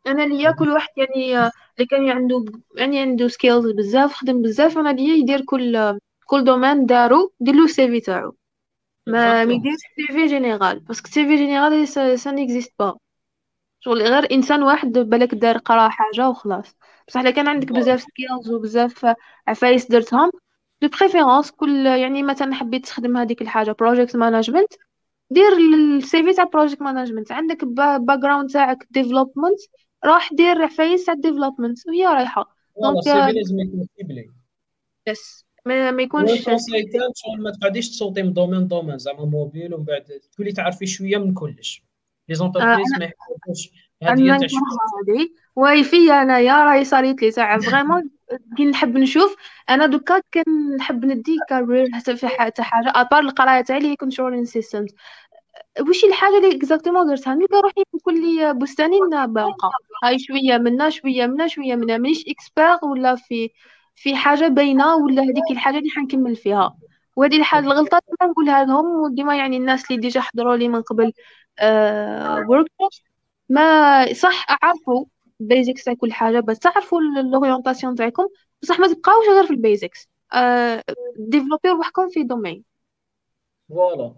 أنا 0.08 0.22
ليا 0.22 0.52
كل 0.52 0.70
واحد 0.70 0.90
يعني 0.98 1.38
اللي 1.38 1.88
كان 1.90 2.10
عنده 2.10 2.46
يعني 2.78 3.00
عنده 3.00 3.28
skills 3.28 3.72
بزاف 3.72 4.14
خدم 4.14 4.42
بزاف 4.42 4.78
أنا 4.78 4.90
ليا 4.90 5.16
يدير 5.16 5.42
كل 5.42 6.00
كل 6.26 6.44
domaine 6.44 6.86
دارو 6.86 7.34
دير 7.40 7.64
ال 7.64 7.88
CV 7.88 8.00
تاعو. 8.00 8.36
ما 9.06 9.46
ما 9.46 9.54
يديرش 9.54 9.80
CV 9.96 10.28
général 10.28 10.80
parce 10.80 10.97
que 10.97 11.08
CV 11.10 11.36
général 11.36 11.88
ça 12.20 12.32
n'existe 12.32 12.74
pas 12.80 12.98
شغل 13.80 14.02
غير 14.04 14.32
إنسان 14.32 14.64
واحد 14.64 14.88
بالك 14.94 15.36
دار 15.36 15.58
قرا 15.58 15.90
حاجة 15.90 16.30
وخلاص. 16.30 16.76
بصح 17.08 17.20
إلا 17.20 17.32
كان 17.32 17.48
عندك 17.48 17.72
بزاف 17.74 18.02
skills 18.02 18.52
وبزاف 18.52 19.16
عفايس 19.48 19.88
درتهم 19.92 20.32
de 20.82 20.88
préférence 20.90 21.52
كل 21.52 21.86
يعني 21.86 22.24
مثلا 22.24 22.54
حبيت 22.56 22.86
تخدم 22.86 23.18
هذيك 23.18 23.42
الحاجة 23.42 23.72
project 23.72 24.16
management 24.16 24.74
دير 25.32 25.54
ال 25.58 26.24
CV 26.24 26.34
تاع 26.34 26.44
project 26.46 26.82
management 26.82 27.32
عندك 27.32 27.66
background 27.66 28.50
تاعك 28.50 28.88
development 28.92 29.60
راح 30.06 30.34
دير 30.34 30.64
عفايس 30.64 31.06
تاع 31.06 31.14
development 31.14 31.88
وهي 31.88 32.08
رايحة. 32.08 32.56
donc 32.82 32.98
ال 33.00 33.24
CV 33.24 33.32
لازم 33.32 33.60
يكون 33.60 33.88
يس 35.08 35.45
ما, 35.66 35.92
ما 35.92 36.04
يكونش 36.04 36.32
شغل 37.16 37.42
ما 37.42 37.52
تقعديش 37.52 37.90
تصوتي 37.90 38.24
من 38.24 38.34
دومين 38.34 38.68
دومين 38.68 38.98
زعما 38.98 39.26
موبيل 39.26 39.74
ومن 39.74 39.84
بعد 39.84 40.22
تولي 40.38 40.52
تعرفي 40.52 40.86
شوية 40.88 41.18
من 41.18 41.34
كلش. 41.34 41.84
لي 42.30 42.36
زونتربريز 42.36 42.88
ما 43.00 43.06
يحبوش 43.06 43.70
هذه 44.04 44.38
تاع 44.38 44.48
هذه. 45.02 45.30
واي 45.56 45.84
فيا 45.84 46.22
انايا 46.22 46.64
راهي 46.66 46.86
صاريت 46.86 47.22
لي 47.22 47.32
تاع 47.32 47.58
فريمون 47.60 48.10
كي 48.58 48.66
نحب 48.66 48.98
نشوف 48.98 49.36
أنا 49.70 49.86
دوكا 49.86 50.22
كنحب 50.34 51.06
ندي 51.06 51.38
كارير 51.50 51.88
حتى 51.94 52.16
في 52.16 52.28
حتى 52.28 52.64
حاجة. 52.64 52.92
ابار 52.96 53.20
القراية 53.20 53.62
تاعي 53.62 53.80
اللي 53.80 53.96
كنت 53.96 54.14
شغل 54.14 54.34
انسيستنت 54.34 54.92
وش 55.90 56.04
الحاجة 56.06 56.38
اللي 56.38 56.56
اكزاكتومون 56.58 57.08
درتها؟ 57.08 57.36
نلقى 57.36 57.62
روحي 57.64 57.84
في 57.92 57.98
كل 58.04 58.54
بستاني 58.54 58.98
باقة. 59.28 59.72
هاي 60.04 60.20
شوية 60.20 60.58
منا 60.58 60.90
شوية 60.90 61.26
منا 61.26 61.48
شوية 61.48 61.76
منا. 61.76 61.98
مانيش 61.98 62.24
اكسبير 62.28 62.78
ولا 62.92 63.16
في 63.16 63.50
في 63.96 64.16
حاجة 64.16 64.48
باينة 64.48 64.96
ولا 64.96 65.22
هذيك 65.24 65.52
الحاجة 65.52 65.78
اللي 65.78 65.90
حنكمل 65.90 66.36
فيها؟ 66.36 66.78
وهذه 67.16 67.38
الحاجة 67.38 67.64
الغلطات 67.66 68.04
اللي 68.22 68.32
نقولها 68.32 68.66
لهم 68.66 68.86
وديما 68.86 69.38
يعني 69.38 69.58
الناس 69.58 69.92
اللي 69.92 70.02
déjà 70.02 70.22
حضروا 70.22 70.56
لي 70.56 70.68
من 70.68 70.82
قبل 70.82 71.14
آه 71.60 72.46
ما 73.50 74.14
صح 74.14 74.46
أعرفوا 74.64 75.06
ال 75.42 75.48
basics 75.48 75.84
تاع 75.84 75.94
كل 75.94 76.14
حاجة 76.14 76.40
بس 76.40 76.60
تعرفوا 76.60 77.02
l'orientation 77.02 77.96
تاعكم 77.96 78.28
بصح 78.62 78.80
ما 78.80 78.88
تبقاوش 78.94 79.26
غير 79.30 79.46
في 79.48 79.52
ال 79.52 79.60
basics 79.60 80.10
آه 80.34 80.84
développي 81.20 81.70
روحكم 81.70 82.10
في 82.10 82.24
domaine 82.24 82.64
voilà 83.70 84.16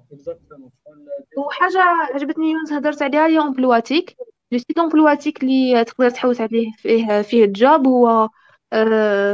وحاجة 1.37 1.77
عجبتني 2.13 2.51
يونس 2.51 2.73
هضرت 2.73 3.01
عليها 3.01 3.27
هي 3.27 3.39
امبلواتيك 3.39 4.17
le 4.51 4.57
site 4.57 4.77
امبلواتيك 4.79 5.43
اللي 5.43 5.85
تقدر 5.85 6.09
تحوس 6.09 6.41
عليه 6.41 6.71
فيه 6.77 7.21
فيه 7.21 7.43
ال 7.45 7.56
job 7.56 7.87
هو 7.87 8.29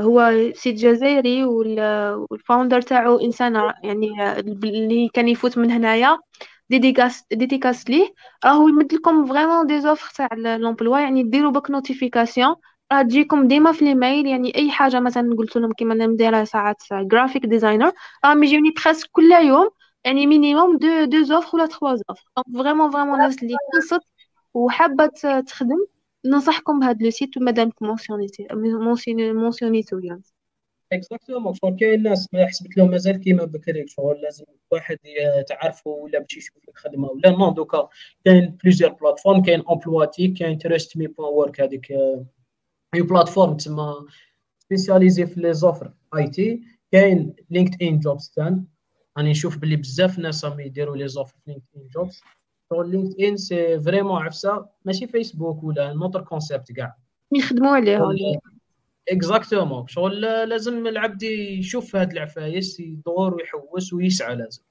هو 0.03 0.31
site 0.55 0.75
جزائري 0.75 1.43
وال 1.45 1.75
founder 1.75 2.81
تاعو 2.81 3.17
إنسان 3.19 3.55
يعني 3.83 4.07
اللي 4.63 5.09
كان 5.13 5.27
يفوت 5.27 5.57
من 5.57 5.71
هنايا 5.71 6.19
dédicace 6.69 7.25
dédicace 7.33 7.89
ليه. 7.89 8.13
راهو 8.45 8.67
يمد 8.67 8.93
لكم 8.93 9.25
vraiment 9.27 9.67
des 9.67 9.81
offres 9.81 10.11
تاع 10.15 10.29
l'emploi 10.57 10.99
يعني 10.99 11.23
ديروا 11.23 11.51
بك 11.51 11.71
notification 11.71 12.55
راه 12.93 13.01
تجيكم 13.01 13.47
ديما 13.47 13.71
في 13.71 13.81
الايميل 13.81 14.27
يعني 14.27 14.55
أي 14.55 14.71
حاجة 14.71 14.99
مثلا 14.99 15.35
قلت 15.37 15.55
لهم 15.57 15.73
كيما 15.73 15.93
أنا 15.93 16.07
مديرة 16.07 16.43
ساعات 16.43 16.83
graphic 16.93 17.45
designer 17.45 17.91
راهم 18.25 18.43
يجيوني 18.43 18.71
presque 18.85 19.09
كل 19.11 19.31
يوم 19.31 19.69
يعني 20.05 20.27
minimum 20.27 20.77
deux 20.77 21.05
deux 21.05 21.23
offres 21.23 21.57
ولا 21.57 21.65
trois 21.65 21.95
offres 21.95 22.23
donc 22.37 22.63
vraiment 22.63 22.91
vraiment 22.91 23.15
الناس 23.15 23.43
اللي 23.43 23.55
خلصت 23.73 24.01
وحابة 24.53 25.07
تخدم. 25.47 25.85
ننصحكم 26.25 26.79
بهذا 26.79 26.97
le 27.01 27.09
site 27.09 27.37
مادام 27.37 27.71
mentionnيتي 27.81 28.47
mentionnيتو 29.33 29.99
يعني. 29.99 30.23
exactement 30.93 31.53
شغل 31.53 31.75
كاين 31.75 32.03
ناس 32.03 32.33
ما 32.33 32.47
حسبت 32.47 32.77
لهم 32.77 32.91
مازال 32.91 33.19
كيما 33.19 33.45
بكري 33.45 33.87
شغل 33.87 34.21
لازم 34.21 34.45
واحد 34.71 34.97
تعرفه 35.47 35.91
ولا 35.91 36.19
باش 36.19 36.37
يشوف 36.37 36.57
لك 36.67 36.77
خدمه 36.77 37.09
ولا 37.09 37.29
non 37.29 37.53
دوكا 37.53 37.89
كاين 38.25 38.57
plusieurs 38.63 38.93
plateformes 38.93 39.43
كاين 39.43 39.63
امبلواتي 39.69 40.27
كاين 40.27 40.57
تريست 40.57 40.97
mais 40.97 41.07
bon 41.07 41.51
هذيك 41.59 41.91
اي 42.93 43.01
plateforme 43.01 43.57
تسمى 43.57 43.93
spécialisée 44.59 45.25
في 45.25 45.39
les 45.39 45.53
offres 45.53 45.93
IT 46.15 46.61
كاين 46.91 47.35
LinkedIn 47.49 47.99
Jobs 47.99 48.29
تان 48.35 48.65
راني 49.17 49.31
نشوف 49.31 49.57
باللي 49.57 49.75
بزاف 49.75 50.19
ناس 50.19 50.45
راهم 50.45 50.59
يديروا 50.59 50.97
les 50.97 51.07
offres 51.07 51.35
في 51.45 51.51
LinkedIn 51.51 51.87
Jobs 51.87 52.21
شغل 52.73 52.91
LinkedIn 52.91 53.37
c'est 53.37 53.79
vraiment 53.79 54.21
عفسه 54.21 54.65
ماشي 54.85 55.07
فيسبوك 55.07 55.63
ولا 55.63 55.93
un 55.93 56.01
autre 56.01 56.21
concept 56.21 56.71
كاع 56.71 56.95
يخدموا 57.31 57.75
عليها 57.75 58.39
exactement 59.09 59.87
شغل 59.87 60.21
لازم 60.21 60.87
العبد 60.87 61.23
يشوف 61.23 61.95
هاد 61.95 62.11
العفايس 62.11 62.79
يدور 62.79 63.33
ويحوس 63.35 63.93
ويسعى 63.93 64.35
لازم. 64.35 64.61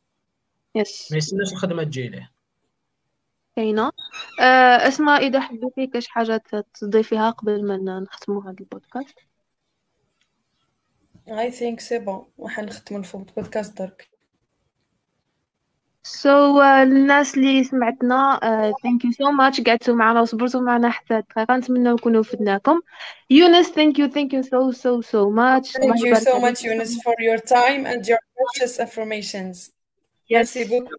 yes 0.75 1.13
ما 1.13 1.19
يستناش 1.19 1.53
الخدمة 1.53 1.83
تجي 1.83 2.09
ليه. 2.09 2.33
كاينة. 3.57 3.93
آه 4.41 4.89
اسماء 4.89 5.27
إذا 5.27 5.41
حبيتي 5.41 5.87
كاش 5.87 6.09
حاجة 6.09 6.43
تضيفيها 6.81 7.31
قبل 7.31 7.67
ما 7.67 8.01
نختموا 8.01 8.43
هذا 8.43 8.57
البودكاست؟ 8.61 9.19
I 11.29 11.51
think 11.51 11.81
c'est 11.81 11.99
bon 11.99 12.27
وحنختموا 12.39 13.03
البودكاست 13.15 13.79
درك. 13.79 14.12
So, 16.05 16.59
uh, 16.59 16.83
الناس 16.83 17.35
اللي 17.35 17.65
سمعتنا 17.65 18.41
thank 18.83 19.05
you 19.05 19.11
so 19.13 19.31
much 19.31 19.61
قعدتوا 19.61 19.95
معنا 19.95 20.21
وصبرتوا 20.21 20.61
معنا 20.61 20.91
حتى 20.91 21.19
الدقيقة 21.19 21.57
نتمنى 21.57 21.89
نكونوا 21.89 22.23
فدناكم 22.23 22.81
يونس 23.31 23.67
ثانك 23.67 23.99
يو 23.99 24.09
ثانك 24.09 24.35
يو 24.35 24.43
سو 24.43 24.71
سو 24.71 25.01
سو 25.01 25.31
ماتش 25.31 25.73
Thank 25.73 26.07
you 26.07 26.17
so 26.17 26.41
much. 26.41 26.65
Yunus 26.65 27.03
for 27.03 27.15
your 27.19 27.39
time 27.39 27.87
and 27.87 28.07
your 28.09 28.21
precious 28.37 28.79
informations 28.79 29.71
Merci 30.33 30.65
beaucoup. 30.65 30.97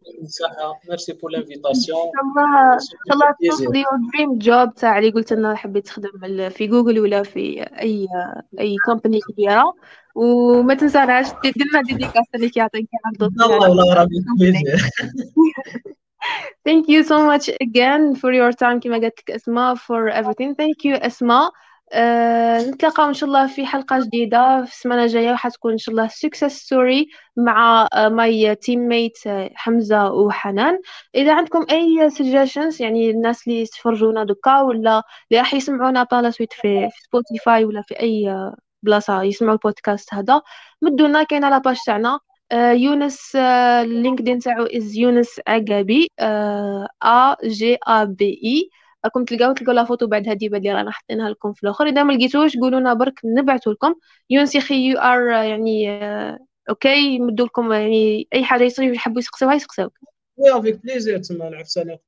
Merci 0.87 1.13
pour 1.13 1.29
l'invitation. 1.31 1.97
ان 1.97 2.11
شاء 2.13 2.23
الله 2.23 2.73
ان 2.73 2.79
شاء 2.79 3.13
الله 3.13 3.35
توصل 3.49 3.75
your 3.75 3.97
dream 4.13 4.37
job 4.37 4.73
تاع 4.73 4.97
اللي 4.97 5.09
قلت 5.09 5.33
لنا 5.33 5.55
حبيت 5.55 5.85
تخدم 5.85 6.49
في 6.49 6.67
جوجل 6.67 6.99
ولا 6.99 7.23
في 7.23 7.63
اي 7.63 8.07
اي 8.59 8.75
company 8.85 9.19
كبيره 9.19 9.73
وما 10.15 10.73
تنساناش 10.73 11.27
دير 11.43 11.53
لنا 11.57 11.81
dédicace 11.81 12.25
اللي 12.35 12.51
يعطيك 12.55 12.87
عرض 13.05 13.23
الله 13.23 13.59
والله 13.59 14.07
plaisir 14.39 14.81
Thank 16.65 16.87
you 16.87 17.03
so 17.03 17.25
much 17.25 17.49
again 17.61 18.15
for 18.15 18.31
your 18.31 18.51
time 18.51 18.79
كما 18.79 18.97
قالت 18.97 19.19
لك 19.19 19.31
أسماء 19.31 19.75
for 19.75 20.09
everything. 20.09 20.55
Thank 20.55 20.85
you 20.85 21.05
أسماء. 21.05 21.51
أه 21.93 22.61
نتلاقاو 22.61 23.07
إن 23.07 23.13
شاء 23.13 23.27
الله 23.27 23.47
في 23.47 23.65
حلقة 23.65 23.99
جديدة 24.05 24.65
في 24.65 24.71
السمانة 24.71 25.03
الجاية 25.03 25.31
وحتكون 25.31 25.71
إن 25.71 25.77
شاء 25.77 25.95
الله 25.95 26.07
success 26.07 26.59
story 26.59 27.09
مع 27.37 27.87
my 28.11 28.55
teammate 28.55 29.17
حمزة 29.55 30.11
وحنان 30.11 30.79
إذا 31.15 31.33
عندكم 31.35 31.65
أي 31.71 32.09
suggestions 32.09 32.81
يعني 32.81 33.09
الناس 33.09 33.47
اللي 33.47 33.61
يتفرجونا 33.61 34.23
دوكا 34.23 34.61
ولا 34.61 35.03
اللي 35.31 35.39
راح 35.41 35.53
يسمعونا 35.53 36.03
طالا 36.03 36.31
سويت 36.31 36.53
في, 36.53 36.89
في 36.89 37.01
سبوتيفاي 37.07 37.65
ولا 37.65 37.81
في 37.81 37.99
أي 37.99 38.51
بلاصة 38.83 39.23
يسمعوا 39.23 39.53
البودكاست 39.53 40.13
هذا. 40.13 40.41
مدونا 40.81 41.23
كاينة 41.23 41.49
لاباج 41.49 41.77
تاعنا. 41.85 42.19
يونس 42.53 43.35
اللينكدين 43.35 44.39
تاعو 44.39 44.63
از 44.65 44.95
يونس 44.95 45.41
عقابي 45.47 46.07
ا 47.03 47.35
جي 47.43 47.77
ا 47.87 48.03
بي 48.03 48.41
اي 48.43 48.69
راكم 49.05 49.25
تلقاو 49.25 49.53
تلقاو 49.53 49.75
لا 49.75 49.83
فوتو 49.83 50.07
بعد 50.07 50.29
هذه 50.29 50.47
اللي 50.47 50.71
رانا 50.73 50.91
حاطينها 50.91 51.29
لكم 51.29 51.53
في 51.53 51.63
الأخر. 51.63 51.87
إذا 51.87 52.03
ما 52.03 52.13
لقيتوش 52.13 52.57
قولوا 52.57 52.79
لنا 52.79 52.93
برك 52.93 53.19
نبعثوا 53.25 53.73
لكم. 53.73 53.95
يونس 54.29 54.55
يخي 54.55 54.75
يو 54.75 54.97
ار 54.97 55.27
يعني 55.27 55.99
أوكي 56.69 57.19
نمدوا 57.19 57.45
لكم 57.45 57.71
يعني 57.73 58.27
أي 58.33 58.43
حاجة 58.43 58.63
يصير 58.63 58.93
يحبوا 58.93 59.19
يسقسوها 59.19 59.53
يسقسوك. 59.53 59.93
oui 60.37 60.59
avec 60.59 60.81
plaisir 60.83 61.17
تما 61.17 61.47
العفسه 61.47 61.99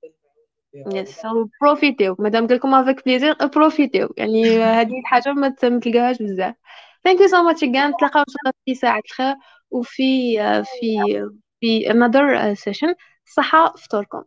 yes 0.93 1.21
profitez 1.61 2.15
مادام 2.19 2.47
قال 2.47 2.57
لكم 2.57 2.73
avec 2.73 3.05
plaisir 3.05 3.33
profitez 3.33 4.09
يعني 4.17 4.59
هذه 4.79 4.99
الحاجة 4.99 5.33
ما 5.33 5.49
تلقاهاش 5.49 6.21
بزاف. 6.21 6.55
thank 7.03 7.21
you 7.21 7.27
so 7.27 7.43
much 7.43 7.63
again 7.63 7.89
نتلاقاو 7.91 8.21
إن 8.21 8.33
شاء 8.33 8.39
الله 8.43 8.53
في 8.65 8.75
ساعة 8.75 9.01
الخير 9.05 9.35
وفي 9.71 10.37
في 10.63 11.29
في 11.59 11.89
another 11.89 12.55
session. 12.57 12.95
صحة 13.25 13.73
فطوركم 13.77 14.23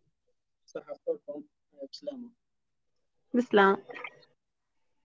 صحة 0.66 0.94
فطوركم 0.94 1.42
بسلامة. 1.92 2.28
بسلامة. 3.34 3.78